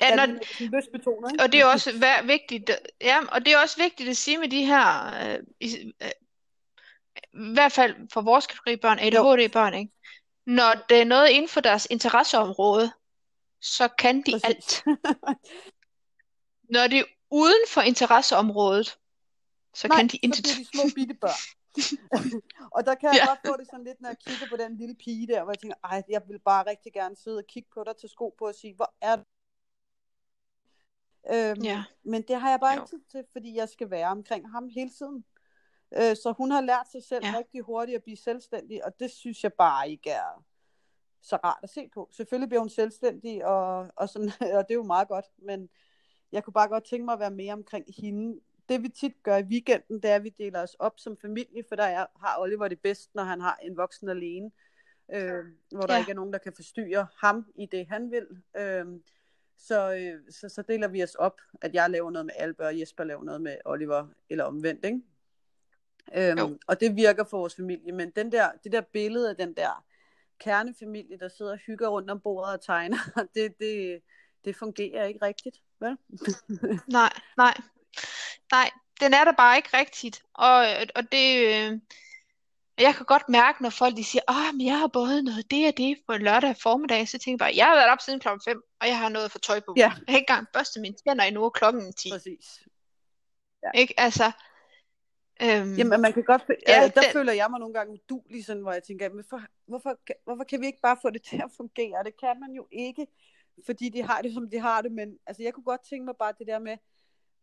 Ja, 0.00 0.14
når, 0.16 0.26
lystbetonet, 0.76 1.32
ikke? 1.32 1.44
og 1.44 1.52
det 1.52 1.60
er 1.60 1.64
også 1.66 1.98
vær- 1.98 2.22
vigtigt, 2.26 2.70
ja, 3.00 3.18
og 3.32 3.44
det 3.44 3.52
er 3.52 3.58
også 3.58 3.76
vigtigt 3.82 4.08
at 4.08 4.16
sige 4.16 4.38
med 4.38 4.48
de 4.48 4.64
her, 4.64 5.06
øh, 5.28 5.38
i, 5.60 5.92
øh, 6.02 6.08
i 7.50 7.52
hvert 7.52 7.72
fald 7.72 8.08
for 8.12 8.20
vores 8.20 8.46
kategori 8.46 8.76
børn, 8.76 8.98
ADHD-børn, 8.98 9.74
ikke? 9.74 9.92
Når 10.46 10.74
det 10.88 11.00
er 11.00 11.04
noget 11.04 11.28
inden 11.28 11.48
for 11.48 11.60
deres 11.60 11.86
interesseområde, 11.90 12.92
så 13.60 13.88
kan 13.88 14.22
de 14.22 14.32
Præcis. 14.32 14.44
alt. 14.44 14.84
Når 16.74 16.86
det 16.86 16.98
er 16.98 17.04
uden 17.30 17.62
for 17.68 17.80
interesseområdet, 17.80 18.98
så 19.74 19.88
Nej, 19.88 19.96
kan 19.96 20.06
de 20.08 20.10
så 20.12 20.18
intet. 20.22 20.42
bliver 20.42 20.56
de 20.56 20.64
små 20.64 20.82
bitte 20.94 21.14
børn. 21.14 21.42
og 22.76 22.86
der 22.86 22.94
kan 22.94 23.08
jeg 23.08 23.16
Ja. 23.20 23.26
godt 23.28 23.38
få 23.46 23.56
det 23.56 23.66
sådan 23.70 23.84
lidt, 23.84 24.00
når 24.00 24.08
jeg 24.08 24.16
kigger 24.26 24.46
på 24.48 24.56
den 24.56 24.76
lille 24.76 24.94
pige 25.04 25.26
der, 25.26 25.42
hvor 25.42 25.52
jeg 25.52 25.58
tænker, 25.58 25.76
ej, 25.84 26.02
jeg 26.08 26.22
vil 26.28 26.38
bare 26.38 26.66
rigtig 26.70 26.92
gerne 26.92 27.16
sidde 27.16 27.38
og 27.38 27.44
kigge 27.48 27.68
på 27.74 27.84
dig 27.86 27.94
til 28.00 28.08
sko 28.08 28.34
på 28.38 28.44
og 28.46 28.54
sige, 28.54 28.74
hvor 28.74 28.94
er 29.00 29.16
du 29.16 29.22
Øhm, 31.32 31.62
Ja. 31.62 31.84
Men 32.04 32.22
det 32.22 32.40
har 32.40 32.50
jeg 32.50 32.60
bare 32.60 32.74
Jo. 32.74 32.80
ikke 32.80 32.90
tid 32.90 33.00
til, 33.10 33.24
fordi 33.32 33.56
jeg 33.56 33.68
skal 33.68 33.90
være 33.90 34.08
omkring 34.08 34.50
ham 34.50 34.68
hele 34.68 34.90
tiden. 34.90 35.24
Øh, 35.94 36.16
så 36.16 36.34
hun 36.38 36.50
har 36.50 36.60
lært 36.60 36.86
sig 36.92 37.02
selv 37.04 37.24
Ja. 37.24 37.30
ja. 37.30 37.38
rigtig 37.38 37.60
hurtigt 37.62 37.96
at 37.96 38.02
blive 38.02 38.16
selvstændig, 38.16 38.84
og 38.84 38.98
det 39.00 39.10
synes 39.10 39.42
jeg 39.44 39.52
bare 39.52 39.90
ikke 39.90 40.10
er 40.10 40.44
så 41.22 41.36
rart 41.36 41.58
at 41.62 41.70
se 41.70 41.88
på. 41.94 42.08
Selvfølgelig 42.12 42.48
bliver 42.48 42.60
hun 42.60 42.68
selvstændig, 42.70 43.44
og, 43.44 43.88
og, 43.96 44.08
sådan, 44.08 44.28
og 44.56 44.64
det 44.68 44.70
er 44.70 44.74
jo 44.74 44.82
meget 44.82 45.08
godt, 45.08 45.26
men 45.38 45.68
jeg 46.32 46.44
kunne 46.44 46.52
bare 46.54 46.68
godt 46.68 46.84
tænke 46.84 47.04
mig 47.04 47.12
at 47.12 47.20
være 47.20 47.30
mere 47.30 47.52
omkring 47.52 47.86
hende. 47.98 48.40
Det 48.68 48.82
vi 48.82 48.88
tit 48.88 49.22
gør 49.22 49.36
i 49.36 49.42
weekenden, 49.42 50.02
det 50.02 50.10
er, 50.10 50.14
at 50.14 50.24
vi 50.24 50.28
deler 50.28 50.62
os 50.62 50.74
op 50.74 50.92
som 50.98 51.16
familie, 51.16 51.64
for 51.68 51.76
der 51.76 51.84
er, 51.84 52.06
har 52.20 52.36
Oliver 52.40 52.68
det 52.68 52.80
bedst, 52.80 53.14
når 53.14 53.22
han 53.22 53.40
har 53.40 53.56
en 53.62 53.76
voksen 53.76 54.08
alene, 54.08 54.50
øh, 55.14 55.44
hvor 55.70 55.80
der 55.82 55.94
Ja. 55.94 55.98
ikke 56.00 56.10
er 56.10 56.14
nogen, 56.14 56.32
der 56.32 56.38
kan 56.38 56.52
forstyrre 56.56 57.06
ham 57.20 57.46
i 57.54 57.66
det, 57.66 57.86
han 57.88 58.10
vil. 58.10 58.26
Øh, 58.56 58.86
så, 59.58 59.94
øh, 59.94 60.32
så, 60.32 60.48
så 60.48 60.62
deler 60.62 60.88
vi 60.88 61.02
os 61.02 61.14
op, 61.14 61.40
at 61.60 61.74
jeg 61.74 61.90
laver 61.90 62.10
noget 62.10 62.26
med 62.26 62.34
Albe, 62.36 62.66
og 62.66 62.80
Jesper 62.80 63.04
laver 63.04 63.24
noget 63.24 63.40
med 63.40 63.56
Oliver, 63.64 64.06
eller 64.30 64.44
omvendt, 64.44 64.84
ikke? 64.84 65.00
Øhm, 66.14 66.38
Jo. 66.38 66.58
og 66.66 66.80
det 66.80 66.96
virker 66.96 67.24
for 67.24 67.38
vores 67.38 67.54
familie, 67.56 67.92
men 67.92 68.10
den 68.10 68.32
der, 68.32 68.50
det 68.64 68.72
der 68.72 68.80
billede 68.80 69.30
af 69.30 69.36
den 69.36 69.54
der 69.54 69.84
kernefamilie, 70.38 71.18
der 71.18 71.28
sidder 71.28 71.52
og 71.52 71.58
hygger 71.58 71.88
rundt 71.88 72.10
om 72.10 72.20
bordet 72.20 72.52
og 72.52 72.60
tegner, 72.64 72.98
det, 73.34 73.58
det, 73.60 74.02
det 74.44 74.56
fungerer 74.56 75.04
ikke 75.04 75.24
rigtigt, 75.26 75.56
vel? 75.80 75.96
Nej, 76.98 77.12
nej. 77.36 77.54
Nej, 78.52 78.70
den 79.00 79.14
er 79.14 79.24
der 79.24 79.32
bare 79.32 79.56
ikke 79.56 79.78
rigtigt. 79.78 80.22
Og, 80.34 80.66
og 80.94 81.12
det, 81.12 81.80
jeg 82.78 82.94
kan 82.94 83.06
godt 83.06 83.28
mærke, 83.28 83.62
når 83.62 83.70
folk 83.70 83.96
de 83.96 84.04
siger, 84.04 84.22
åh, 84.28 84.54
men 84.56 84.66
jeg 84.66 84.78
har 84.78 84.86
både 84.86 85.22
noget 85.22 85.50
det 85.50 85.68
og 85.68 85.76
det 85.76 85.98
på 86.06 86.12
en 86.12 86.22
lørdag 86.22 86.56
formiddag, 86.62 87.08
så 87.08 87.18
tænker 87.18 87.32
jeg 87.32 87.38
bare, 87.38 87.56
jeg 87.56 87.66
har 87.66 87.74
været 87.76 87.90
op 87.90 88.00
siden 88.00 88.20
klokken 88.20 88.42
5, 88.44 88.62
og 88.80 88.86
jeg 88.86 88.98
har 88.98 89.08
noget 89.08 89.30
for 89.30 89.38
tøj 89.38 89.60
på. 89.60 89.74
Ja. 89.76 89.80
Jeg 89.82 89.90
har 89.90 89.98
ikke 90.08 90.18
engang 90.30 90.46
børstet 90.52 90.80
mine 90.82 90.94
tænder 91.06 91.24
endnu, 91.24 91.44
og 91.44 91.52
klokken 91.52 91.82
er 91.82 91.92
10. 91.92 92.10
Præcis. 92.10 92.62
Ikke? 93.74 93.94
Altså, 94.00 94.24
øhm, 95.42 95.74
Jamen, 95.74 96.00
man 96.00 96.12
kan 96.12 96.22
godt, 96.24 96.42
Ja, 96.68 96.80
ja, 96.82 96.88
der 96.88 97.00
den- 97.00 97.12
føler 97.12 97.32
jeg 97.32 97.46
mig 97.50 97.60
nogle 97.60 97.74
gange 97.74 97.92
udulig, 98.10 98.44
sådan, 98.44 98.62
hvor 98.62 98.72
jeg 98.72 98.82
tænker, 98.82 99.10
men 99.10 99.24
for, 99.30 99.42
hvorfor, 99.66 99.98
hvorfor 100.24 100.44
kan 100.44 100.60
vi 100.60 100.66
ikke 100.66 100.80
bare 100.82 100.96
få 101.02 101.10
det 101.10 101.22
til 101.22 101.36
at 101.36 101.50
fungere? 101.56 102.04
Det 102.04 102.14
kan 102.20 102.40
man 102.40 102.50
jo 102.52 102.66
ikke, 102.72 103.06
fordi 103.66 103.88
de 103.88 104.02
har 104.02 104.22
det, 104.22 104.34
som 104.34 104.50
de 104.50 104.58
har 104.58 104.82
det, 104.82 104.92
men 104.92 105.18
altså, 105.26 105.42
jeg 105.42 105.52
kunne 105.54 105.64
godt 105.64 105.80
tænke 105.90 106.04
mig 106.04 106.14
bare 106.18 106.32
det 106.38 106.46
der 106.46 106.58
med 106.58 106.76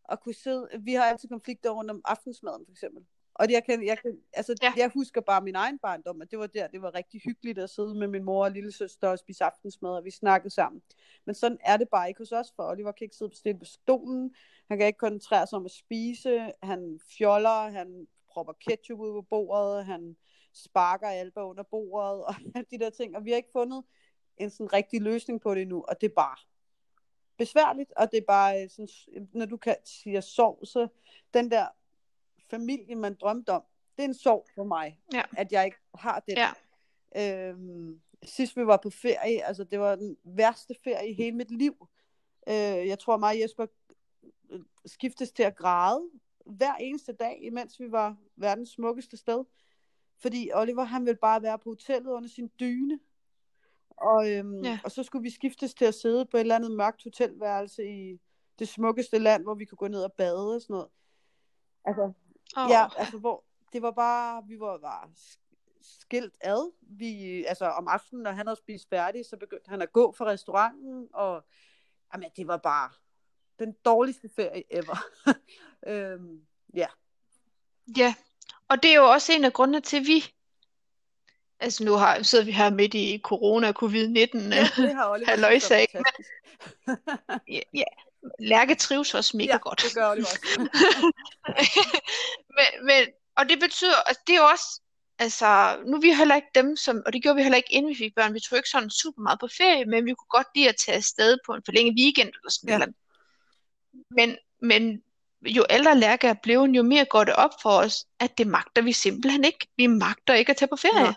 at 0.09 0.19
kunne 0.21 0.35
sidde, 0.35 0.67
vi 0.79 0.93
har 0.93 1.03
altid 1.05 1.29
konflikter 1.29 1.69
rundt 1.69 1.91
om 1.91 2.01
aftensmaden, 2.05 2.65
for 2.65 2.71
eksempel. 2.71 3.03
Og 3.35 3.51
jeg, 3.51 3.63
kan, 3.65 3.85
jeg, 3.85 3.97
kan, 3.97 4.19
altså, 4.33 4.55
Ja. 4.61 4.73
jeg 4.77 4.91
husker 4.93 5.21
bare 5.21 5.41
min 5.41 5.55
egen 5.55 5.79
barndom, 5.79 6.21
at 6.21 6.31
det 6.31 6.39
var 6.39 6.47
der, 6.47 6.67
det 6.67 6.81
var 6.81 6.95
rigtig 6.95 7.21
hyggeligt 7.25 7.59
at 7.59 7.69
sidde 7.69 7.95
med 7.95 8.07
min 8.07 8.23
mor 8.23 8.43
og 8.43 8.51
lille 8.51 8.71
søster 8.71 9.07
og 9.07 9.19
spise 9.19 9.43
aftensmad, 9.43 9.89
og 9.91 10.05
vi 10.05 10.11
snakkede 10.11 10.53
sammen. 10.53 10.81
Men 11.25 11.35
sådan 11.35 11.57
er 11.61 11.77
det 11.77 11.89
bare 11.89 12.07
ikke 12.07 12.17
hos 12.17 12.31
os, 12.31 12.53
for 12.55 12.63
Oliver 12.63 12.91
kan 12.91 13.05
ikke 13.05 13.15
sidde 13.15 13.35
stille 13.35 13.59
på 13.59 13.65
stolen, 13.65 14.35
han 14.69 14.77
kan 14.77 14.87
ikke 14.87 14.97
koncentrere 14.97 15.47
sig 15.47 15.57
om 15.57 15.65
at 15.65 15.71
spise, 15.71 16.51
han 16.63 16.99
fjoller, 17.17 17.69
han 17.69 18.07
propper 18.31 18.53
ketchup 18.53 18.99
ud 18.99 19.13
på 19.13 19.21
bordet, 19.21 19.85
han 19.85 20.15
sparker 20.53 21.07
Alba 21.07 21.45
under 21.49 21.63
bordet, 21.63 22.23
og 22.25 22.35
de 22.71 22.79
der 22.79 22.89
ting, 22.89 23.15
og 23.15 23.25
vi 23.25 23.29
har 23.29 23.37
ikke 23.37 23.51
fundet 23.53 23.83
en 24.37 24.49
sådan 24.49 24.73
rigtig 24.73 25.01
løsning 25.01 25.41
på 25.41 25.55
det 25.55 25.61
endnu, 25.61 25.81
og 25.87 26.01
det 26.01 26.09
er 26.09 26.13
bare 26.15 26.37
besværligt, 27.37 27.91
og 27.97 28.11
det 28.11 28.17
er 28.17 28.25
bare 28.27 28.69
sådan, 28.69 28.87
når 29.33 29.45
du 29.45 29.57
kan 29.57 29.75
sige 29.85 30.21
sorg, 30.21 30.59
så 30.63 30.87
den 31.33 31.51
der 31.51 31.67
familie, 32.49 32.95
man 32.95 33.13
drømte 33.21 33.49
om, 33.49 33.63
det 33.97 34.03
er 34.03 34.07
en 34.07 34.13
sorg 34.13 34.47
for 34.55 34.63
mig, 34.63 34.99
Ja. 35.13 35.21
at 35.37 35.51
jeg 35.51 35.65
ikke 35.65 35.77
har 35.95 36.19
den. 36.19 36.37
Ja. 36.37 37.49
Øhm, 37.49 38.01
sidst 38.23 38.57
vi 38.57 38.65
var 38.67 38.77
på 38.83 38.89
ferie, 38.89 39.43
altså 39.45 39.63
det 39.63 39.79
var 39.79 39.95
den 39.95 40.17
værste 40.23 40.75
ferie 40.83 41.09
i 41.09 41.13
hele 41.13 41.35
mit 41.37 41.51
liv. 41.51 41.87
Øh, 42.47 42.53
jeg 42.87 42.99
tror 42.99 43.17
mig 43.17 43.29
og 43.29 43.39
Jesper 43.39 43.65
øh, 44.49 44.59
skiftes 44.85 45.31
til 45.31 45.43
at 45.43 45.55
græde 45.55 46.09
hver 46.45 46.73
eneste 46.75 47.13
dag, 47.13 47.39
imens 47.43 47.79
vi 47.79 47.91
var 47.91 48.17
verdens 48.35 48.69
smukkeste 48.69 49.17
sted. 49.17 49.43
Fordi 50.21 50.51
Oliver, 50.53 50.83
han 50.83 51.05
ville 51.05 51.17
bare 51.21 51.41
være 51.41 51.59
på 51.59 51.69
hotellet 51.69 52.11
under 52.11 52.29
sin 52.29 52.51
dyne. 52.59 52.99
Og, 53.97 54.31
øhm, 54.31 54.63
Ja. 54.63 54.79
og 54.83 54.91
så 54.91 55.03
skulle 55.03 55.23
vi 55.23 55.29
skiftes 55.29 55.73
til 55.73 55.85
at 55.85 55.93
sidde 55.95 56.25
på 56.25 56.37
et 56.37 56.41
eller 56.41 56.55
andet 56.55 56.71
mørkt 56.71 57.03
hotelværelse 57.03 57.83
i 57.89 58.19
det 58.59 58.67
smukkeste 58.67 59.19
land, 59.19 59.43
hvor 59.43 59.53
vi 59.53 59.65
kunne 59.65 59.77
gå 59.77 59.87
ned 59.87 60.03
og 60.03 60.13
bade 60.13 60.55
og 60.55 60.61
sådan 60.61 60.73
noget. 60.73 60.87
Altså, 61.85 62.11
åh, 62.57 62.69
Ja, 62.69 62.87
altså 62.97 63.17
hvor 63.17 63.43
det 63.73 63.81
var 63.81 63.91
bare, 63.91 64.43
vi 64.47 64.59
var 64.59 64.77
bare 64.77 65.09
skilt 65.81 66.33
ad. 66.41 66.71
Vi, 66.81 67.43
altså 67.45 67.65
om 67.65 67.87
aftenen, 67.87 68.23
når 68.23 68.31
han 68.31 68.47
havde 68.47 68.59
spist 68.59 68.89
færdig, 68.89 69.25
så 69.25 69.37
begyndte 69.37 69.69
han 69.69 69.81
at 69.81 69.91
gå 69.91 70.13
fra 70.17 70.25
restauranten, 70.25 71.07
og 71.13 71.43
jamen, 72.13 72.29
det 72.37 72.47
var 72.47 72.57
bare 72.57 72.89
den 73.59 73.75
dårligste 73.85 74.29
ferie 74.35 74.63
ever. 74.69 75.05
øhm, 75.87 76.41
ja, 76.73 76.87
Ja, 77.97 78.13
og 78.67 78.83
det 78.83 78.91
er 78.91 78.95
jo 78.95 79.11
også 79.11 79.33
en 79.33 79.43
af 79.43 79.53
grundene 79.53 79.81
til, 79.81 79.97
at 79.97 80.03
vi, 80.07 80.33
altså 81.59 81.83
nu 81.83 81.93
har, 81.93 82.23
sidder 82.23 82.45
vi 82.45 82.51
her 82.51 82.69
midt 82.69 82.93
i 82.93 83.21
corona 83.23 83.67
og 83.67 83.83
covid-19, 83.83 84.37
ja 84.37 84.67
det 84.77 84.95
har 84.95 85.09
Oliver 85.11 85.29
Halløjsa, 85.29 85.59
synes 85.59 85.71
er 85.71 85.77
ikke? 85.77 85.91
fantastisk. 85.91 86.29
ja, 87.47 87.61
ja, 87.73 87.83
Lærke 88.39 88.75
trives 88.75 89.13
også 89.13 89.37
mega 89.37 89.51
ja, 89.51 89.57
godt. 89.57 89.81
det 89.81 89.95
gør 89.95 90.11
Oliver 90.11 90.25
også. 90.25 90.39
men, 92.57 92.85
men, 92.85 93.07
og 93.37 93.49
det 93.49 93.59
betyder, 93.59 94.09
at 94.09 94.17
det 94.27 94.35
er 94.35 94.39
jo 94.39 94.45
også, 94.45 94.81
altså, 95.19 95.77
nu 95.85 95.97
er 95.97 96.01
vi 96.01 96.13
heller 96.13 96.35
ikke 96.35 96.47
dem, 96.55 96.75
som, 96.75 97.03
og 97.05 97.13
det 97.13 97.23
gjorde 97.23 97.35
vi 97.35 97.41
heller 97.41 97.57
ikke, 97.57 97.73
inden 97.73 97.89
vi 97.89 97.95
fik 97.95 98.15
børn. 98.15 98.33
Vi 98.33 98.39
tog 98.39 98.57
ikke 98.57 98.69
sådan 98.69 98.89
super 98.89 99.21
meget 99.21 99.39
på 99.39 99.47
ferie, 99.57 99.85
men 99.85 100.05
vi 100.05 100.13
kunne 100.13 100.27
godt 100.29 100.47
lide 100.55 100.69
at 100.69 100.75
tage 100.85 100.95
afsted 100.95 101.37
på 101.45 101.53
en 101.53 101.61
forlænget 101.65 101.95
weekend 101.99 102.27
eller 102.27 102.49
sådan 102.49 102.67
Ja. 102.69 102.73
ja. 102.73 102.77
noget. 102.77 102.95
Men, 104.09 104.37
men 104.61 105.01
jo 105.45 105.65
ældre 105.69 105.99
Lærke 105.99 106.27
er 106.27 106.35
blevet, 106.43 106.69
jo 106.69 106.83
mere 106.83 107.05
går 107.05 107.23
det 107.23 107.35
op 107.35 107.51
for 107.61 107.69
os, 107.69 108.05
at 108.19 108.37
det 108.37 108.47
magter 108.47 108.81
vi 108.81 108.93
simpelthen 108.93 109.43
ikke. 109.43 109.67
Vi 109.77 109.87
magter 109.87 110.33
ikke 110.33 110.49
at 110.49 110.57
tage 110.57 110.69
på 110.69 110.75
ferie. 110.75 111.05
Nå. 111.05 111.13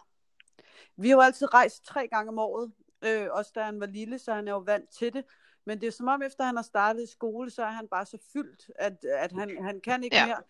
Vi 0.97 1.09
har 1.09 1.17
jo 1.17 1.21
altid 1.21 1.55
rejst 1.55 1.85
tre 1.85 2.09
gange 2.09 2.29
om 2.29 2.39
året, 2.39 2.73
øh, 3.05 3.27
også 3.31 3.51
da 3.55 3.63
han 3.63 3.81
var 3.81 3.87
lille, 3.87 4.19
så 4.19 4.35
han 4.35 4.49
er 4.49 4.53
jo 4.53 4.59
vant 4.59 4.91
til 4.99 5.13
det. 5.13 5.25
Men 5.67 5.81
det 5.81 5.87
er 5.87 5.91
som 5.91 6.09
om, 6.09 6.23
efter 6.23 6.45
han 6.45 6.57
har 6.57 6.63
startet 6.63 7.03
i 7.03 7.07
skole, 7.13 7.51
så 7.51 7.63
er 7.63 7.71
han 7.71 7.89
bare 7.89 8.07
så 8.07 8.19
fyldt, 8.33 8.71
at, 8.77 9.05
at 9.05 9.33
han, 9.33 9.65
han 9.65 9.81
kan 9.81 10.05
ikke 10.05 10.17
Ja. 10.17 10.27
mere. 10.27 10.43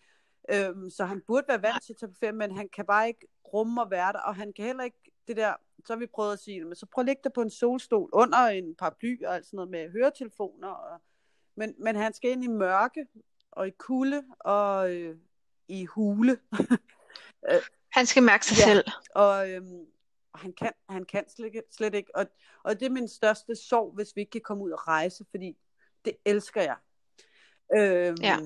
Øhm, 0.69 0.89
så 0.89 1.05
han 1.05 1.21
burde 1.27 1.45
være 1.47 1.61
vant 1.61 1.83
til 1.83 1.95
at 2.03 2.09
på 2.09 2.15
ferie, 2.19 2.31
men 2.33 2.51
han 2.57 2.69
kan 2.69 2.85
bare 2.85 3.07
ikke 3.07 3.27
rumme 3.53 3.81
og 3.81 3.91
være 3.91 4.13
der, 4.13 4.19
og 4.19 4.35
han 4.35 4.53
kan 4.53 4.65
heller 4.65 4.83
ikke 4.83 5.11
det 5.27 5.37
der, 5.37 5.53
så 5.85 5.93
har 5.93 5.99
vi 5.99 6.05
prøvet 6.07 6.33
at 6.33 6.39
sige, 6.39 6.65
men 6.65 6.75
så 6.75 6.85
prøv 6.85 7.01
at 7.01 7.05
lægge 7.05 7.21
dig 7.23 7.33
på 7.33 7.41
en 7.41 7.49
solstol 7.49 8.09
under 8.13 8.37
en 8.37 8.75
paraply 8.75 9.23
og 9.25 9.35
alt 9.35 9.45
sådan 9.45 9.55
noget 9.55 9.71
med 9.71 9.91
høretelefoner. 9.91 10.67
Og, 10.67 11.01
men, 11.55 11.75
men 11.79 11.95
han 11.95 12.13
skal 12.13 12.31
ind 12.31 12.43
i 12.43 12.47
mørke 12.47 13.05
og 13.51 13.67
i 13.67 13.71
kulde 13.71 14.23
og 14.39 14.91
øh, 14.95 15.17
i 15.67 15.85
hule. 15.85 16.39
Han 17.97 18.05
skal 18.05 18.23
mærke 18.23 18.45
sig 18.45 18.57
Ja. 18.67 18.73
selv. 18.73 18.85
Og, 19.15 19.49
øhm, 19.51 19.85
og 20.37 20.41
han 20.41 20.53
kan, 20.53 20.71
han 20.89 21.03
kan 21.05 21.29
slet, 21.29 21.45
ikke- 21.45 21.63
slet 21.71 21.93
ikke. 21.95 22.15
Og, 22.15 22.25
og 22.63 22.79
det 22.79 22.85
er 22.85 22.89
min 22.89 23.07
største 23.07 23.55
sorg, 23.55 23.91
hvis 23.95 24.15
vi 24.15 24.21
ikke 24.21 24.31
kan 24.31 24.41
komme 24.41 24.63
ud 24.63 24.71
og 24.71 24.87
rejse, 24.87 25.25
fordi 25.31 25.57
det 26.05 26.13
elsker 26.25 26.61
jeg. 26.61 26.77
Øhm, 27.77 28.17
Ja. 28.21 28.37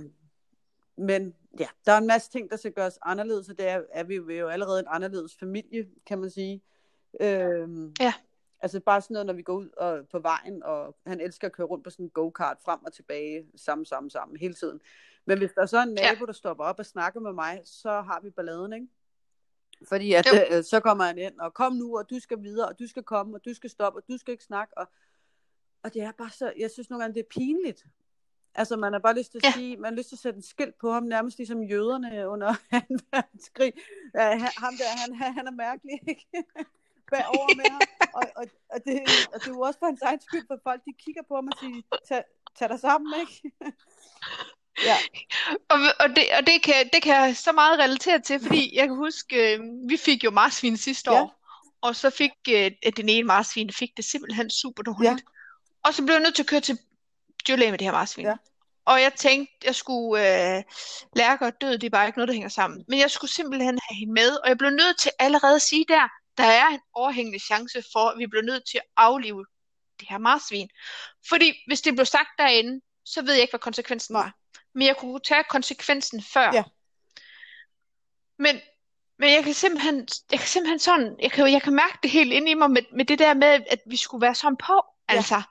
Men 0.97 1.35
ja, 1.59 1.67
der 1.85 1.91
er 1.91 1.97
en 1.97 2.07
masse 2.07 2.31
ting, 2.31 2.49
der 2.49 2.55
skal 2.55 2.71
gøres 2.71 2.99
anderledes, 3.01 3.49
og 3.49 3.57
det 3.57 3.67
er, 3.67 3.83
er 3.91 4.03
vi 4.03 4.15
jo 4.15 4.47
allerede 4.47 4.79
en 4.79 4.85
anderledes 4.89 5.35
familie, 5.35 5.89
kan 6.05 6.19
man 6.19 6.29
sige. 6.29 6.61
Øhm, 7.21 7.93
Ja. 7.99 8.13
Altså 8.63 8.79
bare 8.79 9.01
sådan 9.01 9.13
noget, 9.13 9.25
når 9.25 9.33
vi 9.33 9.41
går 9.41 9.53
ud 9.53 9.69
og, 9.77 10.07
på 10.11 10.19
vejen, 10.19 10.63
og 10.63 10.95
han 11.05 11.21
elsker 11.21 11.47
at 11.47 11.53
køre 11.53 11.67
rundt 11.67 11.83
på 11.83 11.89
sådan 11.89 12.05
en 12.05 12.09
go-kart 12.09 12.57
frem 12.65 12.79
og 12.85 12.93
tilbage, 12.93 13.47
sammen, 13.55 13.85
sammen, 13.85 14.09
sammen, 14.09 14.37
hele 14.37 14.53
tiden. 14.53 14.81
Men 15.25 15.37
hvis 15.37 15.51
der 15.55 15.65
så 15.65 15.77
er 15.77 15.81
en 15.83 15.97
Ja. 15.97 16.13
nabo, 16.13 16.25
der 16.25 16.33
stopper 16.33 16.63
op 16.63 16.79
og 16.79 16.85
snakker 16.85 17.19
med 17.19 17.33
mig, 17.33 17.61
så 17.65 17.89
har 18.01 18.19
vi 18.23 18.29
balladen, 18.29 18.73
ikke? 18.73 18.87
Fordi 19.87 20.13
at, 20.13 20.25
Jo. 20.27 20.57
øh, 20.57 20.63
så 20.63 20.79
kommer 20.79 21.03
han 21.03 21.17
ind, 21.17 21.39
og 21.39 21.53
kom 21.53 21.73
nu, 21.73 21.97
og 21.97 22.09
du 22.09 22.19
skal 22.19 22.43
videre, 22.43 22.67
og 22.67 22.79
du 22.79 22.87
skal 22.87 23.03
komme, 23.03 23.37
og 23.37 23.45
du 23.45 23.53
skal 23.53 23.69
stoppe, 23.69 23.99
og 23.99 24.03
du 24.07 24.17
skal 24.17 24.31
ikke 24.31 24.43
snakke. 24.43 24.77
Og, 24.77 24.87
og 25.83 25.93
det 25.93 26.01
er 26.01 26.11
bare 26.11 26.29
så, 26.29 26.53
jeg 26.57 26.71
synes 26.71 26.89
nogle 26.89 27.03
gange, 27.03 27.13
det 27.13 27.19
er 27.19 27.29
pinligt. 27.39 27.85
Altså, 28.55 28.75
man 28.75 28.93
har 28.93 28.99
bare 28.99 29.17
lyst 29.17 29.31
til 29.31 29.37
at 29.37 29.43
Ja. 29.43 29.51
sige, 29.51 29.77
man 29.77 29.91
har 29.93 29.97
lyst 29.97 30.09
til 30.09 30.15
at 30.15 30.19
sætte 30.19 30.37
en 30.37 30.43
skilt 30.43 30.77
på 30.77 30.91
ham, 30.91 31.03
nærmest 31.03 31.37
ligesom 31.37 31.63
jøderne 31.63 32.27
under 32.29 32.53
2. 32.71 32.77
verdenskrig. 33.11 33.73
Ja, 34.15 34.37
han- 34.37 34.51
ham 34.57 34.73
der, 34.77 34.85
han, 35.23 35.33
han 35.33 35.47
er 35.47 35.51
mærkelig, 35.51 35.99
ikke? 36.07 36.27
Bagover 37.11 37.55
med 37.55 37.65
ham. 37.71 37.81
Og, 38.13 38.21
og, 38.35 38.45
og, 38.69 38.79
det, 38.85 38.99
og 39.33 39.39
det 39.39 39.47
er 39.47 39.51
jo 39.53 39.59
også 39.59 39.79
for 39.79 39.85
hans 39.85 40.01
egen 40.01 40.21
skyld, 40.21 40.47
for 40.47 40.59
folk, 40.63 40.81
de 40.85 40.93
kigger 40.99 41.21
på 41.27 41.35
ham 41.35 41.47
og 41.47 41.53
siger, 41.59 41.81
tag, 42.07 42.23
tag 42.55 42.69
dig 42.69 42.79
sammen, 42.79 43.13
ikke? 43.19 43.51
ja, 44.85 44.97
Og, 45.69 45.79
og, 45.99 46.09
det, 46.09 46.25
og 46.37 46.47
det, 46.47 46.61
kan, 46.63 46.89
det 46.93 47.03
kan 47.03 47.15
jeg 47.15 47.37
så 47.37 47.51
meget 47.51 47.79
relatere 47.79 48.19
til, 48.19 48.39
fordi 48.39 48.75
jeg 48.75 48.87
kan 48.87 48.95
huske, 48.95 49.53
øh, 49.53 49.59
vi 49.89 49.97
fik 49.97 50.23
jo 50.23 50.31
marsvin 50.31 50.77
sidste 50.77 51.11
Ja. 51.11 51.21
år, 51.21 51.41
og 51.81 51.95
så 51.95 52.09
fik 52.09 52.31
øh, 52.49 52.71
den 52.97 53.09
ene 53.09 53.27
marsvin 53.27 53.73
fik 53.73 53.89
det 53.97 54.05
simpelthen 54.05 54.49
super 54.49 54.83
dårligt. 54.83 55.11
Ja. 55.11 55.17
Og 55.83 55.93
så 55.93 56.03
blev 56.03 56.13
jeg 56.15 56.23
nødt 56.23 56.35
til 56.35 56.43
at 56.43 56.47
køre 56.47 56.61
til 56.61 56.77
dyrlæge 57.47 57.71
med 57.71 57.79
det 57.79 57.85
her 57.87 57.91
marsvin. 57.91 58.25
Ja. 58.25 58.35
Og 58.85 59.01
jeg 59.01 59.13
tænkte, 59.13 59.53
jeg 59.65 59.75
skulle 59.75 60.55
øh, 60.57 60.63
lærke 61.15 61.45
og 61.45 61.61
død, 61.61 61.77
det 61.77 61.83
er 61.83 61.89
bare 61.89 62.07
ikke 62.07 62.17
noget, 62.19 62.27
der 62.27 62.33
hænger 62.33 62.49
sammen. 62.49 62.85
Men 62.87 62.99
jeg 62.99 63.11
skulle 63.11 63.31
simpelthen 63.31 63.79
have 63.89 63.97
hende 63.99 64.13
med, 64.13 64.29
og 64.43 64.49
jeg 64.49 64.57
blev 64.57 64.69
nødt 64.69 64.99
til 64.99 65.11
allerede 65.19 65.55
at 65.55 65.61
sige 65.61 65.85
der, 65.87 66.07
der 66.37 66.43
er 66.43 66.67
en 66.67 66.79
overhængende 66.93 67.39
chance 67.39 67.83
for, 67.93 68.09
at 68.09 68.17
vi 68.17 68.27
bliver 68.27 68.43
nødt 68.43 68.63
til 68.71 68.77
at 68.77 68.83
aflive 68.97 69.45
det 69.99 70.07
her 70.09 70.17
marsvin. 70.17 70.69
Fordi 71.29 71.53
hvis 71.67 71.81
det 71.81 71.93
blev 71.95 72.05
sagt 72.05 72.29
derinde, 72.37 72.81
så 73.05 73.21
ved 73.21 73.33
jeg 73.33 73.41
ikke, 73.41 73.51
hvad 73.51 73.59
konsekvensen 73.59 74.13
var. 74.15 74.35
Men 74.73 74.87
jeg 74.87 74.97
kunne 74.97 75.19
tage 75.19 75.43
konsekvensen 75.49 76.21
før. 76.21 76.51
Ja. 76.53 76.63
Men, 78.37 78.55
men 79.17 79.29
jeg 79.29 79.43
kan 79.43 79.53
simpelthen, 79.53 80.07
jeg 80.31 80.39
kan 80.39 80.47
simpelthen 80.47 80.79
sådan, 80.79 81.15
jeg 81.21 81.31
kan, 81.31 81.51
jeg 81.51 81.61
kan 81.61 81.73
mærke 81.73 81.97
det 82.03 82.11
helt 82.11 82.33
inde 82.33 82.51
i 82.51 82.53
mig 82.53 82.71
med, 82.71 82.81
med 82.93 83.05
det 83.05 83.19
der 83.19 83.33
med, 83.33 83.47
at 83.47 83.79
vi 83.85 83.97
skulle 83.97 84.21
være 84.21 84.35
sådan 84.35 84.57
på. 84.57 84.73
Ja. 85.09 85.15
Altså, 85.15 85.41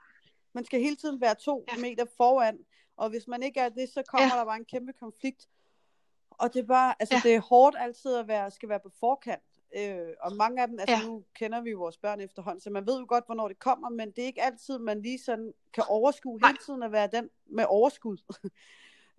Man 0.53 0.65
skal 0.65 0.81
hele 0.81 0.97
tiden 0.97 1.21
være 1.21 1.35
to 1.35 1.65
Ja. 1.73 1.77
meter 1.81 2.05
foran, 2.17 2.59
og 2.97 3.11
hvis 3.11 3.27
man 3.29 3.43
ikke 3.43 3.61
er 3.61 3.69
det, 3.69 3.89
så 3.95 4.03
kommer 4.09 4.29
Ja. 4.35 4.39
der 4.39 4.45
bare 4.45 4.57
en 4.57 4.65
kæmpe 4.65 4.93
konflikt. 4.93 5.47
Og 6.31 6.55
det 6.55 6.61
er 6.63 6.67
bare, 6.67 6.95
altså 7.01 7.15
Ja. 7.15 7.21
det 7.25 7.35
er 7.35 7.41
hårdt 7.41 7.77
altid 7.79 8.15
at 8.15 8.29
være, 8.29 8.51
skal 8.51 8.69
være 8.69 8.81
på 8.81 8.91
forkant. 9.01 9.43
Øh, 9.77 10.09
og 10.21 10.37
mange 10.37 10.63
af 10.63 10.69
dem, 10.69 10.79
altså 10.79 10.97
Ja. 10.97 11.03
nu 11.07 11.25
kender 11.35 11.61
vi 11.61 11.73
vores 11.73 11.97
børn 11.97 12.21
efterhånden, 12.21 12.61
så 12.61 12.71
man 12.71 12.87
ved 12.87 12.99
jo 12.99 13.07
godt, 13.09 13.27
hvornår 13.27 13.49
det 13.49 13.59
kommer, 13.59 13.89
men 13.89 14.11
det 14.11 14.23
er 14.23 14.27
ikke 14.27 14.43
altid, 14.43 14.79
man 14.79 15.03
lige 15.03 15.19
sådan 15.19 15.53
kan 15.73 15.85
overskue 15.89 16.39
Nej. 16.39 16.49
hele 16.51 16.59
tiden 16.67 16.83
at 16.83 16.93
være 16.93 17.09
den 17.13 17.31
med 17.47 17.65
overskud. 17.69 18.17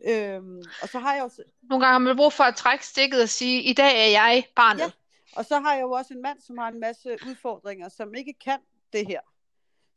øhm, 0.07 0.57
og 0.81 0.89
så 0.89 0.99
har 0.99 1.15
jeg 1.15 1.31
s- 1.31 1.39
nogle 1.61 1.85
gange 1.85 1.91
har 1.93 1.99
man 1.99 2.17
brug 2.17 2.33
for 2.33 2.43
at 2.43 2.55
trække 2.55 2.85
stikket 2.85 3.21
og 3.21 3.29
sige, 3.29 3.61
i 3.63 3.73
dag 3.73 4.05
er 4.07 4.09
jeg 4.11 4.43
barnet. 4.55 4.79
Ja. 4.81 4.91
og 5.35 5.45
så 5.45 5.59
har 5.59 5.73
jeg 5.73 5.81
jo 5.81 5.91
også 5.91 6.13
en 6.13 6.21
mand, 6.21 6.39
som 6.41 6.57
har 6.57 6.67
en 6.67 6.79
masse 6.79 7.17
udfordringer, 7.27 7.89
som 7.89 8.13
ikke 8.15 8.33
kan 8.33 8.59
det 8.93 9.07
her. 9.07 9.19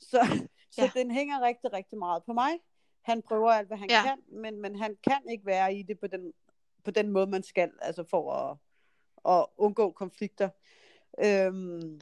Så, 0.00 0.46
så 0.70 0.82
Ja. 0.82 0.90
den 0.94 1.10
hænger 1.10 1.40
rigtig, 1.40 1.72
rigtig 1.72 1.98
meget 1.98 2.22
på 2.24 2.32
mig. 2.32 2.52
Han 3.02 3.22
prøver 3.22 3.50
alt, 3.50 3.66
hvad 3.68 3.78
han 3.78 3.90
Ja. 3.90 4.02
kan, 4.02 4.18
men, 4.40 4.60
men 4.62 4.78
han 4.78 4.96
kan 5.04 5.22
ikke 5.30 5.46
være 5.46 5.74
i 5.74 5.82
det 5.82 6.00
på 6.00 6.06
den, 6.06 6.32
på 6.84 6.90
den 6.90 7.10
måde, 7.10 7.26
man 7.26 7.42
skal, 7.42 7.70
altså 7.82 8.04
for 8.10 8.32
at, 8.32 8.56
at 9.34 9.46
undgå 9.56 9.90
konflikter. 9.92 10.48
Øhm, 11.24 12.00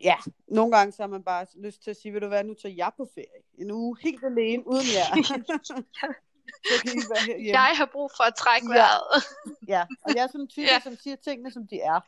ja, 0.00 0.16
nogle 0.48 0.76
gange 0.76 0.92
så 0.92 1.02
har 1.02 1.08
man 1.08 1.22
bare 1.24 1.46
lyst 1.56 1.82
til 1.82 1.90
at 1.90 1.96
sige, 1.96 2.12
vil 2.12 2.22
du 2.22 2.26
hvad, 2.28 2.44
nu 2.44 2.54
tager 2.54 2.74
jeg 2.74 2.90
på 2.96 3.08
ferie. 3.14 3.42
En 3.58 3.70
uge 3.70 3.96
helt 4.02 4.24
alene, 4.24 4.66
uden 4.66 4.86
jer. 4.94 5.10
så 6.68 6.82
kan 6.82 6.92
I 6.92 7.02
være 7.14 7.26
herhjemme. 7.26 7.60
Jeg 7.60 7.76
har 7.76 7.86
brug 7.92 8.10
for 8.16 8.24
at 8.24 8.34
trække 8.34 8.66
Ja. 8.72 8.78
vejret. 8.78 9.24
Ja, 9.68 9.86
og 10.04 10.14
jeg 10.14 10.22
er 10.22 10.26
sådan 10.26 10.40
en 10.40 10.48
type, 10.48 10.66
Ja. 10.66 10.72
ja. 10.72 10.80
som 10.80 10.96
siger 10.96 11.16
tingene, 11.16 11.50
som 11.52 11.66
de 11.68 11.80
er. 11.80 12.00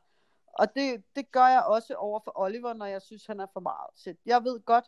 Og 0.58 0.74
det, 0.74 1.02
det 1.16 1.32
gør 1.32 1.46
jeg 1.46 1.62
også 1.62 1.94
over 1.94 2.20
for 2.24 2.32
Oliver, 2.40 2.72
når 2.74 2.86
jeg 2.86 3.02
synes, 3.02 3.26
han 3.26 3.40
er 3.40 3.46
for 3.52 3.60
meget. 3.60 3.90
Så 3.96 4.14
jeg 4.26 4.44
ved 4.44 4.60
godt, 4.64 4.84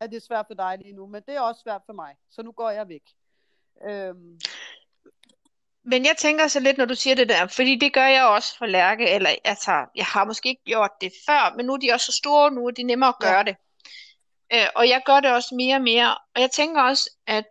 at 0.00 0.10
det 0.10 0.16
er 0.16 0.20
svært 0.28 0.46
for 0.46 0.54
dig 0.54 0.78
lige 0.82 0.92
nu, 0.92 1.06
men 1.06 1.22
det 1.26 1.34
er 1.36 1.40
også 1.40 1.60
svært 1.60 1.82
for 1.86 1.92
mig. 1.92 2.14
Så 2.30 2.42
nu 2.42 2.52
går 2.52 2.70
jeg 2.70 2.88
væk. 2.88 3.02
Øhm, 3.88 4.38
Men 5.84 6.04
jeg 6.04 6.14
tænker 6.18 6.48
så 6.48 6.60
lidt, 6.60 6.78
når 6.78 6.84
du 6.84 6.94
siger 6.94 7.16
det 7.16 7.28
der, 7.28 7.46
fordi 7.46 7.76
det 7.78 7.92
gør 7.92 8.06
jeg 8.06 8.24
også 8.26 8.58
for 8.58 8.66
Lærke, 8.66 9.08
eller 9.10 9.30
altså, 9.44 9.86
jeg 9.94 10.04
har 10.06 10.24
måske 10.24 10.48
ikke 10.48 10.64
gjort 10.64 10.90
det 11.00 11.12
før, 11.26 11.54
men 11.56 11.66
nu 11.66 11.72
er 11.72 11.76
de 11.76 11.92
også 11.92 12.06
så 12.06 12.12
store, 12.12 12.50
nu 12.50 12.66
er 12.66 12.70
de 12.70 12.82
nemmere 12.82 13.08
at 13.08 13.14
Ja. 13.22 13.28
gøre 13.32 13.44
det. 13.44 13.56
Øh, 14.52 14.66
og 14.76 14.88
jeg 14.88 15.02
gør 15.06 15.20
det 15.20 15.32
også 15.32 15.54
mere 15.54 15.76
og 15.76 15.82
mere, 15.82 16.14
og 16.34 16.40
jeg 16.40 16.50
tænker 16.50 16.82
også, 16.82 17.10
at, 17.26 17.44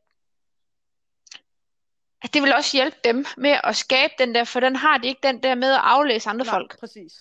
at 2.24 2.34
det 2.34 2.41
vil 2.41 2.53
også 2.53 2.78
hjælpe 2.78 2.97
dem 3.03 3.26
med 3.38 3.59
at 3.63 3.76
skabe 3.76 4.13
den 4.20 4.36
der, 4.36 4.43
for 4.43 4.59
den 4.59 4.76
har 4.76 4.97
de 4.97 5.07
ikke 5.07 5.20
den 5.24 5.43
der 5.43 5.55
med 5.55 5.72
at 5.74 5.80
aflæse 5.84 6.30
andre 6.30 6.45
nej, 6.45 6.53
folk. 6.53 6.80
præcis. 6.80 7.13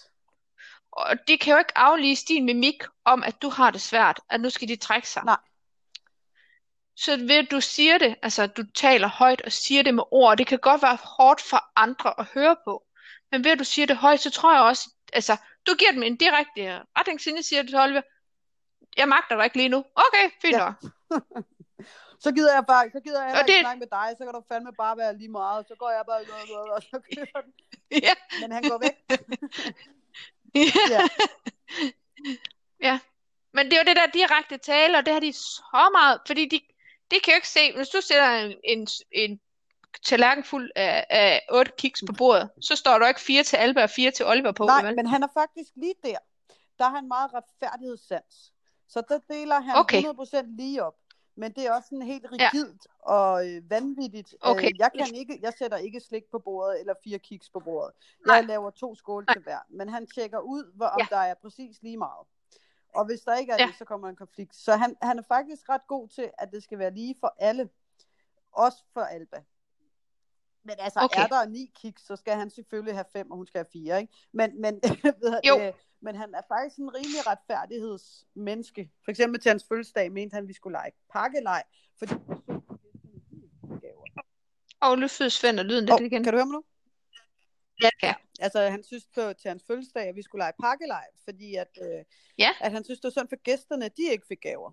Og 0.92 1.16
de 1.28 1.38
kan 1.38 1.52
jo 1.52 1.58
ikke 1.58 1.78
aflæse 1.78 2.24
din 2.28 2.44
mimik 2.44 2.82
om, 3.04 3.22
at 3.24 3.42
du 3.42 3.48
har 3.48 3.70
det 3.70 3.80
svært, 3.80 4.20
at 4.30 4.40
nu 4.40 4.50
skal 4.50 4.68
de 4.68 4.76
trække 4.76 5.08
sig. 5.08 5.22
Nej. 5.24 5.36
Så 6.96 7.16
ved 7.16 7.30
at 7.36 7.50
du 7.50 7.60
siger 7.60 7.98
det, 7.98 8.16
altså 8.22 8.46
du 8.46 8.62
taler 8.74 9.08
højt 9.08 9.42
og 9.42 9.52
siger 9.52 9.82
det 9.82 9.94
med 9.94 10.04
ord, 10.10 10.36
det 10.38 10.46
kan 10.46 10.58
godt 10.58 10.82
være 10.82 10.98
hårdt 11.02 11.40
for 11.40 11.64
andre 11.76 12.20
at 12.20 12.26
høre 12.34 12.56
på, 12.64 12.84
men 13.32 13.44
ved 13.44 13.50
at 13.50 13.58
du 13.58 13.64
siger 13.64 13.86
det 13.86 13.96
højt, 13.96 14.20
så 14.20 14.30
tror 14.30 14.52
jeg 14.54 14.62
også, 14.62 14.90
altså 15.12 15.36
du 15.66 15.74
giver 15.74 15.92
dem 15.92 16.02
en 16.02 16.16
direkte 16.16 16.82
retningslinje, 16.98 17.42
siger 17.42 17.62
du 17.62 17.68
til 17.68 17.78
Oliver, 17.78 18.02
jeg 18.96 19.08
magter 19.08 19.36
dig 19.36 19.44
ikke 19.44 19.56
lige 19.56 19.68
nu. 19.68 19.84
Okay, 19.94 20.30
fint 20.42 20.56
Ja. 20.56 20.58
nok. 20.58 20.74
Så 22.20 22.32
gider 22.32 22.54
jeg 22.54 22.64
bare, 22.66 22.90
så 22.92 23.00
gider 23.00 23.20
jeg 23.22 23.26
heller 23.28 23.42
Og 23.42 23.46
det- 23.48 23.52
ikke 23.54 23.60
snakke 23.66 23.78
med 23.78 23.86
dig, 23.98 24.08
så 24.18 24.24
kan 24.24 24.34
du 24.34 24.42
fandme 24.52 24.72
bare 24.72 24.96
være 24.96 25.18
lige 25.18 25.28
meget. 25.28 25.66
Så 25.68 25.74
går 25.78 25.90
jeg 25.90 26.04
bare 26.06 26.20
og 26.76 26.82
så 26.82 27.00
kører 27.14 27.40
den. 27.42 27.52
Ja. 27.90 28.14
Men 28.40 28.52
han 28.52 28.62
går 28.62 28.78
væk. 28.78 28.96
ja. 30.94 31.02
Ja. 32.82 32.98
Men 33.52 33.66
det 33.66 33.72
er 33.72 33.78
jo 33.78 33.84
det 33.86 33.96
der 33.96 34.06
direkte 34.06 34.56
tale, 34.58 34.98
og 34.98 35.06
det 35.06 35.12
har 35.12 35.20
de 35.20 35.32
så 35.32 35.88
meget, 35.92 36.20
fordi 36.26 36.44
de, 36.48 36.60
de 37.10 37.20
kan 37.24 37.32
jo 37.32 37.34
ikke 37.34 37.48
se, 37.48 37.72
hvis 37.76 37.88
du 37.88 38.00
sætter 38.00 38.30
en, 38.38 38.56
en, 38.64 38.86
en 39.12 39.40
tallerken 40.04 40.44
fuld 40.44 40.70
af, 40.76 41.06
af 41.10 41.42
otte 41.50 41.72
kiks 41.78 42.02
på 42.06 42.12
bordet, 42.12 42.50
så 42.60 42.76
står 42.76 42.98
der 42.98 43.08
ikke 43.08 43.20
fire 43.20 43.42
til 43.42 43.56
Alba 43.56 43.82
og 43.82 43.90
fire 43.90 44.10
til 44.10 44.26
Oliver 44.26 44.52
på, 44.52 44.64
Nej, 44.66 44.82
vel? 44.82 44.96
men 44.96 45.06
han 45.06 45.22
er 45.22 45.28
faktisk 45.34 45.70
lige 45.76 45.94
der. 46.04 46.18
Der 46.78 46.84
har 46.84 46.94
han 46.96 47.08
meget 47.08 47.30
retfærdighedssans. 47.34 48.52
Så 48.88 49.02
der 49.08 49.18
deler 49.34 49.60
han 49.60 49.76
Okay. 49.76 50.02
100% 50.02 50.56
lige 50.56 50.84
op. 50.84 50.94
Men 51.38 51.52
det 51.52 51.66
er 51.66 51.72
også 51.72 51.88
sådan 51.88 52.02
helt 52.02 52.26
Ja. 52.38 52.50
rigidt 52.52 52.86
og 52.98 53.48
øh, 53.48 53.70
vanvittigt. 53.70 54.34
Okay. 54.40 54.66
Øh, 54.66 54.78
jeg, 54.78 54.90
kan 54.94 55.14
ikke, 55.14 55.38
jeg 55.42 55.52
sætter 55.58 55.76
ikke 55.76 56.00
slik 56.00 56.24
på 56.30 56.38
bordet 56.38 56.80
eller 56.80 56.94
fire 57.04 57.18
kiks 57.18 57.50
på 57.50 57.60
bordet. 57.60 57.94
Nej. 58.26 58.36
Jeg 58.36 58.44
laver 58.44 58.70
to 58.70 58.94
skåle 58.94 59.26
Nej. 59.26 59.34
til 59.34 59.42
hver. 59.42 59.58
Men 59.68 59.88
han 59.88 60.06
tjekker 60.06 60.38
ud, 60.38 60.72
hvor, 60.74 60.86
om 60.86 61.00
Ja. 61.00 61.16
der 61.16 61.22
er 61.22 61.34
præcis 61.34 61.82
lige 61.82 61.96
meget. 61.96 62.26
Og 62.94 63.04
hvis 63.04 63.20
der 63.20 63.36
ikke 63.36 63.52
er 63.52 63.56
Ja. 63.60 63.66
det, 63.66 63.74
så 63.78 63.84
kommer 63.84 64.08
en 64.08 64.16
konflikt. 64.16 64.56
Så 64.56 64.76
han, 64.76 64.96
han 65.02 65.18
er 65.18 65.22
faktisk 65.22 65.68
ret 65.68 65.86
god 65.86 66.08
til, 66.08 66.30
at 66.38 66.50
det 66.52 66.62
skal 66.62 66.78
være 66.78 66.90
lige 66.94 67.16
for 67.20 67.34
alle. 67.38 67.68
Også 68.52 68.84
for 68.92 69.00
Alba. 69.00 69.42
Men 70.62 70.74
altså, 70.78 71.00
Okay. 71.04 71.22
er 71.22 71.26
der 71.26 71.46
ni 71.48 71.72
kiks, 71.74 72.06
så 72.06 72.16
skal 72.16 72.34
han 72.34 72.50
selvfølgelig 72.50 72.94
have 72.94 73.04
fem, 73.12 73.30
og 73.30 73.36
hun 73.36 73.46
skal 73.46 73.58
have 73.58 73.70
fire, 73.72 74.00
ikke? 74.00 74.12
Men, 74.32 74.60
men, 74.60 74.80
ved 75.22 75.40
Jo. 75.48 75.58
Det, 75.58 75.74
men 76.00 76.16
han 76.16 76.34
er 76.34 76.42
faktisk 76.48 76.78
en 76.78 76.94
rimelig 76.94 77.26
retfærdighedsmenneske. 77.26 78.90
For 79.04 79.10
eksempel 79.10 79.40
til 79.40 79.48
hans 79.48 79.64
fødselsdag 79.68 80.12
mente 80.12 80.34
han, 80.34 80.44
at 80.44 80.48
vi 80.48 80.52
skulle 80.52 80.74
lege 80.74 80.92
pakkelej, 81.12 81.62
fordi 81.98 82.14
Og 84.80 84.98
nu 84.98 85.04
og 85.58 85.64
lyden 85.64 85.84
lidt 85.84 85.90
oh, 85.90 86.02
igen. 86.02 86.24
Kan 86.24 86.32
du 86.32 86.38
høre 86.38 86.46
mig 86.46 86.52
nu? 86.52 86.64
Ja, 87.82 87.90
ja. 88.02 88.14
Altså, 88.40 88.60
han 88.60 88.84
synes 88.84 89.06
på, 89.14 89.32
til 89.32 89.48
hans 89.48 89.64
fødselsdag, 89.66 90.08
at 90.08 90.16
vi 90.16 90.22
skulle 90.22 90.42
lege 90.42 90.52
pakkelej, 90.62 91.04
fordi 91.24 91.54
at, 91.54 91.78
øh, 91.82 92.04
Ja. 92.38 92.50
at 92.60 92.72
han 92.72 92.84
synes, 92.84 93.00
det 93.00 93.04
var 93.04 93.10
sådan 93.10 93.28
for 93.28 93.42
gæsterne, 93.42 93.84
at 93.84 93.96
de 93.96 94.02
ikke 94.10 94.26
fik 94.26 94.40
gaver. 94.40 94.72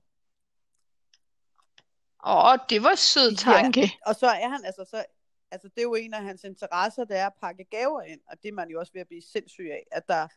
Åh, 2.26 2.58
det 2.70 2.84
var 2.84 2.96
sød 2.96 3.36
tanke. 3.36 3.80
Ja, 3.80 3.90
og 4.06 4.16
så 4.16 4.28
er 4.28 4.50
han, 4.50 4.66
altså, 4.66 4.86
så, 4.90 5.06
altså, 5.52 5.68
det 5.68 5.78
er 5.78 5.84
jo 5.84 5.96
en 5.96 6.14
af 6.14 6.24
hans 6.24 6.44
interesser, 6.44 7.06
det 7.06 7.18
er 7.18 7.26
at 7.26 7.34
pakke 7.42 7.64
gaver 7.64 8.02
ind, 8.02 8.22
og 8.28 8.44
det 8.44 8.50
er 8.50 8.54
man 8.54 8.70
jo 8.70 8.80
også 8.80 8.94
ved 8.94 9.02
at 9.02 9.08
blive 9.08 9.22
sindssyg 9.22 9.70
af, 9.72 9.88
at 9.92 10.08
der 10.08 10.16
er 10.16 10.28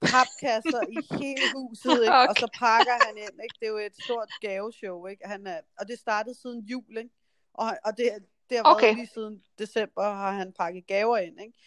papkasser 0.00 0.82
i 0.96 0.98
hele 1.20 1.46
huset, 1.56 2.02
ikke? 2.02 2.28
og 2.30 2.34
så 2.42 2.48
pakker 2.58 2.96
han 3.06 3.16
ind, 3.16 3.36
ikke? 3.44 3.56
det 3.60 3.66
er 3.66 3.70
jo 3.70 3.78
et 3.78 3.96
stort 4.04 4.30
gaveshow, 4.40 5.06
ikke? 5.06 5.26
Han 5.26 5.46
er, 5.46 5.60
og 5.78 5.88
det 5.88 5.98
startede 5.98 6.34
siden 6.42 6.60
jul, 6.60 6.96
ikke? 6.96 7.10
og, 7.54 7.66
og 7.84 7.96
det, 7.96 8.04
det 8.48 8.56
har 8.56 8.64
været 8.64 8.76
Okay. 8.76 8.94
lige 8.94 9.10
siden 9.14 9.42
december, 9.58 10.02
har 10.02 10.32
han 10.32 10.52
pakket 10.52 10.86
gaver 10.86 11.18
ind, 11.18 11.40
ikke? 11.40 11.58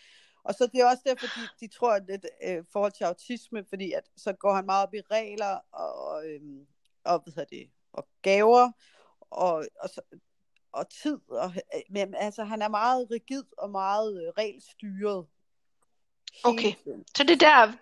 Og 0.44 0.54
så 0.54 0.68
det 0.68 0.82
er 0.82 0.90
også 0.90 1.04
derfor, 1.06 1.26
de, 1.26 1.50
de 1.60 1.68
tror, 1.74 1.94
at 1.94 2.04
det 2.08 2.30
øh, 2.44 2.64
forhold 2.72 2.92
til 2.92 3.04
autisme, 3.04 3.66
fordi 3.70 3.92
at, 3.92 4.04
så 4.18 4.34
går 4.34 4.54
han 4.54 4.66
meget 4.66 4.88
op 4.88 4.94
i 4.94 5.02
regler 5.12 5.60
og, 5.72 6.28
øhm, 6.28 6.68
og, 7.04 7.20
hvad 7.24 7.34
hedder 7.34 7.56
det, 7.56 7.72
og 7.94 8.08
gaver, 8.22 8.72
og, 9.30 9.66
og, 9.80 9.90
så, 9.90 10.02
og 10.72 10.90
tid. 10.90 11.20
Og, 11.30 11.52
øh, 11.76 11.82
men 11.90 12.16
altså, 12.16 12.44
han 12.44 12.62
er 12.62 12.68
meget 12.68 13.12
rigid 13.12 13.44
og 13.58 13.70
meget 13.70 14.24
øh, 14.24 14.30
regelstyret. 14.38 15.26
Okay. 16.44 16.74
tiden. 16.84 17.06
Så 17.18 17.24
det 17.24 17.32
er 17.32 17.66
der, 17.66 17.74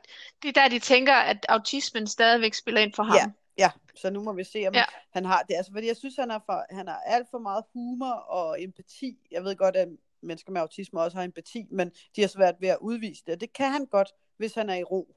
det 0.42 0.50
er 0.58 0.62
der, 0.62 0.68
de 0.68 0.80
tænker, 0.80 1.14
at 1.14 1.46
autismen 1.50 2.08
stadigvæk 2.08 2.54
spiller 2.54 2.82
ind 2.82 2.94
for 2.94 3.04
ham. 3.04 3.16
Ja. 3.16 3.26
Ja, 3.58 3.72
så 3.96 4.10
nu 4.10 4.24
må 4.24 4.34
vi 4.34 4.44
se, 4.44 4.66
om 4.68 4.74
Ja. 4.74 4.84
han 5.14 5.26
har 5.26 5.42
det. 5.42 5.56
Altså, 5.56 5.72
fordi 5.72 5.88
jeg 5.88 5.98
synes, 5.98 6.16
han, 6.16 6.32
er 6.32 6.40
for, 6.46 6.66
han 6.76 6.88
har 6.88 7.00
alt 7.06 7.28
for 7.32 7.40
meget 7.40 7.64
humor 7.74 8.12
og 8.12 8.64
empati. 8.64 9.18
Jeg 9.32 9.44
ved 9.44 9.56
godt, 9.56 9.76
at 9.76 9.88
mennesker 10.22 10.52
med 10.52 10.62
autisme 10.62 11.02
også 11.02 11.18
har 11.18 11.24
empati, 11.24 11.66
men 11.72 11.92
de 12.16 12.22
har 12.22 12.28
svært 12.28 12.56
ved 12.60 12.70
at 12.70 12.78
udvise 12.82 13.24
det. 13.26 13.34
Og 13.34 13.42
det 13.42 13.54
kan 13.54 13.72
han 13.72 13.86
godt, 13.86 14.10
hvis 14.38 14.54
han 14.54 14.70
er 14.70 14.76
i 14.76 14.84
ro. 14.84 15.16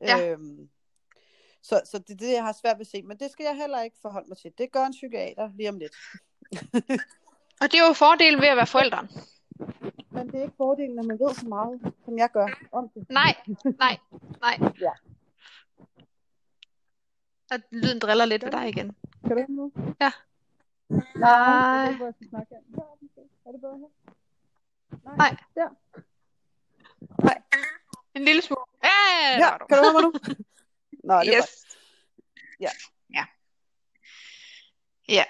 Ja. 0.00 0.28
Øhm, 0.28 0.68
så, 1.62 1.80
så 1.84 1.98
det 1.98 2.10
er 2.10 2.16
det, 2.16 2.32
jeg 2.32 2.42
har 2.44 2.52
svært 2.62 2.76
ved 2.78 2.86
at 2.86 2.90
se. 2.90 3.02
Men 3.02 3.16
det 3.18 3.30
skal 3.30 3.44
jeg 3.44 3.56
heller 3.56 3.82
ikke 3.82 3.96
forholde 4.02 4.28
mig 4.28 4.38
til. 4.38 4.52
Det 4.58 4.72
gør 4.72 4.84
en 4.84 4.92
psykiater 4.92 5.50
lige 5.56 5.68
om 5.68 5.78
lidt. 5.78 5.96
Og 7.60 7.72
det 7.72 7.74
er 7.74 7.86
jo 7.86 7.92
fordelen 7.92 8.40
ved 8.40 8.48
at 8.48 8.56
være 8.56 8.66
forældre. 8.66 9.08
Men 10.12 10.26
det 10.26 10.34
er 10.38 10.42
ikke 10.42 10.54
fordelen, 10.56 10.94
når 10.96 11.02
man 11.02 11.18
ved 11.18 11.34
så 11.34 11.46
meget, 11.48 11.94
som 12.04 12.18
jeg 12.18 12.30
gør 12.32 12.46
om 12.72 12.88
det. 12.88 13.06
Nej, 13.10 13.34
nej, 13.78 13.98
nej. 14.40 14.58
Ja. 14.80 14.90
Og 17.50 17.58
lyden 17.70 17.98
driller 17.98 18.24
lidt 18.24 18.44
ved 18.44 18.50
dig 18.52 18.68
igen. 18.68 18.96
Kan 19.26 19.36
du 19.36 19.44
nu? 19.48 19.72
Ja. 20.00 20.10
Nej. 21.16 21.90
Måske. 21.92 22.28
Er 23.46 23.52
det 23.52 23.60
bedre 23.60 23.78
her? 23.78 24.14
Nej. 25.04 25.16
Nej. 25.16 25.36
Der. 25.54 25.68
En 28.14 28.24
lille 28.24 28.42
smule. 28.42 28.60
Ja, 28.84 28.88
Ja, 29.38 29.56
du. 29.60 29.66
kan 29.66 29.78
du 29.78 29.82
høre 29.84 29.92
mig 29.92 30.02
nu? 30.02 30.12
Nå, 31.08 31.14
det 31.20 31.28
er 31.28 31.36
godt. 31.36 31.36
Yes. 31.36 31.66
Ja. 32.60 32.68
Ja. 33.14 33.24
Ja. 35.08 35.24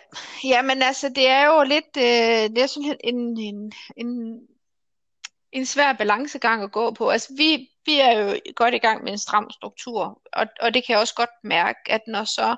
Ja, 0.45 0.63
men 0.63 0.83
altså, 0.83 1.09
det 1.09 1.29
er 1.29 1.47
jo 1.47 1.63
lidt, 1.63 1.97
øh, 1.97 2.57
det 2.57 2.63
er 2.63 2.67
sådan 2.67 2.97
en, 3.05 3.39
en, 3.39 3.73
en, 3.97 4.41
en 5.53 5.67
svær 5.67 5.93
balancegang 5.93 6.63
at 6.63 6.73
gå 6.73 6.91
på. 6.91 7.09
Altså, 7.11 7.35
vi, 7.37 7.71
vi 7.87 8.01
er 8.01 8.19
jo 8.21 8.41
godt 8.57 8.75
i 8.75 8.79
gang 8.79 9.05
med 9.05 9.13
en 9.13 9.19
stram 9.19 9.51
struktur, 9.51 10.23
og, 10.33 10.47
og 10.61 10.75
det 10.75 10.85
kan 10.87 10.93
jeg 10.93 11.01
også 11.01 11.15
godt 11.15 11.31
mærke, 11.43 11.79
at 11.87 12.01
når 12.07 12.25
så 12.25 12.57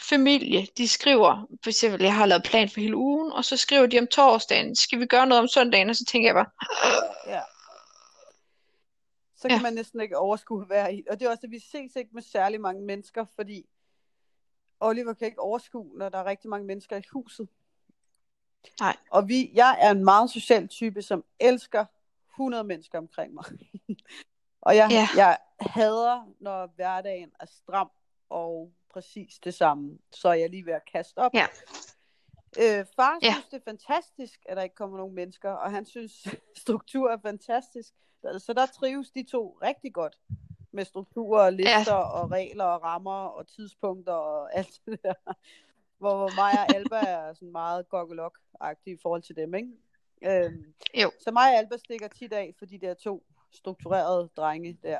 familie, 0.00 0.66
de 0.76 0.88
skriver, 0.88 1.46
for 1.62 1.70
eksempel, 1.70 2.02
jeg 2.02 2.14
har 2.14 2.26
lavet 2.26 2.42
plan 2.44 2.68
for 2.68 2.80
hele 2.80 2.96
ugen, 2.96 3.32
og 3.32 3.44
så 3.44 3.56
skriver 3.56 3.86
de 3.86 3.98
om 3.98 4.06
torsdagen, 4.06 4.76
skal 4.76 5.00
vi 5.00 5.06
gøre 5.06 5.26
noget 5.26 5.42
om 5.42 5.48
søndagen, 5.48 5.90
og 5.90 5.96
så 5.96 6.04
tænker 6.04 6.28
jeg 6.28 6.34
bare, 6.34 6.50
Ja. 7.34 7.40
Så 9.36 9.48
kan 9.48 9.56
Ja. 9.56 9.62
man 9.62 9.72
næsten 9.72 10.00
ikke 10.00 10.18
overskue 10.18 10.68
være 10.68 10.94
i. 10.94 11.02
Og 11.10 11.20
det 11.20 11.26
er 11.26 11.30
også 11.30 11.40
det, 11.42 11.50
vi 11.50 11.58
ses 11.58 11.96
ikke 11.96 12.10
med 12.14 12.22
særlig 12.22 12.60
mange 12.60 12.82
mennesker, 12.82 13.24
fordi 13.34 13.64
Oliver 14.80 15.14
kan 15.14 15.26
ikke 15.26 15.40
overskue, 15.40 15.98
når 15.98 16.08
der 16.08 16.18
er 16.18 16.24
rigtig 16.24 16.50
mange 16.50 16.66
mennesker 16.66 16.96
i 16.96 17.02
huset. 17.12 17.48
Nej. 18.80 18.96
Og 19.10 19.28
vi, 19.28 19.50
jeg 19.54 19.78
er 19.80 19.90
en 19.90 20.04
meget 20.04 20.30
social 20.30 20.68
type, 20.68 21.02
som 21.02 21.24
elsker 21.40 21.84
100 22.34 22.64
mennesker 22.64 22.98
omkring 22.98 23.34
mig. 23.34 23.44
og 24.66 24.76
jeg, 24.76 24.88
Ja. 24.90 25.08
jeg 25.16 25.38
hader, 25.60 26.34
når 26.40 26.66
hverdagen 26.66 27.32
er 27.40 27.46
stram 27.46 27.90
og 28.30 28.72
præcis 28.92 29.38
det 29.38 29.54
samme. 29.54 29.98
Så 30.12 30.28
er 30.28 30.34
jeg 30.34 30.50
lige 30.50 30.66
ved 30.66 30.72
at 30.72 30.84
kaste 30.92 31.18
op. 31.18 31.34
Ja. 31.34 31.46
Øh, 32.58 32.86
far 32.96 33.18
Ja. 33.22 33.32
synes, 33.32 33.46
det 33.46 33.56
er 33.56 33.70
fantastisk, 33.70 34.40
at 34.48 34.56
der 34.56 34.62
ikke 34.62 34.74
kommer 34.74 34.98
nogen 34.98 35.14
mennesker, 35.14 35.50
og 35.50 35.70
han 35.70 35.84
synes, 35.86 36.28
struktur 36.64 37.10
er 37.10 37.18
fantastisk. 37.22 37.94
Så 38.38 38.52
der 38.56 38.66
trives 38.66 39.10
de 39.10 39.22
to 39.22 39.58
rigtig 39.62 39.94
godt 39.94 40.18
med 40.72 40.84
strukturer 40.84 41.50
lister 41.50 41.94
ja. 41.96 42.20
og 42.20 42.30
regler 42.30 42.64
og 42.64 42.82
rammer 42.82 43.24
og 43.24 43.46
tidspunkter 43.48 44.12
og 44.12 44.54
alt 44.58 44.80
det 44.86 45.02
der. 45.02 45.14
Hvor, 45.98 46.16
hvor 46.16 46.30
mig 46.36 46.52
og 46.60 46.74
Alba 46.74 46.96
er 46.96 47.32
sådan 47.34 47.52
meget 47.52 47.86
gokkelok-agtige 47.88 48.94
i 48.94 48.98
forhold 49.02 49.22
til 49.22 49.36
dem, 49.36 49.54
ikke? 49.54 49.68
Øhm, 50.26 50.64
Jo. 51.02 51.10
Så 51.24 51.30
mig 51.30 51.42
og 51.52 51.58
Alba 51.58 51.76
stikker 51.76 52.08
tit 52.08 52.32
af 52.32 52.54
for 52.58 52.66
de 52.66 52.78
der 52.78 52.94
to 52.94 53.22
strukturerede 53.54 54.28
drenge 54.36 54.78
der, 54.82 54.98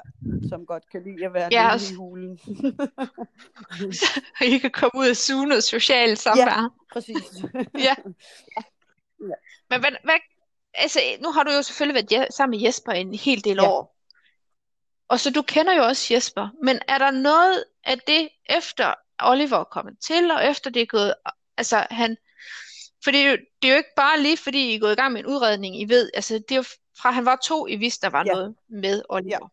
som 0.49 0.67
godt 0.67 0.91
kan 0.91 1.03
lide 1.03 1.27
at 1.27 1.33
være 1.35 1.49
Ja, 1.53 1.63
ja, 1.63 1.73
også- 1.73 1.93
i 1.93 1.97
hulen. 1.97 2.41
og 4.41 4.47
I 4.47 4.59
kan 4.59 4.71
komme 4.71 5.01
ud 5.01 5.11
og 5.11 5.17
suge 5.17 5.47
noget 5.47 5.65
socialt 5.65 6.19
samvær. 6.19 6.73
Præcis. 6.93 7.45
Ja. 7.87 7.95
Men 9.71 9.81
hvad, 9.81 9.91
hvad, 10.05 10.15
altså, 10.75 10.99
nu 11.21 11.31
har 11.31 11.43
du 11.43 11.51
jo 11.53 11.63
selvfølgelig 11.63 11.95
været 11.95 12.13
je- 12.25 12.33
sammen 12.33 12.59
med 12.61 12.67
Jesper 12.67 12.93
en 12.93 13.15
hel 13.15 13.45
del 13.45 13.57
Ja. 13.57 13.69
år. 13.71 13.97
Og 15.09 15.21
så 15.21 15.31
du 15.31 15.43
kender 15.43 15.75
jo 15.77 15.83
også 15.83 16.15
Jesper. 16.15 16.49
Men 16.63 16.79
er 16.89 16.99
der 16.99 17.11
noget 17.11 17.65
af 17.85 17.99
det, 17.99 18.29
efter 18.49 18.95
Oliver 19.23 19.57
er 19.57 19.65
kommet 19.65 19.99
til, 19.99 20.31
og 20.31 20.45
efter 20.47 20.71
det 20.71 20.83
er 20.83 20.87
gået, 20.87 21.15
altså 21.57 21.87
han, 21.91 22.17
for 23.05 23.11
det 23.11 23.21
er, 23.21 23.31
jo, 23.31 23.37
det 23.63 23.69
er 23.69 23.73
jo 23.73 23.77
ikke 23.79 23.95
bare 23.97 24.21
lige 24.21 24.37
fordi 24.37 24.71
I 24.71 24.75
er 24.75 24.81
gået 24.81 24.93
i 24.93 24.97
gang 24.97 25.13
med 25.13 25.21
en 25.21 25.27
udredning, 25.27 25.81
I 25.81 25.85
ved, 25.89 26.11
altså 26.15 26.35
det 26.35 26.51
er 26.53 26.57
jo 26.57 26.65
fra 27.03 27.11
han 27.11 27.25
var 27.25 27.37
to, 27.37 27.67
I 27.67 27.77
vidste, 27.77 28.07
der 28.07 28.11
var 28.11 28.25
Ja. 28.27 28.33
noget 28.33 28.55
med 28.69 29.03
Oliver. 29.09 29.49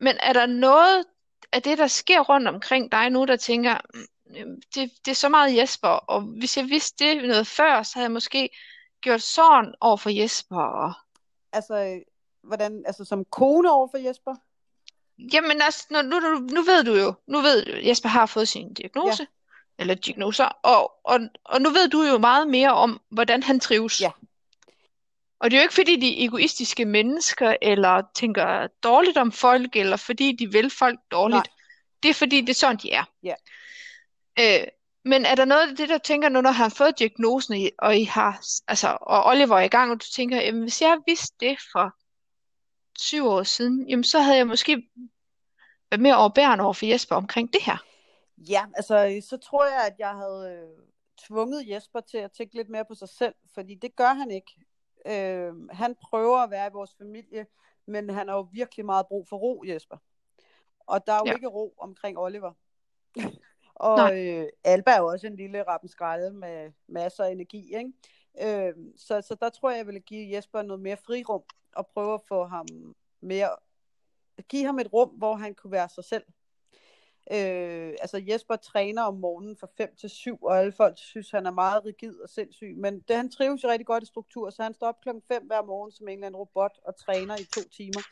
Men 0.00 0.16
er 0.20 0.32
der 0.32 0.46
noget 0.46 1.04
af 1.52 1.62
det, 1.62 1.78
der 1.78 1.86
sker 1.86 2.20
rundt 2.20 2.48
omkring 2.48 2.92
dig 2.92 3.10
nu, 3.10 3.24
der 3.24 3.36
tænker, 3.36 3.78
"Mm, 3.94 4.62
det, 4.74 4.90
det 5.04 5.10
er 5.10 5.14
så 5.14 5.28
meget 5.28 5.56
Jesper, 5.56 5.88
og 5.88 6.20
hvis 6.20 6.56
jeg 6.56 6.64
vidste 6.64 7.04
det 7.04 7.28
noget 7.28 7.46
før, 7.46 7.82
så 7.82 7.92
havde 7.94 8.04
jeg 8.04 8.10
måske 8.12 8.50
gjort 9.00 9.22
sådan 9.22 9.74
over 9.80 9.96
for 9.96 10.10
Jesper. 10.10 10.56
Og... 10.62 10.92
altså, 11.52 12.00
hvordan, 12.42 12.82
altså 12.86 13.04
som 13.04 13.24
kone 13.24 13.70
over 13.72 13.88
for 13.90 13.98
Jesper? 13.98 14.34
Jamen 15.32 15.62
altså, 15.62 15.86
nu, 15.90 16.02
nu, 16.20 16.38
nu, 16.38 16.62
ved 16.62 16.84
du 16.84 16.94
jo, 16.94 17.14
nu 17.26 17.40
ved 17.40 17.64
du, 17.64 17.72
Jesper 17.88 18.08
har 18.08 18.26
fået 18.26 18.48
sin 18.48 18.74
diagnose, 18.74 19.22
ja. 19.22 19.26
Eller 19.78 19.94
diagnoser, 19.94 20.44
og, 20.44 20.92
og, 21.04 21.20
og 21.44 21.62
nu 21.62 21.70
ved 21.70 21.88
du 21.88 22.02
jo 22.02 22.18
meget 22.18 22.48
mere 22.48 22.72
om, 22.72 23.00
hvordan 23.10 23.42
han 23.42 23.60
trives. 23.60 24.00
Ja. 24.00 24.10
Og 25.40 25.50
det 25.50 25.56
er 25.56 25.60
jo 25.60 25.64
ikke 25.64 25.74
fordi, 25.74 26.00
de 26.00 26.20
er 26.20 26.26
egoistiske 26.26 26.84
mennesker, 26.84 27.56
eller 27.62 28.02
tænker 28.14 28.66
dårligt 28.82 29.16
om 29.16 29.32
folk, 29.32 29.76
eller 29.76 29.96
fordi 29.96 30.36
de 30.36 30.52
vil 30.52 30.70
folk 30.70 30.98
dårligt. 31.10 31.36
Nej. 31.36 31.46
Det 32.02 32.08
er 32.08 32.14
fordi, 32.14 32.40
det 32.40 32.48
er 32.48 32.54
sådan, 32.54 32.76
de 32.76 32.90
er. 32.92 33.04
Ja. 33.22 33.34
Øh, 34.38 34.66
men 35.04 35.24
er 35.24 35.34
der 35.34 35.44
noget 35.44 35.70
af 35.70 35.76
det, 35.76 35.88
der 35.88 35.98
tænker 35.98 36.28
nu, 36.28 36.40
når 36.40 36.50
han 36.50 36.62
har 36.62 36.68
fået 36.76 36.98
diagnosen, 36.98 37.70
og 37.78 37.96
I- 37.98 38.04
har, 38.04 38.40
altså, 38.68 38.98
og 39.00 39.26
Oliver 39.26 39.56
er 39.58 39.62
i 39.64 39.68
gang, 39.68 39.90
og 39.90 40.00
du 40.00 40.06
tænker, 40.14 40.36
jamen, 40.40 40.62
hvis 40.62 40.82
jeg 40.82 40.98
vidste 41.06 41.36
det 41.40 41.56
for 41.72 41.94
syv 42.98 43.26
år 43.26 43.42
siden, 43.42 43.88
jamen, 43.88 44.04
så 44.04 44.20
havde 44.20 44.36
jeg 44.36 44.46
måske 44.46 44.82
været 45.90 46.00
mere 46.00 46.16
overbærende 46.16 46.64
over 46.64 46.72
for 46.72 46.86
Jesper 46.86 47.16
omkring 47.16 47.52
det 47.52 47.62
her. 47.62 47.76
Ja, 48.38 48.66
altså 48.74 49.18
så 49.28 49.36
tror 49.36 49.64
jeg, 49.66 49.86
at 49.86 49.94
jeg 49.98 50.10
havde 50.10 50.50
øh, 50.52 50.84
tvunget 51.18 51.68
Jesper 51.68 52.00
til 52.00 52.18
at 52.18 52.32
tænke 52.32 52.54
lidt 52.54 52.68
mere 52.68 52.84
på 52.84 52.94
sig 52.94 53.08
selv, 53.08 53.34
fordi 53.54 53.74
det 53.74 53.96
gør 53.96 54.12
han 54.14 54.30
ikke. 54.30 54.52
Øh, 55.06 55.68
han 55.70 55.94
prøver 55.94 56.38
at 56.38 56.50
være 56.50 56.66
i 56.66 56.72
vores 56.72 56.94
familie, 56.98 57.46
men 57.86 58.10
han 58.10 58.28
har 58.28 58.36
jo 58.36 58.48
virkelig 58.52 58.86
meget 58.86 59.06
brug 59.06 59.28
for 59.28 59.36
ro, 59.36 59.64
Jesper. 59.66 59.96
Og 60.86 61.06
der 61.06 61.12
er 61.12 61.18
jo 61.18 61.24
Ja. 61.26 61.34
ikke 61.34 61.46
ro 61.46 61.74
omkring 61.78 62.18
Oliver. 62.18 62.52
og 63.74 64.18
øh, 64.26 64.46
Alba 64.64 64.90
er 64.90 64.98
jo 64.98 65.06
også 65.06 65.26
en 65.26 65.36
lille 65.36 65.62
rappenskralde 65.62 66.32
med 66.32 66.72
masser 66.86 67.24
af 67.24 67.30
energi, 67.30 67.76
ikke? 67.76 67.92
Øh, 68.40 68.74
så, 68.96 69.20
så 69.20 69.34
der 69.34 69.48
tror 69.48 69.70
jeg, 69.70 69.78
jeg 69.78 69.86
ville 69.86 70.00
give 70.00 70.36
Jesper 70.36 70.62
noget 70.62 70.82
mere 70.82 70.96
frirum, 70.96 71.42
og 71.76 71.86
prøve 71.86 72.14
at 72.14 72.22
få 72.28 72.44
ham 72.44 72.66
mere, 73.20 73.56
give 74.48 74.64
ham 74.66 74.78
et 74.78 74.92
rum, 74.92 75.08
hvor 75.08 75.34
han 75.34 75.54
kunne 75.54 75.70
være 75.72 75.88
sig 75.88 76.04
selv. 76.04 76.24
Øh, 77.32 77.94
altså 78.00 78.22
Jesper 78.28 78.56
træner 78.56 79.02
om 79.02 79.14
morgenen 79.14 79.56
fra 79.56 79.68
5 79.76 79.96
til 79.96 80.10
7, 80.10 80.38
og 80.42 80.58
alle 80.58 80.72
folk 80.72 80.98
synes, 80.98 81.30
han 81.30 81.46
er 81.46 81.50
meget 81.50 81.84
rigid 81.84 82.20
og 82.20 82.28
sindssyg. 82.28 82.74
Men 82.76 83.00
det, 83.00 83.16
han 83.16 83.30
trives 83.30 83.64
jo 83.64 83.68
rigtig 83.68 83.86
godt 83.86 84.02
i 84.02 84.06
struktur, 84.06 84.50
så 84.50 84.62
han 84.62 84.74
står 84.74 84.86
op 84.86 85.00
klokken 85.00 85.22
5 85.28 85.46
hver 85.46 85.62
morgen 85.62 85.92
som 85.92 86.08
en 86.08 86.14
eller 86.14 86.26
anden 86.26 86.38
robot 86.38 86.78
og 86.84 86.96
træner 86.96 87.36
i 87.36 87.44
to 87.44 87.68
timer. 87.68 88.02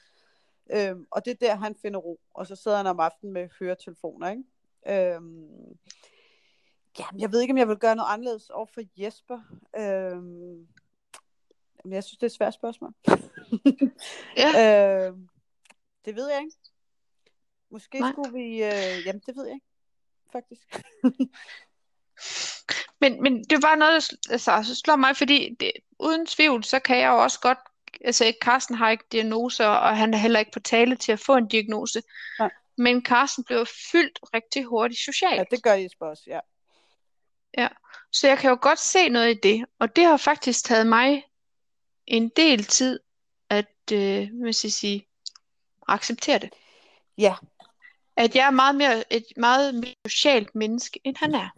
Øh, 0.70 0.96
og 1.10 1.24
det 1.24 1.30
er 1.30 1.46
der, 1.46 1.54
han 1.54 1.74
finder 1.74 2.00
ro. 2.00 2.20
Og 2.34 2.46
så 2.46 2.56
sidder 2.56 2.76
han 2.76 2.86
om 2.86 3.00
aftenen 3.00 3.32
med 3.32 3.48
høretelefoner, 3.58 4.30
ikke? 4.30 4.44
Øh, 4.86 5.20
ja, 6.98 7.04
jeg 7.18 7.32
ved 7.32 7.40
ikke, 7.40 7.52
om 7.52 7.58
jeg 7.58 7.68
vil 7.68 7.76
gøre 7.76 7.96
noget 7.96 8.12
anderledes 8.12 8.50
over 8.50 8.66
for 8.66 8.82
Jesper. 8.96 9.40
Øh, 9.76 10.22
men 11.84 11.92
jeg 11.92 12.04
synes, 12.04 12.18
det 12.18 12.22
er 12.22 12.26
et 12.26 12.32
svært 12.32 12.54
spørgsmål. 12.54 12.94
Ja. 14.36 14.48
øh, 15.08 15.16
det 16.04 16.16
ved 16.16 16.30
jeg 16.30 16.40
ikke. 16.40 16.56
Måske 17.74 18.00
Nej. 18.00 18.12
Skulle 18.12 18.32
vi... 18.32 18.64
Øh, 18.64 19.06
jamen, 19.06 19.22
det 19.26 19.36
ved 19.36 19.46
jeg 19.46 19.54
ikke, 19.54 19.66
faktisk. 20.32 20.80
Men, 23.00 23.22
men 23.22 23.44
det 23.44 23.60
bare 23.62 23.76
noget, 23.76 24.10
der 24.10 24.32
altså, 24.32 24.62
så 24.64 24.74
slår 24.74 24.96
mig, 24.96 25.16
fordi 25.16 25.56
det, 25.60 25.72
uden 25.98 26.26
tvivl, 26.26 26.64
så 26.64 26.78
kan 26.78 26.98
jeg 26.98 27.08
jo 27.08 27.22
også 27.22 27.40
godt, 27.40 27.58
altså 28.00 28.34
Carsten 28.42 28.76
har 28.76 28.90
ikke 28.90 29.04
diagnoser, 29.12 29.66
og 29.66 29.96
han 29.96 30.14
er 30.14 30.18
heller 30.18 30.38
ikke 30.38 30.52
på 30.52 30.60
tale 30.60 30.96
til 30.96 31.12
at 31.12 31.20
få 31.20 31.36
en 31.36 31.48
diagnose. 31.48 32.02
Nej. 32.38 32.50
Men 32.76 33.04
Carsten 33.04 33.44
blev 33.44 33.66
fyldt 33.92 34.18
rigtig 34.34 34.64
hurtigt 34.64 35.00
socialt. 35.00 35.36
Ja, 35.36 35.44
det 35.50 35.62
gør 35.62 35.72
Jesper 35.72 36.06
også, 36.06 36.22
ja. 36.26 36.40
Så 38.12 38.28
jeg 38.28 38.38
kan 38.38 38.50
jo 38.50 38.58
godt 38.60 38.78
se 38.78 39.08
noget 39.08 39.30
i 39.30 39.40
det, 39.42 39.64
og 39.78 39.96
det 39.96 40.04
har 40.04 40.16
faktisk 40.16 40.64
taget 40.64 40.86
mig 40.86 41.24
en 42.06 42.28
del 42.28 42.64
tid 42.64 43.00
at, 43.50 43.92
øh, 43.92 44.28
skal 44.52 44.68
jeg 44.68 44.72
sige, 44.72 45.06
acceptere 45.88 46.38
det. 46.38 46.50
Ja, 47.18 47.34
At 48.16 48.36
jeg 48.36 48.46
er 48.46 48.50
meget 48.50 48.74
mere, 48.74 49.12
et 49.12 49.24
meget 49.36 49.74
mere 49.74 49.94
socialt 50.06 50.54
menneske, 50.54 51.00
end 51.04 51.16
han 51.16 51.34
er. 51.34 51.48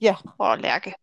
Ja. 0.00 0.16
Og 0.38 0.58
Lærke. 0.58 0.94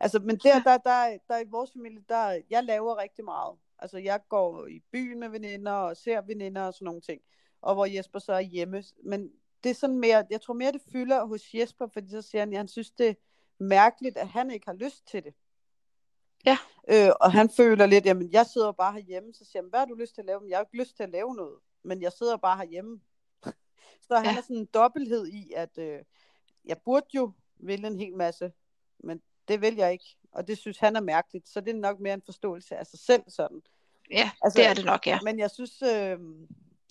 altså, 0.00 0.18
men 0.18 0.36
der, 0.36 0.62
der, 0.62 0.76
der, 0.78 1.18
der 1.28 1.38
i 1.38 1.44
vores 1.50 1.70
familie, 1.72 2.04
der, 2.08 2.42
jeg 2.50 2.64
laver 2.64 2.98
rigtig 2.98 3.24
meget. 3.24 3.58
Altså, 3.78 3.98
jeg 3.98 4.20
går 4.28 4.66
i 4.66 4.82
byen 4.92 5.20
med 5.20 5.28
veninder 5.28 5.72
og 5.72 5.96
ser 5.96 6.20
veninder 6.20 6.62
og 6.62 6.74
sådan 6.74 6.86
nogle 6.86 7.00
ting. 7.00 7.20
Og 7.62 7.74
hvor 7.74 7.86
Jesper 7.86 8.18
så 8.18 8.32
er 8.32 8.40
hjemme. 8.40 8.82
Men 9.04 9.30
det 9.64 9.70
er 9.70 9.74
sådan 9.74 9.98
mere, 9.98 10.24
jeg 10.30 10.40
tror 10.40 10.54
mere, 10.54 10.72
det 10.72 10.82
fylder 10.92 11.24
hos 11.24 11.54
Jesper, 11.54 11.86
fordi 11.92 12.10
så 12.10 12.22
siger 12.22 12.42
han, 12.42 12.52
at 12.52 12.56
han 12.56 12.68
synes, 12.68 12.90
det 12.90 13.08
er 13.08 13.14
mærkeligt, 13.58 14.16
at 14.16 14.28
han 14.28 14.50
ikke 14.50 14.66
har 14.66 14.74
lyst 14.74 15.06
til 15.06 15.24
det. 15.24 15.34
Ja. 16.46 16.58
Øh, 16.88 17.12
og 17.20 17.32
han 17.32 17.50
føler 17.50 17.86
lidt, 17.86 18.06
jamen, 18.06 18.32
jeg 18.32 18.46
sidder 18.46 18.72
bare 18.72 18.92
herhjemme, 18.92 19.34
så 19.34 19.44
siger 19.44 19.62
han, 19.62 19.70
hvad 19.70 19.80
har 19.80 19.86
du 19.86 19.94
lyst 19.94 20.14
til 20.14 20.22
at 20.22 20.26
lave? 20.26 20.40
Men 20.40 20.50
jeg 20.50 20.58
har 20.58 20.62
ikke 20.62 20.78
lyst 20.78 20.96
til 20.96 21.02
at 21.02 21.10
lave 21.10 21.34
noget, 21.34 21.58
men 21.82 22.02
jeg 22.02 22.12
sidder 22.12 22.36
bare 22.36 22.56
herhjemme. 22.56 23.00
Så 24.12 24.16
han 24.16 24.26
Ja. 24.26 24.38
er 24.38 24.42
sådan 24.42 24.56
en 24.56 24.68
dobbelthed 24.74 25.26
i, 25.26 25.52
at 25.56 25.78
øh, 25.78 26.00
jeg 26.64 26.76
burde 26.84 27.06
jo 27.14 27.32
ville 27.56 27.86
en 27.86 27.98
hel 27.98 28.16
masse, 28.16 28.52
men 28.98 29.22
det 29.48 29.60
vil 29.60 29.74
jeg 29.76 29.92
ikke. 29.92 30.16
Og 30.32 30.46
det 30.48 30.58
synes 30.58 30.78
han 30.78 30.96
er 30.96 31.00
mærkeligt, 31.00 31.48
så 31.48 31.60
det 31.60 31.70
er 31.74 31.78
nok 31.78 32.00
mere 32.00 32.14
en 32.14 32.22
forståelse 32.24 32.76
af 32.76 32.86
sig 32.86 32.98
selv 32.98 33.22
sådan. 33.28 33.62
Ja, 34.10 34.30
Altså, 34.42 34.58
det 34.58 34.66
er 34.68 34.74
det 34.74 34.84
nok, 34.84 35.06
ja. 35.06 35.18
Men 35.24 35.38
jeg 35.38 35.50
synes, 35.50 35.82
øh, 35.82 36.18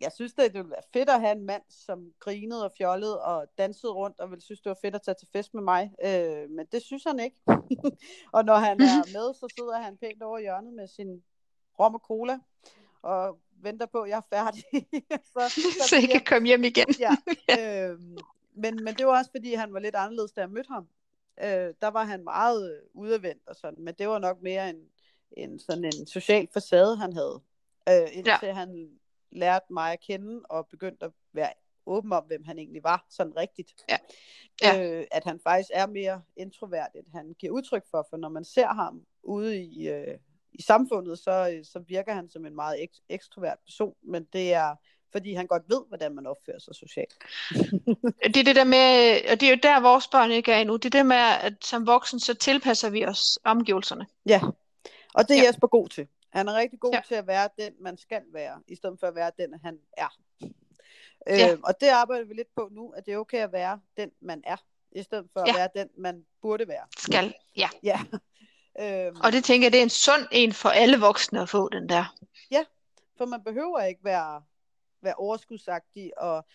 jeg 0.02 0.12
synes 0.12 0.34
det, 0.34 0.46
det 0.46 0.54
ville 0.54 0.70
være 0.72 0.90
fedt 0.94 1.10
at 1.10 1.20
have 1.22 1.32
en 1.32 1.46
mand, 1.46 1.64
som 1.70 2.14
grinede 2.20 2.66
og 2.66 2.72
fjollede 2.78 3.22
og 3.22 3.48
dansede 3.58 3.92
rundt, 3.94 4.20
og 4.20 4.30
ville 4.30 4.42
synes, 4.42 4.62
det 4.62 4.70
var 4.70 4.78
fedt 4.82 4.96
at 4.96 5.02
tage 5.02 5.16
til 5.20 5.28
fest 5.32 5.54
med 5.54 5.62
mig. 5.64 5.92
Øh, 6.06 6.50
men 6.50 6.66
det 6.72 6.82
synes 6.82 7.04
han 7.04 7.20
ikke. 7.20 7.38
og 8.36 8.46
når 8.46 8.56
han 8.56 8.82
er 8.82 9.04
med, 9.18 9.34
så 9.34 9.48
sidder 9.58 9.78
han 9.80 9.98
pænt 9.98 10.24
over 10.24 10.40
hjørnet 10.40 10.74
med 10.74 10.88
sin 10.88 11.24
rom 11.80 11.94
og 11.96 12.00
cola, 12.02 12.40
og 13.02 13.40
venter 13.64 13.86
på, 13.86 14.02
at 14.02 14.10
jeg 14.10 14.18
er 14.18 14.36
færdig. 14.36 14.64
så, 15.34 15.62
Så 15.90 15.96
I 15.96 16.06
kan 16.06 16.24
komme 16.26 16.48
hjem 16.48 16.64
igen. 16.64 16.88
ja. 17.00 17.16
øhm, 17.60 18.18
men, 18.54 18.84
men 18.84 18.96
det 18.96 19.06
var 19.06 19.18
også, 19.18 19.32
fordi 19.32 19.54
han 19.54 19.74
var 19.74 19.80
lidt 19.80 19.96
anderledes, 19.96 20.32
da 20.32 20.42
jeg 20.42 20.50
mødte 20.50 20.68
ham. 20.68 20.88
Øh, 21.44 21.74
der 21.82 21.88
var 21.88 22.04
han 22.04 22.24
meget 22.24 22.74
øh, 22.74 22.82
udadvendt 22.94 23.42
og 23.48 23.56
sådan, 23.56 23.84
men 23.84 23.94
det 23.94 24.08
var 24.08 24.20
nok 24.20 24.42
mere 24.42 24.70
en, 24.70 24.82
en 25.32 25.60
sådan 25.60 25.86
en 25.86 26.08
social 26.08 26.48
facade, 26.54 26.98
han 26.98 27.14
havde. 27.14 27.42
Øh, 27.90 28.08
indtil 28.18 28.40
ja. 28.44 28.54
han 28.54 28.90
lærte 29.32 29.74
mig 29.74 29.94
at 29.94 30.00
kende 30.00 30.42
og 30.50 30.68
begyndte 30.68 31.06
at 31.06 31.12
være 31.34 31.54
åben 31.86 32.14
om, 32.14 32.24
hvem 32.24 32.44
han 32.44 32.60
egentlig 32.60 32.84
var, 32.84 33.06
sådan 33.10 33.38
rigtigt. 33.38 33.74
Ja. 33.90 33.98
Ja. 34.62 35.00
Øh, 35.00 35.06
at 35.12 35.24
han 35.24 35.40
faktisk 35.44 35.70
er 35.74 35.88
mere 35.88 36.22
introvert, 36.36 36.90
end 36.96 37.06
han 37.14 37.36
giver 37.40 37.54
udtryk 37.54 37.84
for, 37.92 38.08
for 38.10 38.18
når 38.18 38.30
man 38.30 38.44
ser 38.44 38.68
ham 38.68 39.06
ude 39.24 39.64
i, 39.64 39.90
øh, 39.90 40.18
i 40.54 40.62
samfundet, 40.62 41.20
så, 41.20 41.50
øh, 41.54 41.66
så 41.66 41.80
virker 41.80 42.14
han 42.14 42.30
som 42.30 42.46
en 42.46 42.56
meget 42.56 42.76
ek- 42.76 43.06
ekstrovert 43.10 43.58
person, 43.66 43.96
men 44.04 44.24
det 44.34 44.54
er 44.54 44.76
fordi 45.12 45.34
han 45.34 45.48
godt 45.48 45.64
ved, 45.70 45.82
hvordan 45.88 46.16
man 46.16 46.28
opfører 46.28 46.60
sig 46.60 46.76
socialt. 46.76 47.14
Det 48.34 48.38
er 48.38 48.44
det 48.44 48.56
der 48.56 48.64
med, 48.64 49.22
og 49.32 49.40
det 49.40 49.44
er 49.48 49.50
jo 49.50 49.60
der, 49.64 49.80
vores 49.82 50.08
børn 50.08 50.32
ikke 50.32 50.52
er 50.52 50.58
endnu, 50.58 50.76
det 50.76 50.86
er 50.86 50.90
det 51.00 51.06
med, 51.06 51.16
at 51.42 51.54
som 51.62 51.88
voksen, 51.88 52.20
så 52.20 52.34
tilpasser 52.34 52.90
vi 52.90 53.06
os 53.06 53.40
omgivelserne. 53.44 54.08
Ja, 54.26 54.42
og 55.14 55.28
det 55.28 55.38
er 55.38 55.42
Ja. 55.42 55.48
Jesper 55.48 55.68
god 55.68 55.88
til. 55.90 56.08
Han 56.30 56.48
er 56.48 56.54
rigtig 56.54 56.80
god 56.80 56.92
Ja. 56.94 57.02
til 57.08 57.16
at 57.16 57.28
være 57.28 57.50
den, 57.60 57.74
man 57.80 57.98
skal 57.98 58.22
være, 58.34 58.62
i 58.68 58.76
stedet 58.76 59.00
for 59.00 59.08
at 59.08 59.16
være 59.16 59.32
den, 59.40 59.54
han 59.64 59.80
er. 59.98 60.16
Ja. 61.28 61.52
Øh, 61.54 61.60
og 61.64 61.74
det 61.82 61.88
arbejder 61.88 62.26
vi 62.26 62.34
lidt 62.34 62.56
på 62.56 62.70
nu, 62.72 62.90
at 62.90 63.06
det 63.06 63.14
er 63.14 63.18
okay 63.18 63.38
at 63.38 63.52
være 63.52 63.80
den, 63.98 64.12
man 64.22 64.42
er, 64.46 64.58
i 64.92 65.04
stedet 65.04 65.28
for 65.34 65.40
at 65.40 65.48
Ja. 65.48 65.54
være 65.58 65.70
den, 65.76 65.90
man 65.98 66.26
burde 66.42 66.68
være. 66.68 66.86
Skal, 66.98 67.34
ja. 67.58 67.70
Ja. 67.84 68.00
Øhm, 68.80 69.18
Og 69.24 69.32
det 69.32 69.44
tænker 69.44 69.66
jeg, 69.66 69.72
det 69.72 69.80
er 69.80 69.84
en 69.84 69.90
sund 69.90 70.28
en 70.32 70.54
for 70.54 70.70
alle 70.70 71.00
voksne 71.00 71.42
at 71.42 71.50
få, 71.50 71.70
den 71.70 71.90
der. 71.90 72.16
For 73.18 73.26
man 73.26 73.44
behøver 73.44 73.80
ikke 73.80 74.04
være, 74.04 74.42
være 75.02 75.14
overskudsagtig 75.16 76.12
og, 76.18 76.46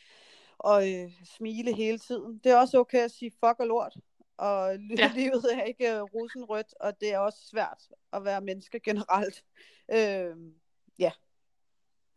og 0.59 0.93
øh, 0.93 1.11
smile 1.37 1.75
hele 1.75 1.99
tiden. 1.99 2.41
Det 2.45 2.53
er 2.53 2.57
også 2.57 2.79
okay 2.79 2.99
at 3.05 3.11
sige 3.11 3.31
fuck 3.31 3.57
og 3.61 3.67
lort. 3.67 3.97
Og 4.37 4.77
Ja. 4.99 5.11
livet 5.15 5.45
er 5.55 5.63
ikke 5.63 5.95
øh, 5.95 6.03
rosenrødt, 6.03 6.75
og 6.81 7.01
det 7.01 7.13
er 7.15 7.19
også 7.19 7.39
svært 7.51 7.83
at 8.13 8.25
være 8.25 8.41
menneske 8.41 8.81
generelt. 8.81 9.45
Øhm, 9.93 10.55
ja. 10.99 11.13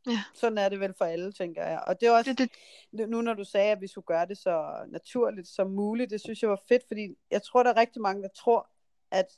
Ja. 0.08 0.24
Sådan 0.34 0.58
er 0.58 0.70
det 0.70 0.80
vel 0.80 0.94
for 0.98 1.06
alle, 1.06 1.32
tænker 1.32 1.64
jeg. 1.64 1.84
Og 1.88 2.02
det 2.02 2.08
er 2.08 2.12
også, 2.12 2.34
Det, 2.34 2.40
det, 2.40 2.52
nu 2.92 3.06
nu 3.06 3.22
når 3.22 3.34
du 3.34 3.44
sagde, 3.44 3.72
at 3.72 3.82
vi 3.82 3.88
skulle 3.88 4.06
gøre 4.06 4.26
det 4.26 4.38
så 4.38 4.86
naturligt 4.88 5.48
som 5.48 5.68
muligt, 5.72 6.12
det 6.12 6.22
synes 6.22 6.42
jeg 6.42 6.50
var 6.50 6.62
fedt, 6.68 6.84
fordi 6.88 7.16
jeg 7.32 7.44
tror, 7.44 7.64
der 7.64 7.74
er 7.74 7.78
rigtig 7.78 8.02
mange, 8.02 8.24
der 8.24 8.30
tror, 8.36 8.70
at 9.12 9.38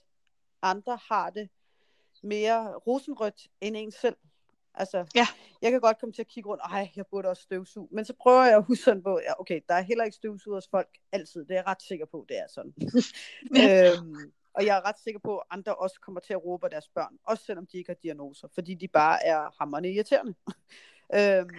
andre 0.61 0.99
har 1.07 1.29
det 1.29 1.49
mere 2.23 2.75
rosenrødt 2.77 3.47
end 3.61 3.77
en 3.77 3.91
selv. 3.91 4.15
Altså, 4.73 5.05
Ja. 5.15 5.27
jeg 5.61 5.71
kan 5.71 5.81
godt 5.81 5.99
komme 5.99 6.13
til 6.13 6.21
at 6.21 6.27
kigge 6.27 6.49
rundt, 6.49 6.63
ej, 6.63 6.89
jeg 6.95 7.05
burde 7.07 7.29
også 7.29 7.43
støvsuge. 7.43 7.87
Men 7.91 8.05
så 8.05 8.13
prøver 8.21 8.43
jeg 8.45 8.55
at 8.55 8.63
huske 8.63 8.83
sådan 8.83 9.03
på, 9.03 9.19
ja, 9.23 9.39
okay, 9.39 9.61
der 9.69 9.75
er 9.75 9.81
heller 9.81 10.03
ikke 10.03 10.15
støvsuget 10.15 10.57
hos 10.57 10.67
folk 10.67 10.97
altid. 11.11 11.41
Det 11.41 11.51
er 11.51 11.55
jeg 11.55 11.67
ret 11.67 11.81
sikker 11.81 12.05
på, 12.05 12.25
det 12.29 12.37
er 12.37 12.47
sådan. 12.47 12.73
øhm, 13.63 14.33
og 14.53 14.65
jeg 14.65 14.77
er 14.77 14.85
ret 14.85 14.99
sikker 14.99 15.19
på, 15.19 15.37
at 15.37 15.45
andre 15.49 15.75
også 15.75 15.99
kommer 16.01 16.21
til 16.21 16.33
at 16.33 16.45
råbe 16.45 16.65
af 16.65 16.69
deres 16.69 16.87
børn, 16.87 17.17
også 17.23 17.45
selvom 17.45 17.65
de 17.67 17.77
ikke 17.77 17.89
har 17.89 17.97
diagnoser, 18.03 18.47
fordi 18.53 18.73
de 18.73 18.87
bare 18.87 19.25
er 19.25 19.49
hammerne 19.59 19.91
irriterende. 19.91 20.33
øhm, 21.17 21.49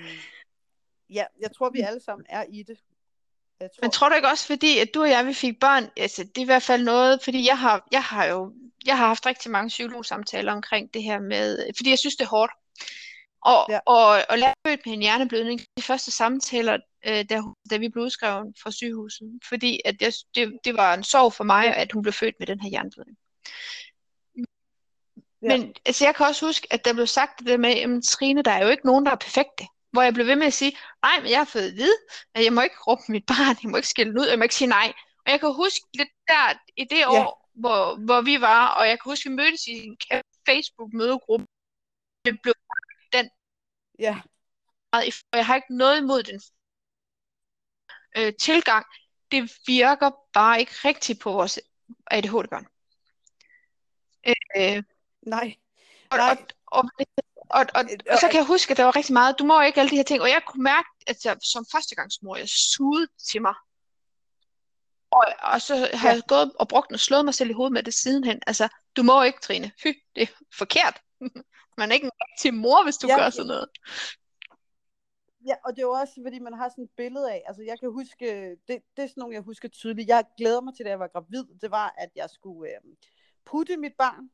ja, 1.10 1.24
jeg 1.40 1.52
tror, 1.52 1.70
vi 1.70 1.80
alle 1.80 2.00
sammen 2.00 2.26
er 2.28 2.44
i 2.48 2.62
det. 2.62 2.78
Jeg 3.62 3.70
tror, 3.70 3.82
Men 3.82 3.90
tror 3.90 4.08
du 4.08 4.14
ikke 4.14 4.28
også, 4.28 4.46
fordi 4.46 4.78
at 4.78 4.88
du 4.94 5.02
og 5.02 5.08
jeg, 5.10 5.26
vi 5.26 5.34
fik 5.34 5.60
børn, 5.60 5.90
altså 5.96 6.24
det 6.24 6.38
er 6.38 6.42
i 6.42 6.44
hvert 6.44 6.62
fald 6.62 6.82
noget, 6.84 7.22
fordi 7.24 7.46
jeg 7.46 7.58
har, 7.58 7.88
jeg 7.92 8.02
har 8.02 8.24
jo, 8.24 8.52
jeg 8.86 8.98
har 8.98 9.06
haft 9.06 9.26
rigtig 9.26 9.50
mange 9.50 9.68
psykologsamtaler 9.68 10.52
omkring 10.52 10.94
det 10.94 11.02
her 11.02 11.18
med, 11.20 11.66
fordi 11.76 11.90
jeg 11.90 11.98
synes, 11.98 12.16
det 12.16 12.24
er 12.24 12.28
hårdt. 12.28 12.52
Og, 13.42 13.66
Ja. 13.68 13.78
og, 13.86 14.06
og 14.28 14.38
født 14.66 14.86
med 14.86 14.94
en 14.94 15.00
hjerneblødning, 15.00 15.60
de 15.76 15.82
første 15.82 16.10
samtaler, 16.10 16.78
øh, 17.06 17.24
da, 17.30 17.42
da 17.70 17.76
vi 17.76 17.88
blev 17.88 18.04
udskrevet 18.04 18.54
fra 18.62 18.70
sygehuset, 18.70 19.30
fordi 19.48 19.80
at 19.84 20.02
jeg, 20.02 20.12
det, 20.34 20.58
det 20.64 20.76
var 20.76 20.94
en 20.94 21.04
sorg 21.04 21.32
for 21.32 21.44
mig, 21.44 21.76
at 21.76 21.92
hun 21.92 22.02
blev 22.02 22.12
født 22.12 22.34
med 22.38 22.46
den 22.46 22.60
her 22.60 22.70
hjerneblødning. 22.70 23.18
Ja. 25.42 25.48
Men 25.48 25.74
altså, 25.86 26.04
jeg 26.04 26.14
kan 26.14 26.26
også 26.26 26.46
huske, 26.46 26.66
at 26.70 26.84
der 26.84 26.92
blev 26.92 27.06
sagt 27.06 27.38
det 27.38 27.46
der 27.46 27.56
med, 27.56 27.74
jamen 27.74 28.02
Trine, 28.02 28.42
der 28.42 28.50
er 28.50 28.64
jo 28.64 28.70
ikke 28.70 28.86
nogen, 28.86 29.06
der 29.06 29.12
er 29.12 29.16
perfekte. 29.16 29.64
Hvor 29.92 30.02
jeg 30.02 30.14
blev 30.14 30.26
ved 30.26 30.36
med 30.36 30.46
at 30.46 30.52
sige, 30.52 30.76
nej, 31.02 31.20
men 31.20 31.30
jeg 31.30 31.38
har 31.38 31.44
fået 31.44 31.68
at 31.70 31.76
vide, 31.76 31.96
at 32.34 32.44
jeg 32.44 32.52
må 32.52 32.60
ikke 32.60 32.76
råbe 32.86 33.02
mit 33.08 33.26
barn, 33.26 33.56
jeg 33.62 33.70
må 33.70 33.76
ikke 33.76 33.88
skille 33.88 34.12
den 34.12 34.20
ud, 34.20 34.26
jeg 34.26 34.38
må 34.38 34.42
ikke 34.42 34.54
sige 34.54 34.68
nej. 34.68 34.92
Og 35.26 35.30
jeg 35.32 35.40
kan 35.40 35.54
huske 35.54 35.84
lidt 35.94 36.08
der 36.28 36.54
i 36.76 36.84
det 36.84 37.06
år, 37.06 37.48
hvor, 37.54 37.96
hvor 38.04 38.20
vi 38.20 38.40
var, 38.40 38.68
og 38.68 38.88
jeg 38.88 39.00
kan 39.00 39.10
huske, 39.10 39.26
at 39.26 39.30
vi 39.30 39.36
mødtes 39.36 39.66
i 39.66 39.72
en 39.86 39.96
Facebook-mødegruppe. 40.48 41.46
Det 42.24 42.38
blev 42.42 42.54
ja, 43.98 44.20
meget, 44.92 45.06
i- 45.08 45.24
og 45.32 45.36
jeg 45.38 45.46
har 45.46 45.54
ikke 45.56 45.76
noget 45.76 45.98
imod 45.98 46.22
den 46.22 46.40
øh, 48.16 48.32
tilgang. 48.40 48.86
Det 49.32 49.52
virker 49.66 50.10
bare 50.32 50.60
ikke 50.60 50.72
rigtigt 50.84 51.20
på 51.20 51.32
vores 51.32 51.60
ADHD-børn. 52.10 52.66
Øh, 54.26 54.34
nej, 54.56 54.82
Nej. 55.22 55.56
og, 56.10 56.18
og, 56.66 56.84
og, 57.16 57.21
og, 57.50 57.66
og 58.10 58.18
så 58.20 58.28
kan 58.30 58.36
jeg 58.38 58.46
huske, 58.46 58.70
at 58.70 58.76
der 58.76 58.84
var 58.84 58.96
rigtig 58.96 59.12
meget, 59.12 59.38
du 59.38 59.44
må 59.44 59.60
ikke 59.60 59.80
alle 59.80 59.90
de 59.90 59.96
her 59.96 60.02
ting, 60.02 60.22
og 60.22 60.28
jeg 60.28 60.42
kunne 60.46 60.62
mærke, 60.64 60.88
at 61.06 61.24
jeg 61.24 61.36
som 61.42 61.66
førstegangsmor, 61.72 62.36
jeg 62.36 62.48
sugede 62.48 63.06
til 63.30 63.42
mig. 63.42 63.54
Og, 65.10 65.24
og 65.42 65.60
så 65.60 65.74
har 65.94 66.08
Ja. 66.08 66.14
jeg 66.14 66.22
gået 66.28 66.52
og 66.58 66.68
brugt 66.68 66.88
den 66.88 66.94
og 66.94 67.00
slået 67.00 67.24
mig 67.24 67.34
selv 67.34 67.50
i 67.50 67.52
hovedet 67.52 67.72
med 67.72 67.82
det 67.82 67.94
sidenhen. 67.94 68.40
Altså, 68.46 68.68
du 68.96 69.02
må 69.02 69.22
ikke, 69.22 69.38
Trine. 69.42 69.72
Fy, 69.82 69.86
det 70.14 70.22
er 70.22 70.26
forkert. 70.58 71.00
Man 71.78 71.90
er 71.90 71.94
ikke 71.94 72.04
en 72.04 72.10
rigtig 72.20 72.54
mor, 72.54 72.84
hvis 72.84 72.96
du 72.96 73.06
Ja, 73.06 73.16
gør 73.18 73.30
sådan 73.30 73.46
noget. 73.46 73.68
Ja, 75.46 75.54
og 75.64 75.70
det 75.72 75.78
er 75.78 75.86
jo 75.86 75.90
også, 75.92 76.14
fordi 76.26 76.38
man 76.38 76.52
har 76.54 76.68
sådan 76.68 76.84
et 76.84 76.90
billede 76.96 77.32
af, 77.32 77.42
altså 77.46 77.62
jeg 77.62 77.80
kan 77.80 77.90
huske, 77.92 78.26
det, 78.68 78.82
det 78.96 79.02
er 79.02 79.06
sådan 79.06 79.12
nogle, 79.16 79.34
jeg 79.34 79.42
husker 79.42 79.68
tydeligt. 79.68 80.08
Jeg 80.08 80.24
glæder 80.38 80.60
mig 80.60 80.74
til, 80.76 80.84
da 80.84 80.90
jeg 80.90 80.98
var 80.98 81.08
gravid, 81.08 81.44
det 81.60 81.70
var, 81.70 81.94
at 81.98 82.08
jeg 82.16 82.30
skulle 82.30 82.70
øh, 82.70 82.80
putte 83.44 83.76
mit 83.76 83.92
barn. 83.98 84.30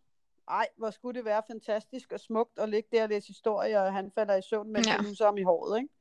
Ej, 0.50 0.68
hvor 0.76 0.90
skulle 0.90 1.16
det 1.18 1.24
være 1.24 1.42
fantastisk 1.46 2.12
og 2.12 2.20
smukt 2.20 2.58
at 2.58 2.68
ligge 2.68 2.88
der 2.92 3.02
og 3.02 3.08
læse 3.08 3.26
historie, 3.26 3.80
og 3.80 3.92
han 3.92 4.10
falder 4.10 4.34
i 4.36 4.42
søvn, 4.42 4.72
mens 4.72 4.86
Ja. 4.86 4.96
nusser 5.02 5.24
ham 5.24 5.38
i 5.38 5.42
håret, 5.42 5.78
ikke? 5.78 5.94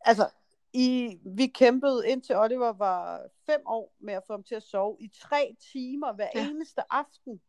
Altså, 0.00 0.30
i, 0.72 1.18
vi 1.24 1.46
kæmpede 1.46 2.08
indtil 2.08 2.36
Oliver 2.36 2.72
var 2.72 3.26
fem 3.46 3.62
år 3.66 3.92
med 3.98 4.14
at 4.14 4.22
få 4.26 4.32
ham 4.32 4.42
til 4.44 4.54
at 4.54 4.62
sove 4.62 4.96
i 5.00 5.08
tre 5.08 5.56
timer 5.72 6.12
hver 6.12 6.28
Ja. 6.34 6.48
eneste 6.48 6.82
aften. 6.90 7.40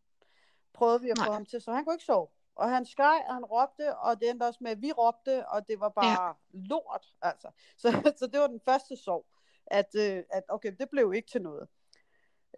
Prøvede 0.74 1.02
vi 1.02 1.10
at 1.10 1.18
få 1.20 1.26
Nej. 1.26 1.34
ham 1.34 1.46
til 1.46 1.58
at 1.58 1.64
sove. 1.64 1.76
Han 1.76 1.84
kunne 1.86 1.96
ikke 1.96 2.06
sove. 2.06 2.28
Og 2.56 2.70
han 2.70 2.86
skreg, 2.86 3.24
og 3.28 3.34
han 3.34 3.46
råbte, 3.46 3.98
og 3.98 4.20
det 4.20 4.30
endte 4.30 4.44
også 4.44 4.60
med, 4.62 4.72
at 4.72 4.82
vi 4.82 4.92
råbte, 4.92 5.50
og 5.50 5.68
det 5.68 5.80
var 5.80 5.90
bare 5.90 6.22
ja. 6.28 6.32
lort, 6.54 7.06
altså. 7.22 7.52
Så, 7.82 8.14
så 8.18 8.28
det 8.28 8.40
var 8.40 8.48
den 8.48 8.62
første 8.66 8.96
sorg, 8.98 9.26
at, 9.68 9.96
øh, 9.96 10.24
at 10.30 10.44
okay, 10.50 10.76
det 10.80 10.90
blev 10.90 11.14
ikke 11.14 11.30
til 11.32 11.42
noget. 11.42 11.68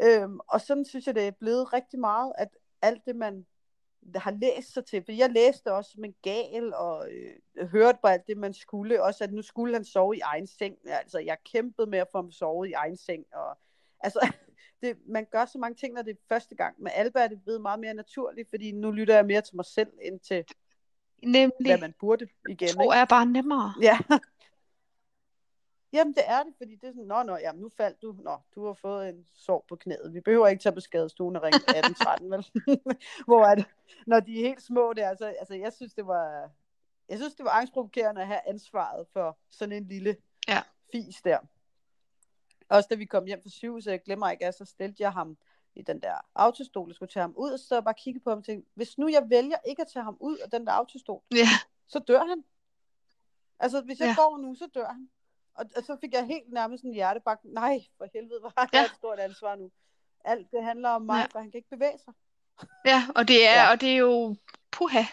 Øhm, 0.01 0.39
og 0.47 0.61
sådan 0.61 0.85
synes 0.85 1.07
jeg, 1.07 1.15
det 1.15 1.27
er 1.27 1.31
blevet 1.31 1.73
rigtig 1.73 1.99
meget, 1.99 2.33
at 2.37 2.49
alt 2.81 3.05
det, 3.05 3.15
man 3.15 3.45
har 4.15 4.31
læst 4.31 4.73
sig 4.73 4.85
til, 4.85 5.03
for 5.05 5.11
jeg 5.11 5.29
læste 5.29 5.73
også 5.73 5.91
som 5.91 6.03
en 6.03 6.15
gal, 6.21 6.73
og 6.73 7.07
øh, 7.11 7.67
hørte 7.67 7.97
på 8.01 8.07
alt 8.07 8.27
det, 8.27 8.37
man 8.37 8.53
skulle, 8.53 9.03
også 9.03 9.23
at 9.23 9.33
nu 9.33 9.41
skulle 9.41 9.73
han 9.73 9.85
sove 9.85 10.15
i 10.15 10.19
egen 10.19 10.47
seng, 10.47 10.75
altså 10.85 11.19
jeg 11.19 11.37
kæmpede 11.51 11.87
med 11.89 11.99
at 11.99 12.07
få 12.11 12.17
ham 12.17 12.31
sovet 12.31 12.69
i 12.69 12.73
egen 12.73 12.97
seng, 12.97 13.25
og 13.33 13.57
altså, 13.99 14.19
det, 14.81 14.97
man 15.07 15.27
gør 15.31 15.45
så 15.45 15.57
mange 15.57 15.75
ting, 15.75 15.93
når 15.93 16.01
det 16.01 16.11
er 16.11 16.21
første 16.29 16.55
gang. 16.55 16.75
Med 16.81 16.91
Alba 16.93 17.19
er 17.19 17.27
det 17.27 17.43
blevet 17.43 17.61
meget 17.61 17.79
mere 17.79 17.93
naturligt, 17.93 18.49
fordi 18.49 18.71
nu 18.71 18.91
lytter 18.91 19.15
jeg 19.15 19.25
mere 19.25 19.41
til 19.41 19.55
mig 19.55 19.65
selv, 19.65 19.91
end 20.01 20.19
til, 20.19 20.45
Nemlig, 21.23 21.51
hvad 21.59 21.77
man 21.77 21.93
burde 21.99 22.27
igen. 22.49 22.67
tro 22.67 22.81
Ikke? 22.81 22.95
er 22.95 23.05
bare 23.05 23.25
nemmere. 23.25 23.73
Ja. 23.81 23.97
Jamen, 25.97 26.13
det 26.13 26.23
er 26.27 26.43
det, 26.43 26.53
fordi 26.57 26.75
det 26.75 26.87
er 26.87 26.91
sådan, 26.91 27.07
nå, 27.07 27.23
nå, 27.23 27.37
jamen, 27.37 27.61
nu 27.61 27.69
faldt 27.69 28.01
du, 28.01 28.15
nå, 28.23 28.37
du 28.55 28.65
har 28.65 28.73
fået 28.73 29.09
en 29.09 29.27
sår 29.33 29.65
på 29.69 29.75
knæet. 29.75 30.13
Vi 30.13 30.21
behøver 30.21 30.47
ikke 30.47 30.63
tage 30.63 30.73
på 30.73 30.79
skadestuen 30.79 31.35
og 31.35 31.43
ringe 31.43 31.57
1813, 31.77 32.31
vel? 32.31 32.45
Hvor 33.27 33.45
er 33.45 33.55
det, 33.55 33.65
når 34.07 34.19
de 34.19 34.39
er 34.39 34.47
helt 34.47 34.61
små 34.61 34.93
der, 34.93 35.09
altså, 35.09 35.25
altså, 35.25 35.53
jeg 35.55 35.73
synes, 35.73 35.93
det 35.93 36.07
var, 36.07 36.49
jeg 37.09 37.17
synes, 37.17 37.35
det 37.35 37.45
var 37.45 37.51
angstprovokerende 37.51 38.21
at 38.21 38.27
have 38.27 38.39
ansvaret 38.47 39.07
for 39.13 39.37
sådan 39.49 39.75
en 39.75 39.87
lille 39.87 40.17
Ja. 40.47 40.61
fis 40.91 41.21
der. 41.21 41.37
Også 42.69 42.87
da 42.89 42.95
vi 42.95 43.05
kom 43.05 43.25
hjem 43.25 43.41
fra 43.41 43.49
sygehuset, 43.49 43.91
jeg 43.91 44.03
glemmer 44.03 44.29
ikke, 44.29 44.45
at 44.45 44.55
så 44.55 44.65
stillede 44.65 45.03
jeg 45.03 45.11
ham 45.11 45.37
i 45.75 45.81
den 45.81 46.01
der 46.01 46.15
autostol, 46.35 46.89
og 46.89 46.95
skulle 46.95 47.09
tage 47.09 47.21
ham 47.21 47.33
ud, 47.37 47.51
og 47.51 47.59
så 47.59 47.75
jeg 47.75 47.83
bare 47.83 47.93
og 47.93 47.97
kiggede 47.97 48.23
på 48.23 48.29
ham 48.29 48.37
og 48.39 48.45
tænkte, 48.45 48.71
hvis 48.73 48.97
nu 48.97 49.07
jeg 49.07 49.29
vælger 49.29 49.57
ikke 49.65 49.81
at 49.81 49.87
tage 49.93 50.03
ham 50.03 50.17
ud 50.19 50.37
af 50.37 50.49
den 50.51 50.65
der 50.67 50.71
autostol, 50.71 51.21
Ja, 51.31 51.47
så 51.87 51.99
dør 51.99 52.23
han. 52.23 52.43
Altså, 53.59 53.81
hvis 53.81 53.99
jeg 53.99 54.07
ja. 54.07 54.15
går 54.21 54.37
nu, 54.37 54.55
så 54.55 54.67
dør 54.75 54.87
han. 54.87 55.09
Og, 55.57 55.65
og 55.75 55.83
så 55.83 55.97
fik 56.01 56.13
jeg 56.13 56.25
helt 56.25 56.53
nærmest 56.53 56.83
en 56.83 56.93
hjertebank. 56.93 57.39
Nej, 57.43 57.79
for 57.97 58.07
helvede, 58.13 58.39
hvor 58.39 58.53
har 58.57 58.69
jeg 58.73 58.79
Ja. 58.79 58.85
et 58.85 58.91
stort 58.95 59.19
ansvar 59.19 59.55
nu. 59.55 59.71
Alt 60.25 60.51
det 60.51 60.63
handler 60.63 60.89
om 60.89 61.01
mig, 61.01 61.15
Ja. 61.15 61.19
ja. 61.21 61.25
for 61.31 61.39
han 61.39 61.51
kan 61.51 61.57
ikke 61.57 61.69
bevæge 61.69 61.99
sig. 62.05 62.13
ja 62.85 63.03
og, 63.15 63.27
det 63.27 63.47
er, 63.47 63.53
Ja. 63.63 63.71
og 63.71 63.81
det 63.81 63.91
er 63.91 63.97
jo 63.97 64.35
puha. 64.71 65.03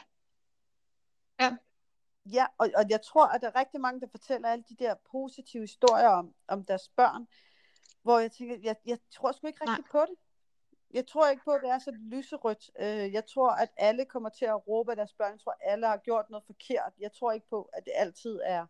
Ja, 2.32 2.46
og, 2.58 2.70
og 2.76 2.84
jeg 2.90 3.02
tror, 3.02 3.26
at 3.26 3.40
der 3.40 3.48
er 3.48 3.56
rigtig 3.58 3.80
mange, 3.80 4.00
der 4.00 4.06
fortæller 4.10 4.48
alle 4.48 4.64
de 4.68 4.76
der 4.76 4.94
positive 5.10 5.62
historier 5.62 6.08
om, 6.08 6.34
om 6.48 6.64
deres 6.64 6.88
børn, 6.88 7.26
hvor 8.02 8.18
jeg 8.18 8.32
tænker, 8.32 8.56
jeg, 8.62 8.76
jeg 8.86 8.98
tror 9.10 9.32
sgu 9.32 9.46
ikke 9.46 9.68
rigtig 9.68 9.84
på 9.90 10.00
det. 10.00 10.14
Jeg 10.90 11.06
tror 11.06 11.28
ikke 11.28 11.44
på, 11.44 11.50
at 11.50 11.60
det 11.62 11.70
er 11.70 11.78
så 11.78 11.90
lyserødt. 11.90 12.70
Øh, 12.78 13.12
Jeg 13.12 13.26
tror, 13.26 13.50
at 13.50 13.68
alle 13.76 14.04
kommer 14.04 14.28
til 14.28 14.44
at 14.44 14.68
råbe 14.68 14.92
af 14.92 14.96
deres 14.96 15.12
børn. 15.12 15.32
Jeg 15.32 15.40
tror, 15.40 15.52
at 15.52 15.58
alle 15.72 15.86
har 15.86 15.96
gjort 15.96 16.30
noget 16.30 16.44
forkert. 16.46 16.92
Jeg 16.98 17.12
tror 17.12 17.32
ikke 17.32 17.48
på, 17.48 17.70
at 17.72 17.84
det 17.84 17.92
altid 17.96 18.40
er 18.44 18.66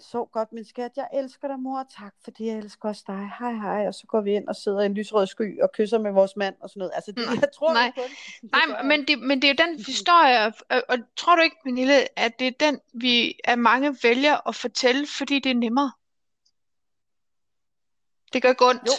så 0.00 0.24
godt, 0.24 0.52
min 0.52 0.64
skat, 0.64 0.92
jeg 0.96 1.08
elsker 1.12 1.48
dig, 1.48 1.60
mor, 1.60 1.86
tak, 1.98 2.14
fordi 2.24 2.46
jeg 2.46 2.56
elsker 2.56 2.88
også 2.88 3.04
dig, 3.06 3.30
hej, 3.38 3.52
hej, 3.52 3.86
og 3.86 3.94
så 3.94 4.06
går 4.06 4.20
vi 4.20 4.34
ind 4.34 4.48
og 4.48 4.56
sidder 4.56 4.80
i 4.80 4.86
en 4.86 4.94
lysrød 4.94 5.26
sky 5.26 5.60
og 5.62 5.72
kysser 5.72 5.98
med 5.98 6.12
vores 6.12 6.36
mand 6.36 6.56
og 6.60 6.70
sådan 6.70 6.78
noget. 6.78 6.92
Altså, 6.94 7.12
det, 7.12 7.26
Nej, 7.26 7.34
jeg 7.40 7.52
tror 7.54 7.72
nej. 7.72 7.92
på 7.94 8.00
det. 8.42 8.52
Nej, 8.52 8.82
men 8.82 9.08
det, 9.08 9.18
men 9.18 9.42
det 9.42 9.50
er 9.50 9.54
jo 9.58 9.66
den 9.66 9.84
historie, 9.84 10.46
og, 10.46 10.82
og 10.88 10.98
tror 11.16 11.36
du 11.36 11.42
ikke, 11.42 11.56
Pernille, 11.64 12.18
at 12.18 12.38
det 12.38 12.46
er 12.46 12.52
den, 12.60 12.80
vi 12.92 13.40
at 13.44 13.58
mange 13.58 13.96
vælger 14.02 14.48
at 14.48 14.54
fortælle, 14.54 15.06
fordi 15.18 15.38
det 15.38 15.50
er 15.50 15.54
nemmere? 15.54 15.92
Det 18.32 18.42
gør 18.42 18.48
ikke 18.48 18.66
ondt. 18.66 18.86
Jo. 18.86 18.92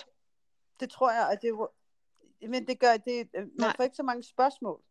Det 0.80 0.90
tror 0.90 1.12
jeg, 1.12 1.30
at 1.32 1.42
det 1.42 1.50
er 1.50 1.68
men 2.42 2.68
det 2.68 2.80
gør, 2.80 2.98
det, 2.98 3.30
man 3.34 3.50
Nej. 3.60 3.74
får 3.78 3.84
ikke 3.84 3.96
så 3.96 4.04
mange 4.04 4.24
spørgsmål, 4.24 4.82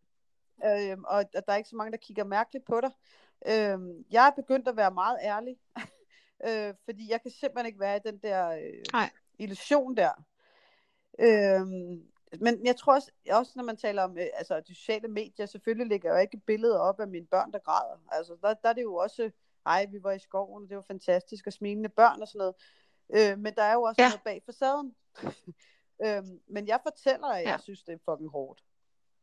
øhm, 0.65 1.05
og, 1.05 1.25
og 1.35 1.47
der 1.47 1.53
er 1.53 1.57
ikke 1.57 1.69
så 1.69 1.77
mange, 1.77 1.93
der 1.93 1.97
kigger 1.97 2.25
mærkeligt 2.25 2.65
på 2.65 2.81
dig. 2.81 2.91
Øhm, 3.47 4.05
jeg 4.11 4.27
er 4.27 4.31
begyndt 4.31 4.69
at 4.69 4.77
være 4.77 4.91
meget 4.91 5.19
ærlig, 5.23 5.57
øh, 6.45 6.75
fordi 6.85 7.11
jeg 7.11 7.23
kan 7.23 7.31
simpelthen 7.31 7.67
ikke 7.67 7.81
være 7.81 7.97
i 7.97 8.01
den 8.05 8.19
der 8.19 8.49
øh, 8.51 8.83
Nej. 8.93 9.11
illusion 9.39 9.97
der. 9.97 10.25
Øhm, 11.19 12.03
men 12.41 12.67
jeg 12.67 12.77
tror 12.77 12.95
også, 12.95 13.11
også 13.31 13.53
når 13.57 13.65
man 13.65 13.77
taler 13.77 14.03
om 14.03 14.19
øh, 14.19 14.27
altså, 14.35 14.61
de 14.61 14.75
sociale 14.75 15.09
medier, 15.09 15.47
selvfølgelig 15.47 15.87
lægger 15.89 16.09
jeg 16.09 16.17
jo 16.17 16.21
ikke 16.21 16.37
billeder 16.47 16.79
op 16.79 17.01
af 17.01 17.09
mine 17.09 17.27
børn, 17.27 17.53
der 17.53 17.59
græder. 17.59 17.99
Altså, 18.13 18.37
der, 18.43 18.55
der 18.55 18.69
er 18.69 18.73
det 18.73 18.83
jo 18.83 18.95
også, 18.95 19.31
ej, 19.67 19.87
vi 19.91 20.03
var 20.03 20.13
i 20.13 20.19
skoven, 20.19 20.63
og 20.63 20.69
det 20.69 20.77
var 20.77 20.83
fantastisk, 20.83 21.47
og 21.47 21.53
smilende 21.53 21.89
børn 21.89 22.23
og 22.23 22.29
sådan 22.29 22.39
noget. 22.39 22.55
Øh, 23.33 23.39
men 23.39 23.55
der 23.55 23.63
er 23.63 23.73
jo 23.73 23.83
også 23.83 24.03
Ja. 24.03 24.09
noget 24.09 24.23
bag 24.25 24.43
facaden. 24.47 24.95
øhm, 26.05 26.41
men 26.47 26.67
jeg 26.69 26.81
fortæller, 26.83 27.27
at 27.29 27.43
jeg 27.43 27.51
Ja. 27.51 27.59
synes, 27.59 27.83
det 27.83 27.93
er 27.93 27.99
fucking 28.13 28.31
hårdt. 28.31 28.65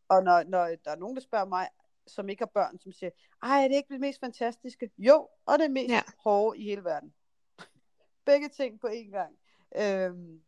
Og 0.09 0.23
når, 0.23 0.43
når 0.43 0.65
der 0.85 0.91
er 0.91 0.95
nogen, 0.95 1.15
der 1.15 1.21
spørger 1.21 1.45
mig, 1.45 1.67
som 2.07 2.29
ikke 2.29 2.41
har 2.41 2.51
børn, 2.53 2.79
som 2.79 2.91
siger, 2.91 3.09
ej, 3.43 3.63
er 3.63 3.67
det 3.67 3.75
ikke 3.75 3.93
det 3.93 3.99
mest 4.01 4.19
fantastiske? 4.19 4.89
Jo, 4.97 5.27
og 5.45 5.59
det 5.59 5.71
mest 5.71 5.91
Ja. 5.91 6.01
hårde 6.23 6.59
i 6.59 6.63
hele 6.63 6.83
verden. 6.83 7.13
Begge 8.25 8.49
ting 8.49 8.79
på 8.81 8.87
én 8.87 9.11
gang. 9.11 9.37
Øhm, 9.75 10.39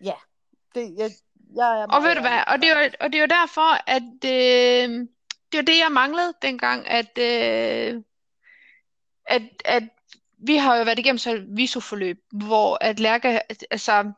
ja, 0.00 0.14
det, 0.74 0.94
jeg, 0.98 1.10
jeg 1.54 1.80
er 1.80 1.86
Og 1.86 2.02
ved 2.02 2.14
du 2.14 2.20
hvad, 2.20 2.40
og 2.46 2.58
det 2.62 2.70
er 2.70 2.84
jo, 2.84 2.90
og 3.00 3.12
det 3.12 3.20
jo 3.20 3.26
derfor, 3.26 3.90
at 3.90 4.02
øh, 4.24 5.08
det 5.52 5.58
var 5.58 5.62
det, 5.62 5.78
jeg 5.78 5.92
manglede 5.92 6.34
dengang, 6.42 6.88
at, 6.88 7.18
øh, 7.18 8.02
at, 9.26 9.42
at 9.64 9.82
vi 10.38 10.56
har 10.56 10.76
jo 10.76 10.84
været 10.84 10.98
igennem 10.98 11.18
så 11.18 11.34
et 11.34 11.56
visoforløb, 11.56 12.24
hvor 12.32 12.78
at 12.80 13.00
Lærke, 13.00 13.40
altså, 13.72 14.12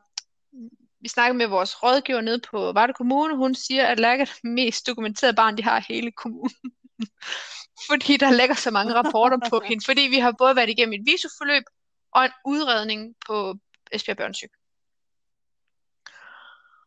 vi 1.01 1.07
snakkede 1.07 1.37
med 1.37 1.47
vores 1.47 1.83
rådgiver 1.83 2.21
nede 2.21 2.41
på 2.51 2.71
Varde 2.71 2.93
Kommune, 2.93 3.35
hun 3.35 3.55
siger, 3.55 3.87
at 3.87 3.99
Lærke 3.99 4.21
er 4.21 4.25
det 4.25 4.43
mest 4.43 4.87
dokumenterede 4.87 5.35
barn, 5.35 5.57
de 5.57 5.63
har 5.63 5.79
i 5.79 5.83
hele 5.87 6.11
kommunen. 6.11 6.71
fordi 7.89 8.17
der 8.17 8.31
ligger 8.31 8.55
så 8.55 8.71
mange 8.71 8.93
rapporter 8.93 9.37
på 9.49 9.61
hende, 9.65 9.85
fordi 9.85 10.01
vi 10.01 10.19
har 10.19 10.31
både 10.31 10.55
været 10.55 10.69
igennem 10.69 10.93
et 10.93 11.05
visoforløb 11.05 11.63
og 12.11 12.25
en 12.25 12.31
udredning 12.45 13.15
på 13.27 13.55
Esbjerg 13.91 14.17
Børnsyg. 14.17 14.49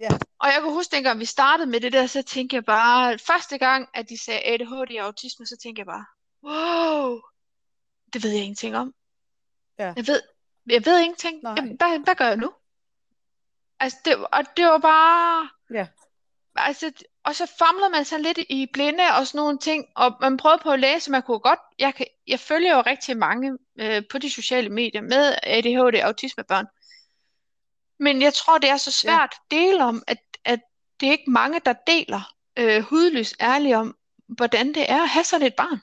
Ja. 0.00 0.08
Og 0.38 0.48
jeg 0.48 0.58
kunne 0.60 0.72
huske, 0.72 0.96
dengang 0.96 1.20
vi 1.20 1.24
startede 1.24 1.70
med 1.70 1.80
det 1.80 1.92
der, 1.92 2.06
så 2.06 2.22
tænkte 2.22 2.56
jeg 2.56 2.64
bare, 2.64 3.18
første 3.18 3.58
gang, 3.58 3.88
at 3.94 4.08
de 4.08 4.24
sagde 4.24 4.46
ADHD 4.46 4.98
og 5.00 5.06
autisme, 5.06 5.46
så 5.46 5.56
tænkte 5.56 5.80
jeg 5.80 5.86
bare, 5.86 6.04
wow, 6.42 7.20
det 8.12 8.22
ved 8.22 8.30
jeg 8.30 8.40
ingenting 8.42 8.76
om. 8.76 8.94
Ja. 9.78 9.92
Jeg 9.96 10.06
ved, 10.06 10.22
jeg 10.66 10.86
ved 10.86 11.00
ingenting. 11.00 11.42
Nej. 11.42 11.54
Jamen, 11.56 11.76
hvad, 11.76 12.04
hvad 12.04 12.14
gør 12.14 12.26
jeg 12.26 12.36
nu? 12.36 12.52
Altså, 13.82 13.98
det, 14.04 14.16
og 14.16 14.44
det 14.56 14.64
var 14.66 14.78
bare, 14.78 15.48
Ja. 15.74 15.86
altså, 16.56 16.92
og 17.24 17.34
så 17.34 17.52
famlede 17.58 17.90
man 17.90 18.04
sig 18.04 18.20
lidt 18.20 18.38
i 18.38 18.66
blinde 18.72 19.04
og 19.18 19.26
sådan 19.26 19.38
nogle 19.38 19.58
ting, 19.58 19.84
og 19.96 20.16
man 20.20 20.36
prøvede 20.36 20.60
på 20.62 20.70
at 20.70 20.80
læse, 20.80 21.10
man 21.10 21.22
kunne 21.22 21.38
godt, 21.38 21.60
jeg, 21.78 21.94
kan, 21.94 22.06
jeg 22.26 22.40
følger 22.40 22.76
jo 22.76 22.82
rigtig 22.86 23.16
mange 23.16 23.58
øh, 23.80 24.02
på 24.10 24.18
de 24.18 24.30
sociale 24.30 24.68
medier 24.68 25.00
med 25.00 25.34
ADHD 25.42 26.02
og 26.02 26.06
autismebørn. 26.08 26.66
Men 27.98 28.22
jeg 28.22 28.34
tror, 28.34 28.58
det 28.58 28.70
er 28.70 28.76
så 28.76 28.92
svært 28.92 29.30
at 29.32 29.38
dele 29.50 29.84
om, 29.84 30.02
at, 30.06 30.18
at 30.44 30.60
det 31.00 31.08
er 31.08 31.12
ikke 31.12 31.30
mange, 31.30 31.60
der 31.64 31.74
deler 31.86 32.34
øh, 32.58 32.82
hudløs 32.82 33.34
ærligt 33.40 33.76
om, 33.76 33.96
hvordan 34.28 34.74
det 34.74 34.90
er 34.90 35.02
at 35.02 35.08
have 35.08 35.24
sådan 35.24 35.46
et 35.46 35.54
barn. 35.54 35.80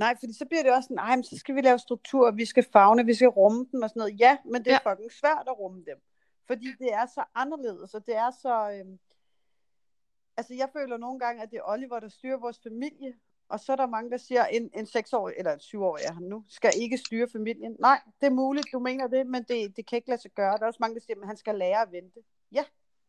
Nej, 0.00 0.16
fordi 0.20 0.32
så 0.32 0.44
bliver 0.44 0.62
det 0.62 0.72
også 0.72 0.86
sådan, 0.86 0.94
nej, 0.94 1.16
men 1.16 1.24
så 1.24 1.38
skal 1.38 1.54
vi 1.54 1.60
lave 1.60 1.78
struktur, 1.78 2.30
vi 2.30 2.44
skal 2.44 2.66
fagne, 2.72 3.04
vi 3.04 3.14
skal 3.14 3.28
rumme 3.28 3.66
dem 3.72 3.82
og 3.82 3.88
sådan 3.90 4.00
noget. 4.00 4.20
Ja, 4.20 4.36
men 4.44 4.64
det 4.64 4.72
er 4.72 4.78
ja. 4.84 4.90
fucking 4.90 5.12
svært 5.12 5.44
at 5.46 5.58
rumme 5.58 5.84
dem. 5.90 5.98
Fordi 6.46 6.68
det 6.78 6.92
er 6.92 7.06
så 7.06 7.24
anderledes, 7.34 7.94
og 7.94 8.06
det 8.06 8.16
er 8.16 8.30
så... 8.30 8.70
Øhm... 8.70 8.98
Altså, 10.36 10.54
jeg 10.54 10.68
føler 10.72 10.96
nogle 10.96 11.18
gange, 11.18 11.42
at 11.42 11.50
det 11.50 11.56
er 11.56 11.72
Oliver, 11.72 12.00
der 12.00 12.08
styrer 12.08 12.36
vores 12.36 12.60
familie, 12.62 13.14
og 13.48 13.60
så 13.60 13.72
er 13.72 13.76
der 13.76 13.86
mange, 13.86 14.10
der 14.10 14.16
siger, 14.16 14.44
en, 14.44 14.70
en 14.74 14.84
6-årig, 14.84 15.34
eller 15.38 15.52
en 15.52 15.60
7-årig 15.60 16.04
er 16.04 16.12
han 16.12 16.22
nu, 16.22 16.44
skal 16.48 16.72
ikke 16.76 16.98
styre 16.98 17.28
familien. 17.32 17.76
Nej, 17.80 18.00
det 18.20 18.26
er 18.26 18.30
muligt, 18.30 18.66
du 18.72 18.78
mener 18.78 19.06
det, 19.06 19.26
men 19.26 19.42
det, 19.42 19.76
det 19.76 19.86
kan 19.86 19.96
ikke 19.96 20.08
lade 20.08 20.22
sig 20.22 20.30
gøre. 20.30 20.56
Der 20.56 20.62
er 20.62 20.66
også 20.66 20.80
mange, 20.80 20.94
der 20.94 21.00
siger, 21.00 21.20
at 21.20 21.26
han 21.26 21.36
skal 21.36 21.54
lære 21.54 21.82
at 21.82 21.92
vente. 21.92 22.20
Ja, 22.52 22.64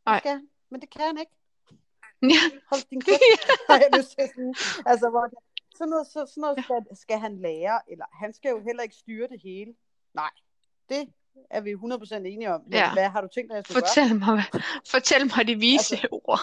det 0.07 0.19
skal 0.19 0.31
han, 0.31 0.47
men 0.69 0.81
det 0.81 0.89
kan 0.89 1.01
han 1.01 1.17
ikke. 1.17 1.31
Ja, 2.21 2.41
Hold 2.69 2.89
din 2.89 3.01
kæft, 3.01 3.43
har 3.69 3.77
jeg 3.83 3.89
lyst 3.97 4.09
til 4.09 4.29
sige. 4.35 4.53
Altså, 4.85 5.09
hvor 5.09 5.25
sådan 5.75 5.89
noget, 5.89 6.07
så, 6.07 6.25
sådan 6.25 6.41
noget 6.41 6.63
skal, 6.63 6.97
skal 6.97 7.19
han 7.19 7.41
lære, 7.41 7.81
eller 7.91 8.05
han 8.11 8.33
skal 8.33 8.49
jo 8.49 8.61
heller 8.63 8.83
ikke 8.83 8.95
styre 8.95 9.27
det 9.27 9.41
hele. 9.43 9.73
Nej, 10.13 10.29
det 10.89 11.13
er 11.49 11.61
vi 11.61 11.73
100% 11.73 12.15
enige 12.15 12.53
om. 12.53 12.61
Men 12.63 12.73
Ja. 12.73 12.93
hvad 12.93 13.09
har 13.09 13.21
du 13.21 13.27
tænkt 13.27 13.49
dig, 13.49 13.55
jeg 13.55 13.65
skulle 13.65 13.81
gøre? 13.81 13.87
fortæl 13.89 14.19
mig, 14.19 14.43
fortæl 14.91 15.31
mig 15.37 15.47
de 15.47 15.55
vise 15.55 15.95
altså, 15.95 16.07
ord. 16.11 16.39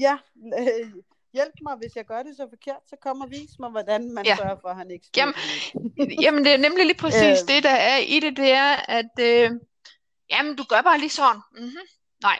Ja, 0.00 0.18
øh, 0.58 0.92
hjælp 1.32 1.54
mig, 1.62 1.76
hvis 1.76 1.96
jeg 1.96 2.04
gør 2.04 2.22
det 2.22 2.36
så 2.36 2.48
forkert, 2.48 2.82
så 2.86 2.96
kom 3.02 3.20
og 3.20 3.30
vis 3.30 3.58
mig, 3.58 3.70
hvordan 3.70 4.12
man 4.12 4.24
Ja. 4.26 4.36
sørger 4.36 4.56
for, 4.60 4.68
at 4.68 4.76
han 4.76 4.90
ikke 4.90 5.06
Jamen. 5.16 5.34
Jamen, 6.24 6.44
det 6.44 6.52
er 6.52 6.56
nemlig 6.58 6.86
lige 6.86 6.98
præcis 6.98 7.42
Øh. 7.42 7.48
det, 7.48 7.62
der 7.62 7.70
er 7.92 7.98
i 7.98 8.20
det, 8.20 8.36
det 8.36 8.52
er, 8.52 8.76
at 8.88 9.10
øh, 9.20 9.50
jamen, 10.30 10.56
du 10.56 10.64
gør 10.68 10.82
bare 10.82 10.98
lige 10.98 11.10
sådan. 11.10 11.40
Mm-hmm. 11.52 11.86
Nej, 12.22 12.38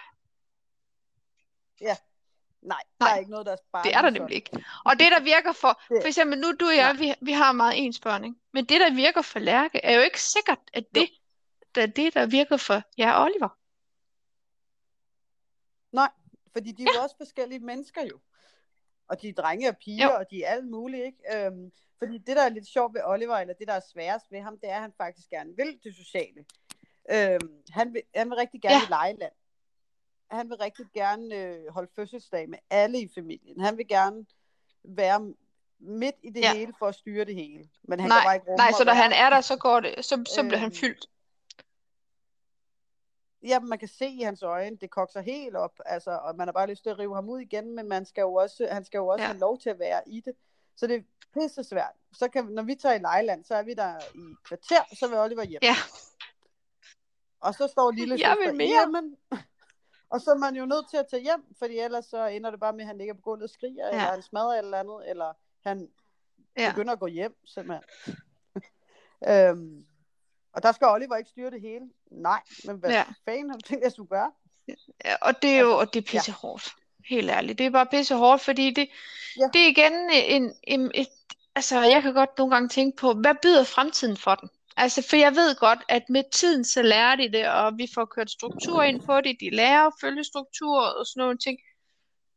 Nej, 2.67 2.83
der 3.01 3.07
Nej, 3.07 3.15
er 3.15 3.19
ikke 3.19 3.31
noget, 3.31 3.47
der 3.47 3.53
er 3.53 3.57
bare 3.73 3.85
det 3.85 3.95
er 3.95 4.03
der 4.03 4.11
nemlig 4.11 4.35
ikke. 4.37 4.51
Og 4.85 4.93
det, 4.99 5.13
der 5.13 5.21
virker 5.23 5.53
for, 5.53 5.83
for 6.03 6.07
eksempel 6.07 6.39
nu, 6.39 6.53
du 6.61 6.67
og 6.67 6.77
jeg, 6.77 6.97
vi, 6.99 7.15
vi 7.21 7.33
har 7.33 7.53
meget 7.53 7.85
ens 7.85 8.01
børn, 8.01 8.25
ikke? 8.25 8.37
Men 8.53 8.65
det, 8.65 8.81
der 8.81 8.95
virker 8.95 9.23
for 9.23 9.39
Lærke, 9.39 9.81
er 9.85 9.95
jo 9.97 10.01
ikke 10.03 10.21
sikkert, 10.21 10.59
at 10.73 10.85
det, 10.95 11.09
der 11.75 11.83
er 11.83 11.87
det, 11.87 12.15
der 12.15 12.27
virker 12.27 12.57
for 12.57 12.83
jer 12.99 13.13
og 13.13 13.25
Oliver. 13.25 13.49
Nej, 15.93 16.11
fordi 16.53 16.73
de 16.73 16.83
er 16.83 16.87
jo 16.97 17.03
også 17.03 17.17
forskellige 17.17 17.59
mennesker 17.61 18.03
jo. 18.03 18.19
Og 19.09 19.23
de 19.23 19.29
er 19.29 19.33
drenge 19.33 19.69
og 19.69 19.77
piger, 19.77 20.07
Jo. 20.07 20.15
og 20.19 20.31
de 20.31 20.43
er 20.45 20.51
alt 20.51 20.69
muligt, 20.71 21.05
ikke? 21.05 21.47
Øhm, 21.47 21.73
fordi 21.99 22.19
det, 22.19 22.37
der 22.37 22.43
er 22.43 22.49
lidt 22.49 22.67
sjovt 22.67 22.95
ved 22.95 23.01
Oliver, 23.05 23.37
eller 23.37 23.55
det, 23.55 23.69
der 23.69 23.75
er 23.75 23.81
sværest 23.93 24.27
ved 24.31 24.41
ham, 24.41 24.59
det 24.59 24.71
er, 24.71 24.75
at 24.75 24.81
han 24.81 24.93
faktisk 24.97 25.29
gerne 25.29 25.57
vil 25.57 25.79
det 25.85 25.97
sociale. 25.97 26.45
Øhm, 27.11 27.63
han, 27.71 27.95
vil, 27.95 28.03
han 28.15 28.31
vil 28.31 28.37
rigtig 28.37 28.63
gerne 28.63 28.75
Ja. 28.77 28.87
i 28.87 28.89
lejeland. 28.89 29.33
Han 30.31 30.49
vil 30.51 30.57
rigtig 30.57 30.87
gerne 30.95 31.35
øh, 31.35 31.73
holde 31.73 31.91
fødselsdag 31.97 32.49
med 32.49 32.59
alle 32.71 33.01
i 33.01 33.09
familien. 33.15 33.61
Han 33.61 33.77
vil 33.77 33.89
gerne 33.89 34.27
være 34.85 35.35
midt 35.79 36.15
i 36.23 36.31
det 36.31 36.41
Ja. 36.41 36.55
hele 36.55 36.73
for 36.79 36.87
at 36.87 36.95
styre 36.95 37.25
det 37.25 37.35
hele. 37.35 37.69
Men 37.83 38.01
han 38.01 38.09
Nej, 38.09 38.19
kan 38.21 38.27
bare 38.27 38.35
ikke 38.37 38.47
Nej, 38.57 38.73
så 38.73 38.85
når 38.85 38.93
han 38.93 39.13
er 39.13 39.31
der, 39.31 39.41
så 39.41 39.57
går 39.57 39.81
det, 39.81 40.05
så, 40.05 40.25
så 40.35 40.43
bliver 40.43 40.59
han 40.59 40.67
Øhm, 40.69 40.75
fyldt. 40.75 41.07
Ja, 43.43 43.61
man 43.61 43.79
kan 43.79 43.89
se 43.89 44.07
i 44.07 44.23
hans 44.23 44.43
øjne, 44.43 44.77
det 44.77 44.91
kokser 44.91 45.21
helt 45.21 45.57
op, 45.57 45.73
altså, 45.87 46.11
og 46.11 46.37
man 46.37 46.49
har 46.49 46.53
bare 46.53 46.67
lyst 46.71 46.83
til 46.83 46.91
at 46.91 46.99
rive 46.99 47.15
ham 47.15 47.29
ud 47.29 47.41
igen, 47.41 47.75
men 47.75 47.89
man 47.89 48.07
skal 48.07 48.23
jo 48.23 48.35
også, 48.35 48.69
han 48.71 48.85
skal 48.85 48.99
jo 48.99 49.07
også 49.07 49.23
Ja. 49.23 49.27
have 49.29 49.39
lov 49.39 49.59
til 49.59 49.71
at 49.71 49.79
være 49.79 50.03
i 50.09 50.21
det. 50.21 50.35
Så 50.77 50.87
det 50.87 50.97
er 50.97 51.03
pisse 51.41 51.65
svært. 51.65 51.93
Så 52.13 52.29
kan, 52.29 52.45
når 52.45 52.63
vi 52.63 52.75
tager 52.75 52.95
i 52.95 52.99
Lejland, 52.99 53.45
så 53.45 53.55
er 53.55 53.63
vi 53.63 53.75
der 53.75 53.99
i 54.15 54.35
kvarter, 54.45 54.95
så 54.99 55.09
vil 55.09 55.19
Oliver 55.19 55.45
hjem. 55.45 55.59
Ja. 55.63 55.75
Og 57.41 57.55
så 57.55 57.67
står 57.69 57.91
lille 57.91 58.15
Jeg 58.19 58.37
søster 58.39 58.51
vil 58.51 58.57
mere. 58.57 58.69
hjemme. 58.69 59.17
Og 60.11 60.21
så 60.21 60.31
er 60.31 60.39
man 60.39 60.57
jo 60.57 60.67
nødt 60.67 60.91
til 60.91 60.97
at 60.97 61.07
tage 61.11 61.23
hjem, 61.23 61.45
fordi 61.59 61.79
ellers 61.79 62.05
så 62.05 62.27
ender 62.27 62.51
det 62.51 62.61
bare 62.61 62.73
med, 62.73 62.81
at 62.81 62.87
han 62.87 62.99
ligger 62.99 63.15
på 63.15 63.21
gulvet 63.21 63.45
og 63.45 63.51
skriger, 63.51 63.87
ja. 63.87 63.91
eller 63.93 64.11
han 64.11 64.23
smadrer 64.23 64.53
et 64.53 64.59
eller 64.59 64.79
andet, 64.79 65.11
eller 65.11 65.33
han 65.65 65.89
Ja. 66.59 66.71
begynder 66.71 66.93
at 66.93 66.99
gå 67.01 67.07
hjem, 67.07 67.37
simpelthen. 67.47 67.85
øhm, 69.29 69.87
og 70.53 70.63
der 70.63 70.73
skal 70.73 70.87
Oliver 70.87 71.17
ikke 71.17 71.31
styre 71.31 71.51
det 71.51 71.61
hele. 71.61 71.85
Nej, 72.11 72.41
men 72.65 72.77
hvad 72.77 72.91
Ja. 72.91 73.05
fanden 73.25 73.51
har 73.51 73.57
du 73.57 73.63
tænkt, 73.63 73.85
jeg 73.85 73.93
skulle 73.93 74.09
gøre? 74.09 74.33
Ja, 75.05 75.15
og 75.23 75.43
det 75.43 75.51
er 75.51 75.61
jo, 75.61 75.67
Altså, 75.67 75.79
og 75.81 75.95
det 75.95 76.01
er 76.01 76.11
pisse 76.11 76.33
hårdt. 76.33 76.75
Helt 77.05 77.31
ærligt. 77.31 77.59
Det 77.59 77.67
er 77.67 77.71
bare 77.71 77.87
pisse 77.87 78.15
hårdt, 78.15 78.43
fordi 78.43 78.71
det, 78.71 78.89
Ja. 79.39 79.49
det 79.53 79.61
er 79.61 79.69
igen 79.69 79.93
en, 80.13 80.55
en, 80.63 80.91
et, 80.95 81.09
altså 81.55 81.81
jeg 81.81 82.03
kan 82.03 82.15
godt 82.15 82.39
nogle 82.39 82.55
gange 82.55 82.69
tænke 82.69 82.97
på, 82.97 83.13
hvad 83.13 83.35
byder 83.43 83.65
fremtiden 83.65 84.17
for 84.17 84.35
den? 84.35 84.51
Altså, 84.77 85.03
for 85.11 85.17
jeg 85.17 85.33
ved 85.35 85.57
godt, 85.57 85.79
at 85.89 86.03
med 86.09 86.25
tiden 86.33 86.65
så 86.65 86.83
lærer 86.83 87.17
de 87.17 87.33
det, 87.33 87.49
og 87.49 87.73
vi 87.79 87.89
får 87.95 88.05
kørt 88.05 88.31
struktur 88.31 88.83
ind 88.83 89.01
på 89.07 89.21
det, 89.21 89.37
de 89.41 89.51
lærer 89.51 89.87
at 89.87 89.93
følge 90.01 90.25
struktur 90.25 90.81
og 90.81 91.07
sådan 91.07 91.21
nogle 91.21 91.39
ting. 91.39 91.59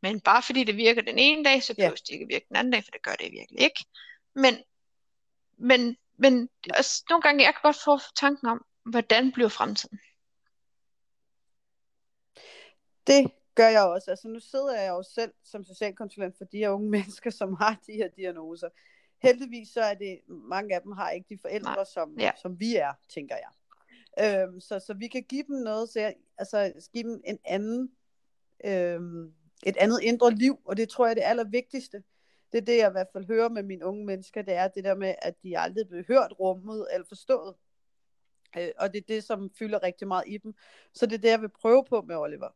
Men 0.02 0.20
bare 0.22 0.42
fordi 0.42 0.64
det 0.64 0.76
virker 0.78 1.02
den 1.02 1.18
ene 1.18 1.44
dag, 1.44 1.64
så 1.64 1.74
Ja. 1.78 1.82
behøver 1.82 1.96
det 1.96 2.10
ikke 2.10 2.28
virke 2.28 2.46
den 2.50 2.56
anden 2.56 2.74
dag, 2.74 2.84
for 2.84 2.92
det 2.92 3.02
gør 3.04 3.12
det 3.12 3.32
virkelig 3.32 3.62
ikke. 3.62 3.86
Men, 4.36 4.54
men, 5.58 5.98
men 6.18 6.50
også, 6.78 7.04
nogle 7.10 7.22
gange, 7.22 7.44
jeg 7.44 7.54
kan 7.54 7.62
godt 7.64 7.84
få 7.86 8.00
tanken 8.20 8.48
om, 8.48 8.66
hvordan 8.86 9.32
bliver 9.32 9.50
fremtiden? 9.50 10.00
Det 13.08 13.32
gør 13.56 13.68
jeg 13.68 13.84
også. 13.84 14.12
Altså 14.12 14.28
nu 14.28 14.40
sidder 14.40 14.82
jeg 14.82 14.90
jo 14.90 15.04
selv 15.16 15.34
som 15.44 15.64
socialkonsulent 15.64 16.38
for 16.38 16.46
de 16.46 16.58
her 16.58 16.70
unge 16.70 16.90
mennesker, 16.98 17.30
som 17.30 17.54
har 17.54 17.78
de 17.88 17.94
her 17.94 18.08
diagnoser. 18.08 18.70
Heldigvis 19.22 19.70
så 19.70 19.82
er 19.82 19.94
det, 19.94 20.20
mange 20.28 20.76
af 20.76 20.82
dem 20.82 20.92
har 20.92 21.10
ikke 21.10 21.26
de 21.30 21.38
forældre, 21.42 21.76
Nej. 21.76 21.86
som, 21.94 22.20
Ja. 22.20 22.32
som 22.42 22.60
vi 22.60 22.76
er, 22.76 22.94
tænker 23.10 23.36
jeg. 23.36 23.50
Øhm, 24.44 24.60
så, 24.60 24.80
så 24.80 24.94
vi 24.94 25.08
kan 25.08 25.24
give 25.24 25.44
dem 25.44 25.56
noget, 25.56 25.90
så 25.90 26.00
jeg, 26.00 26.16
altså 26.38 26.90
give 26.94 27.04
dem 27.04 27.22
en 27.26 27.40
anden, 27.46 27.92
øhm, 28.66 29.34
et 29.66 29.78
andet 29.78 30.00
indre 30.04 30.32
liv, 30.32 30.60
og 30.66 30.78
det 30.78 30.90
tror 30.90 31.06
jeg 31.06 31.12
er 31.12 31.16
det 31.16 31.24
allervigtigste. 31.24 32.04
Det 32.52 32.58
er 32.58 32.66
det, 32.66 32.78
jeg 32.78 32.88
i 32.88 32.92
hvert 32.92 33.08
fald 33.14 33.26
hører 33.26 33.50
med 33.50 33.64
mine 33.64 33.86
unge 33.86 34.06
mennesker, 34.06 34.42
det 34.42 34.54
er 34.54 34.68
det 34.68 34.84
der 34.84 34.96
med, 34.96 35.16
at 35.22 35.44
de 35.44 35.60
aldrig 35.60 35.88
blevet 35.88 36.06
hørt, 36.08 36.34
rummet 36.40 36.88
eller 36.94 37.08
forstået. 37.08 37.56
Øh, 38.58 38.70
og 38.78 38.94
det 38.94 38.98
er 38.98 39.06
det, 39.08 39.24
som 39.24 39.52
fylder 39.60 39.84
rigtig 39.84 40.08
meget 40.08 40.24
i 40.28 40.38
dem. 40.38 40.54
Så 40.94 41.06
det 41.06 41.14
er 41.14 41.22
det, 41.22 41.30
jeg 41.30 41.42
vil 41.42 41.50
prøve 41.50 41.86
på 41.86 42.02
med 42.02 42.16
Oliver. 42.16 42.50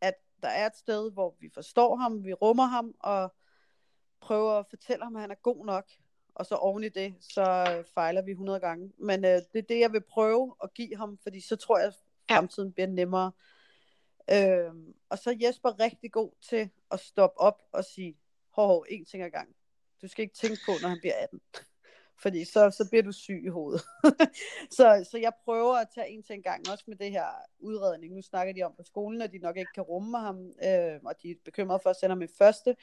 At 0.00 0.14
der 0.42 0.48
er 0.48 0.66
et 0.66 0.76
sted, 0.76 1.12
hvor 1.12 1.36
vi 1.40 1.50
forstår 1.54 1.96
ham, 1.96 2.24
vi 2.24 2.32
rummer 2.32 2.64
ham, 2.64 2.94
og 3.00 3.34
prøver 4.26 4.52
at 4.52 4.66
fortælle 4.66 5.04
ham, 5.04 5.16
at 5.16 5.20
han 5.20 5.30
er 5.30 5.34
god 5.34 5.66
nok. 5.66 5.84
Og 6.34 6.46
så 6.46 6.54
oven 6.54 6.84
i 6.84 6.88
det, 6.88 7.14
så 7.20 7.44
fejler 7.94 8.22
vi 8.22 8.30
100 8.30 8.60
gange. 8.60 8.92
Men 8.98 9.24
øh, 9.24 9.30
det 9.30 9.58
er 9.58 9.62
det, 9.68 9.80
jeg 9.80 9.92
vil 9.92 10.00
prøve 10.00 10.54
at 10.62 10.74
give 10.74 10.96
ham, 10.96 11.18
fordi 11.22 11.40
så 11.40 11.56
tror 11.56 11.78
jeg, 11.78 11.86
at 11.86 11.94
fremtiden 12.28 12.72
bliver 12.72 12.86
nemmere. 12.86 13.32
Øhm, 14.30 14.94
og 15.08 15.18
så 15.18 15.30
er 15.30 15.34
Jesper 15.46 15.80
rigtig 15.80 16.12
god 16.12 16.30
til 16.40 16.70
at 16.90 17.00
stoppe 17.00 17.40
op 17.40 17.62
og 17.72 17.84
sige, 17.84 18.16
hov, 18.50 18.66
hov, 18.66 18.86
en 18.88 19.04
ting 19.04 19.22
ad 19.22 19.30
gang. 19.30 19.48
Du 20.02 20.08
skal 20.08 20.22
ikke 20.22 20.34
tænke 20.34 20.60
på, 20.66 20.72
når 20.82 20.88
han 20.88 20.98
bliver 21.00 21.14
18. 21.22 21.40
Fordi 22.18 22.44
så, 22.44 22.70
så 22.70 22.88
bliver 22.90 23.02
du 23.02 23.12
syg 23.12 23.42
i 23.44 23.48
hovedet. 23.48 23.82
så, 24.76 25.06
så 25.10 25.18
jeg 25.18 25.32
prøver 25.44 25.74
at 25.74 25.88
tage 25.94 26.08
en 26.08 26.22
ting 26.22 26.36
en 26.36 26.42
gang, 26.42 26.70
også 26.70 26.84
med 26.86 26.96
det 26.96 27.10
her 27.10 27.26
udredning. 27.58 28.14
Nu 28.14 28.22
snakker 28.22 28.54
de 28.54 28.62
om 28.62 28.72
på 28.76 28.82
skolen, 28.82 29.22
at 29.22 29.32
de 29.32 29.38
nok 29.38 29.56
ikke 29.56 29.72
kan 29.74 29.82
rumme 29.82 30.18
ham, 30.18 30.36
øh, 30.46 31.00
og 31.04 31.14
de 31.22 31.30
er 31.30 31.34
bekymrede 31.44 31.80
for 31.82 31.90
at 31.90 31.96
sende 31.96 32.14
ham 32.14 32.22
i 32.22 32.26
første. 32.38 32.76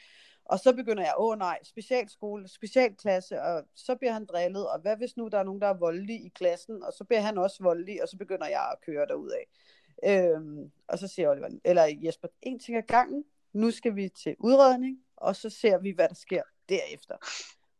Og 0.46 0.60
så 0.60 0.74
begynder 0.74 1.04
jeg, 1.04 1.14
åh 1.18 1.38
nej, 1.38 1.60
specialskole, 1.64 2.48
specialklasse, 2.48 3.42
og 3.42 3.64
så 3.76 3.96
bliver 3.96 4.12
han 4.12 4.26
drillet, 4.26 4.70
og 4.70 4.80
hvad 4.80 4.98
hvis 4.98 5.18
nu 5.18 5.28
der 5.28 5.40
er 5.40 5.44
nogen, 5.44 5.62
der 5.62 5.68
er 5.68 5.80
voldelige 5.80 6.26
i 6.26 6.30
klassen, 6.30 6.84
og 6.84 6.94
så 6.94 7.04
bliver 7.04 7.22
han 7.22 7.38
også 7.38 7.64
voldelig, 7.64 8.02
og 8.02 8.08
så 8.10 8.18
begynder 8.18 8.48
jeg 8.48 8.70
at 8.72 8.82
køre 8.86 9.06
derud 9.06 9.30
af. 9.30 9.48
Øhm, 10.06 10.72
og 10.88 11.00
så 11.00 11.08
siger 11.08 11.30
Oliver, 11.30 11.50
eller 11.66 11.84
Jesper, 12.04 12.28
en 12.42 12.60
ting 12.60 12.78
ad 12.78 12.84
gangen, 12.88 13.24
nu 13.54 13.72
skal 13.72 13.96
vi 13.96 14.10
til 14.10 14.36
udredning, 14.40 14.98
og 15.18 15.36
så 15.36 15.50
ser 15.50 15.78
vi, 15.78 15.92
hvad 15.92 16.10
der 16.10 16.16
sker 16.16 16.44
derefter. 16.70 17.16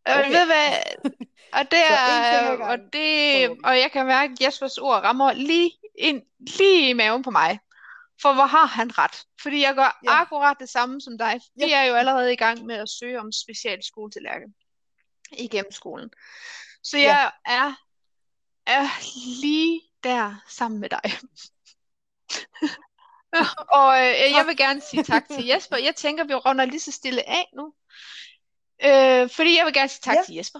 Okay. 0.06 0.20
Okay. 0.20 0.30
Ved 0.32 0.40
du 0.40 0.46
hvad? 0.46 0.74
Og 1.60 1.72
det 1.72 1.80
er, 1.90 2.58
og 2.58 2.78
det, 2.94 3.50
og 3.64 3.80
jeg 3.80 3.90
kan 3.94 4.06
mærke, 4.06 4.32
at 4.32 4.42
Jespers 4.42 4.78
ord 4.78 5.04
rammer 5.04 5.34
lige 5.34 5.72
ind, 5.98 6.22
lige 6.40 6.90
i 6.90 6.94
maven 6.94 7.24
på 7.24 7.32
mig. 7.32 7.60
For 8.22 8.34
hvor 8.34 8.46
har 8.46 8.66
han 8.66 8.98
ret? 8.98 9.24
Fordi 9.42 9.62
jeg 9.62 9.76
gør 9.76 10.00
Ja. 10.04 10.22
akkurat 10.22 10.58
det 10.60 10.70
samme 10.70 11.02
som 11.02 11.18
dig. 11.18 11.40
Vi 11.56 11.66
Ja. 11.68 11.78
er 11.78 11.84
jo 11.84 11.94
allerede 11.96 12.34
i 12.34 12.36
gang 12.36 12.66
med 12.66 12.76
at 12.76 12.90
søge 12.90 13.20
om 13.20 13.32
specialskole 13.32 14.12
til 14.12 14.22
Lærke 14.22 14.46
igennem 15.32 15.72
skolen. 15.72 16.10
Så 16.84 16.98
Ja. 16.98 17.04
jeg 17.04 17.32
er, 17.46 17.74
er 18.68 18.88
lige 19.42 19.82
der 20.04 20.36
sammen 20.48 20.80
med 20.80 20.90
dig. 20.90 21.02
Og 23.82 24.00
øh, 24.00 24.32
jeg 24.38 24.46
vil 24.48 24.58
gerne 24.58 24.82
sige 24.82 25.04
tak 25.04 25.24
til 25.32 25.46
Jesper. 25.46 25.78
Jeg 25.78 25.96
tænker, 25.96 26.24
vi 26.24 26.34
runder 26.34 26.66
lige 26.66 26.80
så 26.80 26.92
stille 26.92 27.30
af 27.30 27.50
nu. 27.56 27.74
Øh, 28.86 29.30
fordi 29.30 29.58
jeg 29.58 29.66
vil 29.66 29.74
gerne 29.74 29.90
sige 29.90 30.02
tak 30.04 30.16
Ja. 30.16 30.24
til 30.26 30.36
Jesper. 30.36 30.60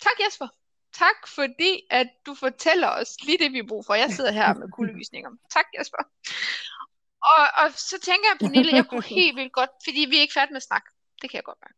Tak 0.00 0.12
Jesper. 0.26 0.48
Tak 0.92 1.26
fordi, 1.28 1.82
at 1.90 2.06
du 2.26 2.34
fortæller 2.34 2.88
os 2.88 3.16
lige 3.24 3.38
det, 3.38 3.52
vi 3.52 3.58
har 3.58 3.66
brug 3.68 3.86
for. 3.86 3.94
Jeg 3.94 4.10
sidder 4.10 4.32
her 4.32 4.54
med 4.54 4.68
kuldegysninger. 4.72 5.30
Tak 5.54 5.64
Jesper. 5.78 6.02
Og, 7.22 7.64
og 7.64 7.72
så 7.72 7.98
tænker 8.02 8.28
jeg, 8.30 8.36
Pernille, 8.40 8.74
jeg 8.76 8.86
kunne 8.86 9.02
helt 9.20 9.36
vildt 9.36 9.52
godt, 9.52 9.70
fordi 9.84 10.06
vi 10.10 10.16
er 10.16 10.20
ikke 10.20 10.34
færdige 10.34 10.52
med 10.52 10.56
at 10.56 10.62
snakke. 10.62 10.90
Det 11.22 11.30
kan 11.30 11.36
jeg 11.36 11.44
godt 11.44 11.58
mærke. 11.62 11.74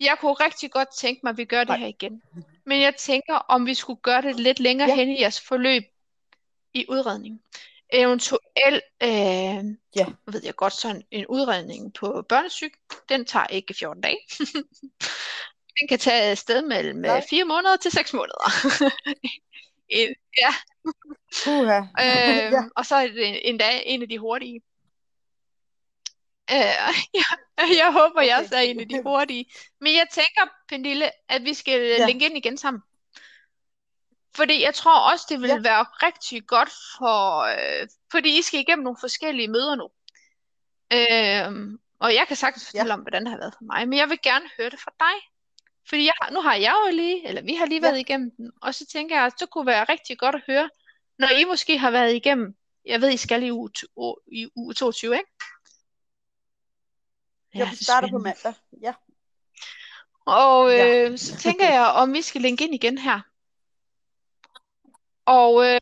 Jeg 0.00 0.16
kunne 0.20 0.32
rigtig 0.32 0.70
godt 0.70 0.88
tænke 0.98 1.20
mig, 1.22 1.30
at 1.30 1.36
vi 1.36 1.44
gør 1.44 1.58
det 1.58 1.68
Nej. 1.68 1.78
her 1.78 1.86
igen. 1.86 2.22
Men 2.66 2.80
jeg 2.80 2.96
tænker, 2.96 3.34
om 3.34 3.66
vi 3.66 3.74
skulle 3.74 4.00
gøre 4.02 4.22
det 4.22 4.40
lidt 4.40 4.60
længere 4.60 4.88
Ja. 4.88 4.94
hen 4.94 5.08
i 5.08 5.20
jeres 5.20 5.40
forløb 5.40 5.82
i 6.74 6.86
udredning. 6.88 7.40
Eventuelt, 7.92 8.84
øh, 9.02 9.64
Ja. 9.96 10.06
ved 10.26 10.40
jeg 10.44 10.56
godt, 10.56 10.72
sådan 10.72 11.02
en 11.10 11.26
udredning 11.26 11.94
på 11.94 12.24
børnesyg, 12.28 12.72
den 13.08 13.24
tager 13.24 13.46
ikke 13.46 13.74
14 13.74 14.02
dage. 14.02 14.18
den 15.80 15.88
kan 15.88 15.98
tage 15.98 16.22
afsted 16.22 16.62
mellem 16.62 16.96
Nej. 16.98 17.16
øh, 17.16 17.22
4 17.30 17.44
måneder 17.44 17.76
til 17.76 17.90
6 17.90 18.12
måneder. 18.12 18.50
En- 19.88 20.14
ja, 20.38 20.54
Puha. 21.44 21.78
øh, 21.78 22.52
ja. 22.54 22.62
og 22.76 22.86
så 22.86 22.94
er 22.96 23.06
det 23.06 23.48
endda 23.48 23.80
en 23.86 24.02
af 24.02 24.08
de 24.08 24.18
hurtige. 24.18 24.60
Øh, 26.50 26.56
jeg, 27.14 27.24
jeg 27.76 27.92
håber, 27.92 28.20
jeg 28.22 28.34
Okay. 28.36 28.44
også 28.44 28.56
er 28.56 28.60
en 28.60 28.80
af 28.80 28.88
de 28.88 29.02
hurtige. 29.02 29.46
Men 29.80 29.94
jeg 29.94 30.06
tænker, 30.12 30.46
Pernille, 30.68 31.10
at 31.28 31.44
vi 31.44 31.54
skal 31.54 31.80
ja. 31.98 32.06
linke 32.06 32.24
ind 32.26 32.36
igen 32.36 32.56
sammen. 32.58 32.82
Fordi 34.36 34.62
jeg 34.62 34.74
tror 34.74 35.12
også, 35.12 35.26
det 35.28 35.40
vil 35.40 35.48
Ja. 35.48 35.54
ja. 35.54 35.60
være 35.60 35.82
rigtig 35.84 36.46
godt 36.46 36.70
for... 36.98 37.40
Øh, 37.40 37.88
fordi 38.10 38.38
I 38.38 38.42
skal 38.42 38.60
igennem 38.60 38.82
nogle 38.84 38.96
forskellige 39.00 39.48
møder 39.48 39.74
nu. 39.74 39.88
Øh, 40.92 41.78
og 41.98 42.14
jeg 42.14 42.24
kan 42.28 42.36
sagtens 42.36 42.64
fortælle 42.66 42.86
Ja. 42.88 42.94
om, 42.94 43.00
hvordan 43.00 43.22
det 43.22 43.30
har 43.30 43.38
været 43.38 43.54
for 43.58 43.64
mig. 43.64 43.88
Men 43.88 43.98
jeg 43.98 44.08
vil 44.08 44.18
gerne 44.22 44.50
høre 44.58 44.70
det 44.70 44.80
fra 44.80 44.92
dig. 45.00 45.30
Fordi 45.88 46.04
jeg, 46.04 46.12
nu 46.32 46.40
har 46.40 46.54
jeg 46.54 46.74
jo 46.86 46.96
lige, 46.96 47.28
eller 47.28 47.42
vi 47.42 47.54
har 47.54 47.66
lige 47.66 47.80
Ja. 47.80 47.88
været 47.88 48.00
igennem 48.00 48.30
den. 48.36 48.50
Og 48.62 48.74
så 48.74 48.86
tænker 48.86 49.16
jeg, 49.16 49.26
at 49.26 49.34
det 49.40 49.50
kunne 49.50 49.66
være 49.66 49.84
rigtig 49.84 50.18
godt 50.18 50.34
at 50.34 50.42
høre, 50.46 50.70
når 51.18 51.28
I 51.28 51.44
måske 51.44 51.78
har 51.78 51.90
været 51.90 52.14
igennem, 52.14 52.54
jeg 52.84 53.00
ved, 53.00 53.10
I 53.12 53.16
skal 53.16 53.42
i 53.42 53.50
uge, 53.50 53.70
i 54.32 54.48
uge 54.56 54.74
22, 54.74 55.14
ikke? 55.14 55.30
Ja, 57.54 57.64
vi 57.64 57.70
er 57.80 57.84
starter 57.84 58.08
på 58.10 58.18
mandag. 58.18 58.54
Ja. 58.82 58.94
Og 60.26 60.70
Ja. 60.70 61.08
øh, 61.10 61.18
så 61.18 61.36
tænker 61.36 61.66
jeg, 61.72 61.86
om 61.86 62.12
vi 62.12 62.22
skal 62.22 62.40
linke 62.40 62.64
ind 62.64 62.74
igen 62.74 62.98
her. 62.98 63.20
Og, 65.36 65.52
øh, 65.66 65.80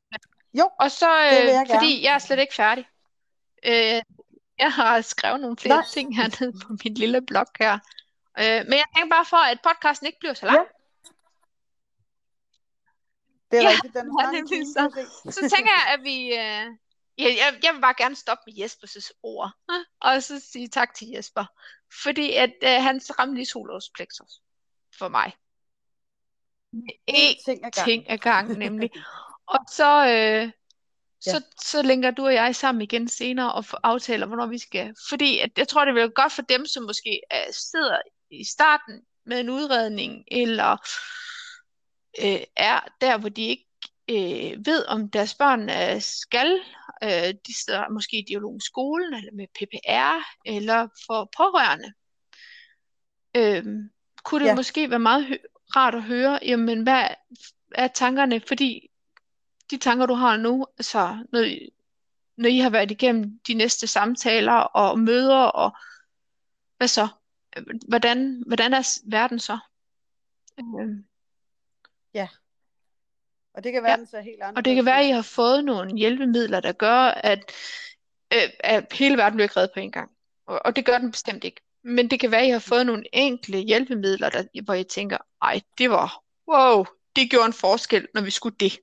Jo, 0.59 0.71
og 0.81 0.91
så, 0.91 1.11
det 1.31 1.39
vil 1.43 1.49
øh, 1.49 1.55
jeg 1.55 1.67
fordi 1.75 1.91
gerne. 1.93 2.03
jeg 2.03 2.15
er 2.15 2.19
slet 2.19 2.39
ikke 2.39 2.55
færdig. 2.55 2.89
Øh, 3.67 4.03
jeg 4.59 4.73
har 4.73 5.01
skrevet 5.01 5.41
nogle 5.41 5.57
flere 5.57 5.77
Nej. 5.77 5.87
ting 5.93 6.17
hernede 6.17 6.53
på 6.63 6.69
min 6.85 6.95
lille 6.95 7.23
blog 7.23 7.47
her. 7.59 7.73
Øh, 8.39 8.61
men 8.69 8.73
jeg 8.73 8.85
tænker 8.97 9.11
bare 9.17 9.25
for, 9.25 9.37
at 9.37 9.59
podcasten 9.63 10.07
ikke 10.07 10.19
bliver 10.21 10.35
så 10.35 10.47
lang. 10.47 10.59
Ja. 10.59 10.65
Det 13.51 13.59
er 13.59 13.63
Ja, 13.63 13.69
rigtigt, 13.69 13.95
den 13.95 14.07
ja, 14.35 14.39
en 14.39 14.47
time, 14.49 14.65
så. 14.67 14.91
jeg. 14.97 15.33
Så 15.33 15.41
tænker 15.41 15.73
jeg, 15.79 15.95
at 15.95 16.01
vi... 16.03 16.17
Øh, 16.27 16.67
ja, 17.19 17.29
jeg, 17.43 17.59
jeg 17.65 17.75
vil 17.75 17.81
bare 17.81 17.95
gerne 17.99 18.17
stoppe 18.17 18.43
med 18.47 18.55
Jespers 18.63 19.13
ord. 19.23 19.51
øh, 19.71 19.77
Og 20.01 20.23
så 20.23 20.41
sige 20.41 20.69
tak 20.69 20.95
til 20.95 21.09
Jesper. 21.09 21.45
Fordi 22.03 22.33
at 22.35 22.53
øh, 22.63 22.83
han 22.83 23.01
ramte 23.19 23.35
lige 23.35 23.47
solos 23.47 23.91
plexus 23.95 24.33
for 24.99 25.09
mig. 25.09 25.33
En 27.07 27.37
ting 27.45 27.65
ad 27.67 27.71
gangen. 27.71 28.19
gangen 28.19 28.59
nemlig. 28.59 28.91
Og 29.49 29.59
så, 29.73 30.07
øh, 30.07 30.51
Ja. 31.27 31.33
så, 31.33 31.45
så 31.63 31.83
linker 31.83 32.11
du 32.11 32.25
og 32.27 32.35
jeg 32.35 32.57
sammen 32.57 32.83
igen 32.83 33.09
senere 33.09 33.53
og 33.53 33.65
aftaler, 33.83 34.27
hvornår 34.27 34.47
vi 34.47 34.59
skal. 34.59 34.95
Fordi 35.09 35.39
at 35.39 35.51
jeg 35.57 35.69
tror, 35.69 35.85
det 35.85 35.95
vil 35.95 36.01
være 36.01 36.11
godt 36.11 36.33
for 36.33 36.43
dem, 36.43 36.67
som 36.67 36.83
måske 36.83 37.21
øh, 37.33 37.53
sidder 37.53 37.97
i 38.31 38.45
starten 38.45 39.03
med 39.27 39.41
en 39.41 39.51
udredning, 39.51 40.25
eller 40.31 40.73
øh, 42.25 42.41
er 42.57 42.81
der, 43.01 43.19
hvor 43.19 43.29
de 43.29 43.43
ikke 43.43 43.67
øh, 44.11 44.67
ved, 44.67 44.87
om 44.87 45.11
deres 45.11 45.35
børn 45.35 45.71
øh, 45.71 46.01
skal. 46.03 46.61
Øh, 47.03 47.35
de 47.47 47.65
sidder 47.65 47.89
måske 47.89 48.19
i 48.19 48.25
dialog 48.29 48.59
skolen, 48.63 49.15
eller 49.15 49.33
med 49.33 49.47
PPR, 49.55 50.25
eller 50.45 50.89
for 51.07 51.31
pårørende. 51.37 51.93
Øh, 53.37 53.65
kunne 54.25 54.45
det 54.45 54.51
Ja. 54.51 54.55
måske 54.55 54.91
være 54.91 54.99
meget 54.99 55.39
rart 55.77 55.95
at 55.95 56.03
høre, 56.03 56.39
jamen 56.43 56.83
hvad 56.83 57.07
er 57.75 57.89
tankerne, 57.89 58.41
fordi 58.49 58.91
de 59.71 59.77
tanker, 59.77 60.07
du 60.07 60.14
har 60.14 60.37
nu, 60.37 60.66
altså 60.79 61.25
når, 61.33 61.41
I- 61.41 61.71
når 62.37 62.49
I 62.49 62.59
har 62.59 62.71
været 62.71 62.91
igennem 62.91 63.39
de 63.47 63.55
næste 63.55 63.87
samtaler 63.87 64.53
og 64.53 64.99
møder, 64.99 65.37
og 65.39 65.77
hvad 66.77 66.89
så? 66.89 67.09
Hvordan, 67.89 68.43
hvordan 68.47 68.75
er 68.75 69.01
verden 69.11 69.39
så? 69.39 69.59
Øh, 70.61 70.97
Og 73.55 73.64
det 73.64 73.73
kan 73.73 73.83
være, 73.83 73.93
Ja. 73.93 73.97
den 73.97 74.07
ser 74.07 74.21
helt 74.21 74.43
Og 74.43 74.64
det 74.64 74.75
kan 74.75 74.85
være, 74.85 75.01
at 75.01 75.07
I 75.07 75.11
har 75.11 75.23
fået 75.23 75.64
nogle 75.64 75.97
hjælpemidler, 75.97 76.61
der 76.61 76.73
gør, 76.73 76.99
at, 77.01 77.53
øh, 78.35 78.51
at 78.61 78.93
hele 78.93 79.16
verden 79.16 79.37
bliver 79.37 79.57
reddet 79.57 79.71
på 79.75 79.81
en 79.81 79.93
gang. 79.93 80.11
Og, 80.47 80.61
og 80.64 80.77
det 80.77 80.87
gør 80.87 80.99
den 80.99 81.11
bestemt 81.11 81.45
ikke. 81.45 81.61
Men 81.83 82.11
det 82.11 82.21
kan 82.21 82.31
være, 82.31 82.41
at 82.41 82.47
I 82.47 82.51
har 82.51 82.59
fået 82.59 82.87
nogle 82.87 83.05
enkle 83.12 83.59
hjælpemidler, 83.59 84.31
der, 84.31 84.62
hvor 84.64 84.75
I 84.75 84.85
tænker, 84.85 85.19
ej, 85.43 85.61
det 85.79 85.91
var, 85.91 86.23
wow, 86.49 86.85
det 87.16 87.31
gjorde 87.31 87.47
en 87.47 87.53
forskel, 87.53 88.09
når 88.14 88.23
vi 88.23 88.31
skulle 88.31 88.57
det. 88.57 88.79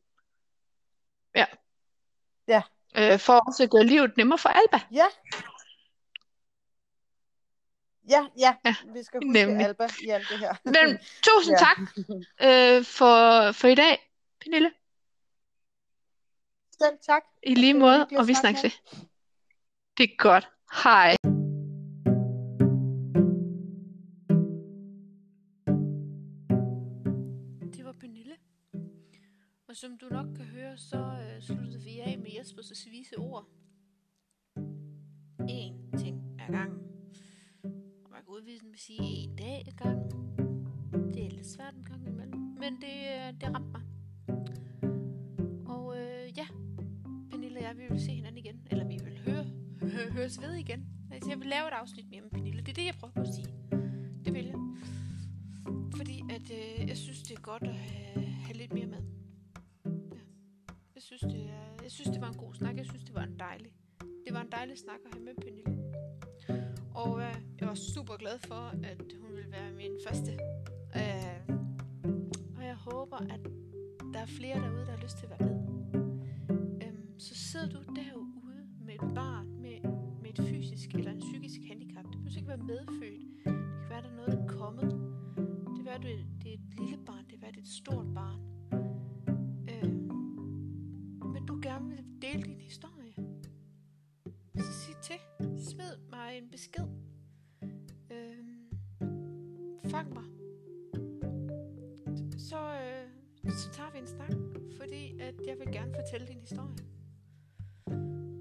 Ja. 1.35 1.45
Ja. 2.47 2.61
Øh, 2.97 3.19
for 3.19 3.33
også 3.47 3.63
at 3.63 3.69
gøre 3.69 3.83
livet 3.83 4.17
nemmere 4.17 4.37
for 4.39 4.49
Alba. 4.49 4.79
Ja. 4.91 5.05
Ja, 8.09 8.25
ja, 8.37 8.55
Ja, 8.65 8.75
vi 8.93 9.03
skal 9.03 9.19
huske 9.23 9.33
nemlig. 9.33 9.65
Alba 9.65 9.87
i 10.03 10.09
alt 10.09 10.29
det 10.29 10.39
her. 10.39 10.53
Men 10.65 10.99
tusind 11.23 11.55
Ja. 11.59 11.65
tak 11.65 11.77
øh, 12.41 12.85
for, 12.85 13.51
for 13.51 13.67
i 13.67 13.75
dag, 13.75 14.11
Pernille. 14.41 14.71
Selv 16.81 16.97
tak. 17.05 17.23
I 17.43 17.55
lige 17.55 17.73
måde, 17.73 18.07
og 18.17 18.27
vi 18.27 18.33
snakke 18.33 18.59
snakkes 18.59 18.63
ved. 18.93 18.99
Det 19.97 20.03
er 20.03 20.15
godt. 20.17 20.49
Hej. 20.83 21.15
Og 29.75 29.79
som 29.79 29.97
du 29.97 30.07
nok 30.11 30.25
kan 30.35 30.45
høre, 30.45 30.77
så 30.77 30.97
øh, 30.97 31.41
sluttede 31.41 31.83
vi 31.83 31.99
af 31.99 32.17
med 32.17 32.31
Jespers 32.37 32.87
vise 32.91 33.17
ord. 33.17 33.45
En 35.49 35.91
ting 35.97 36.39
ad 36.39 36.51
gangen. 36.51 36.79
Og 38.03 38.11
man 38.11 38.21
kan 38.23 38.29
udvise 38.29 38.65
med 38.65 38.77
sige 38.77 38.99
en 39.01 39.35
dag 39.35 39.63
ad 39.67 39.71
gangen. 39.71 40.11
Det 41.13 41.25
er 41.25 41.29
lidt 41.29 41.47
svært 41.47 41.73
en 41.73 41.83
gang 41.83 42.07
imellem, 42.07 42.39
men 42.39 42.73
det, 42.73 42.97
øh, 43.15 43.33
det 43.41 43.55
ramte 43.55 43.71
mig. 43.71 43.81
Og 45.67 45.97
øh, 45.99 46.37
ja, 46.37 46.47
Pernille 47.29 47.59
og 47.59 47.63
jeg, 47.63 47.77
vi 47.77 47.83
vil 47.89 48.01
se 48.01 48.11
hinanden 48.11 48.37
igen. 48.37 48.67
Eller 48.71 48.85
vi 48.87 48.97
vil 49.03 49.17
høre, 49.17 49.45
høre 49.81 50.11
høres 50.11 50.41
ved 50.41 50.53
igen. 50.53 50.87
Altså, 51.11 51.29
jeg 51.29 51.39
vil 51.39 51.47
lave 51.47 51.67
et 51.67 51.73
afsnit 51.73 52.09
mere 52.09 52.21
med 52.21 52.29
Pernille. 52.29 52.61
Det 52.61 52.69
er 52.69 52.73
det, 52.73 52.85
jeg 52.85 52.95
prøver 52.99 53.13
på 53.13 53.21
at 53.21 53.33
sige. 53.35 53.47
Det 54.25 54.33
vil 54.33 54.45
jeg. 54.45 54.59
Fordi 55.95 56.23
at 56.29 56.51
øh, 56.51 56.87
jeg 56.87 56.97
synes, 56.97 57.23
det 57.23 57.37
er 57.37 57.41
godt 57.41 57.63
at 57.63 57.75
have, 57.75 58.25
have 58.25 58.57
lidt 58.57 58.73
mere 58.73 58.87
med 58.87 59.24
synes, 61.95 62.09
det 62.09 62.21
var 62.21 62.27
en 62.27 62.37
god 62.37 62.53
snak. 62.53 62.77
Jeg 62.77 62.85
synes, 62.85 63.03
det 63.03 63.15
var 63.15 63.23
en 63.23 63.39
dejlig. 63.39 63.71
Det 64.25 64.33
var 64.33 64.41
en 64.41 64.51
dejlig 64.51 64.77
snak 64.77 64.99
at 65.05 65.13
have 65.13 65.25
med 65.25 65.35
Pernille. 65.41 65.75
Og 66.95 67.21
øh, 67.21 67.35
jeg 67.59 67.67
var 67.67 67.75
super 67.75 68.15
glad 68.17 68.39
for, 68.39 68.63
at 68.91 69.01
hun 69.21 69.35
ville 69.35 69.51
være 69.51 69.71
min 69.71 69.95
første. 70.07 70.31
Øh, 70.99 71.39
og 72.57 72.63
jeg 72.71 72.75
håber, 72.75 73.17
at 73.17 73.39
der 74.13 74.19
er 74.19 74.25
flere 74.25 74.57
derude, 74.63 74.85
der 74.85 74.91
har 74.91 75.03
lyst 75.03 75.17
til 75.17 75.25
at 75.25 75.31
være 75.35 75.49
med. 75.49 75.55
Øh, 76.83 76.93
så 77.17 77.35
sidder 77.35 77.69
du 77.69 77.79
derude 77.95 78.31
med 78.85 78.93
et 78.93 79.15
barn 79.15 79.47
med, 79.61 79.77
med 80.21 80.39
et 80.39 80.45
fysisk 80.49 80.89
eller 80.89 81.11
en 81.11 81.19
psykisk 81.19 81.59
handicap. 81.67 82.03
Det 82.03 82.11
behøver 82.11 82.37
ikke 82.37 82.47
være 82.47 82.65
medfødt. 82.73 83.14
Historie. 106.49 106.85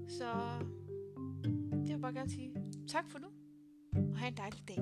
Så 0.07 0.25
jeg 1.87 1.95
vil 1.95 2.01
bare 2.01 2.13
gerne 2.13 2.29
sige 2.29 2.55
tak 2.87 3.09
for 3.09 3.19
nu, 3.19 3.27
og 4.11 4.17
have 4.17 4.27
en 4.27 4.37
dejlig 4.37 4.67
dag. 4.67 4.79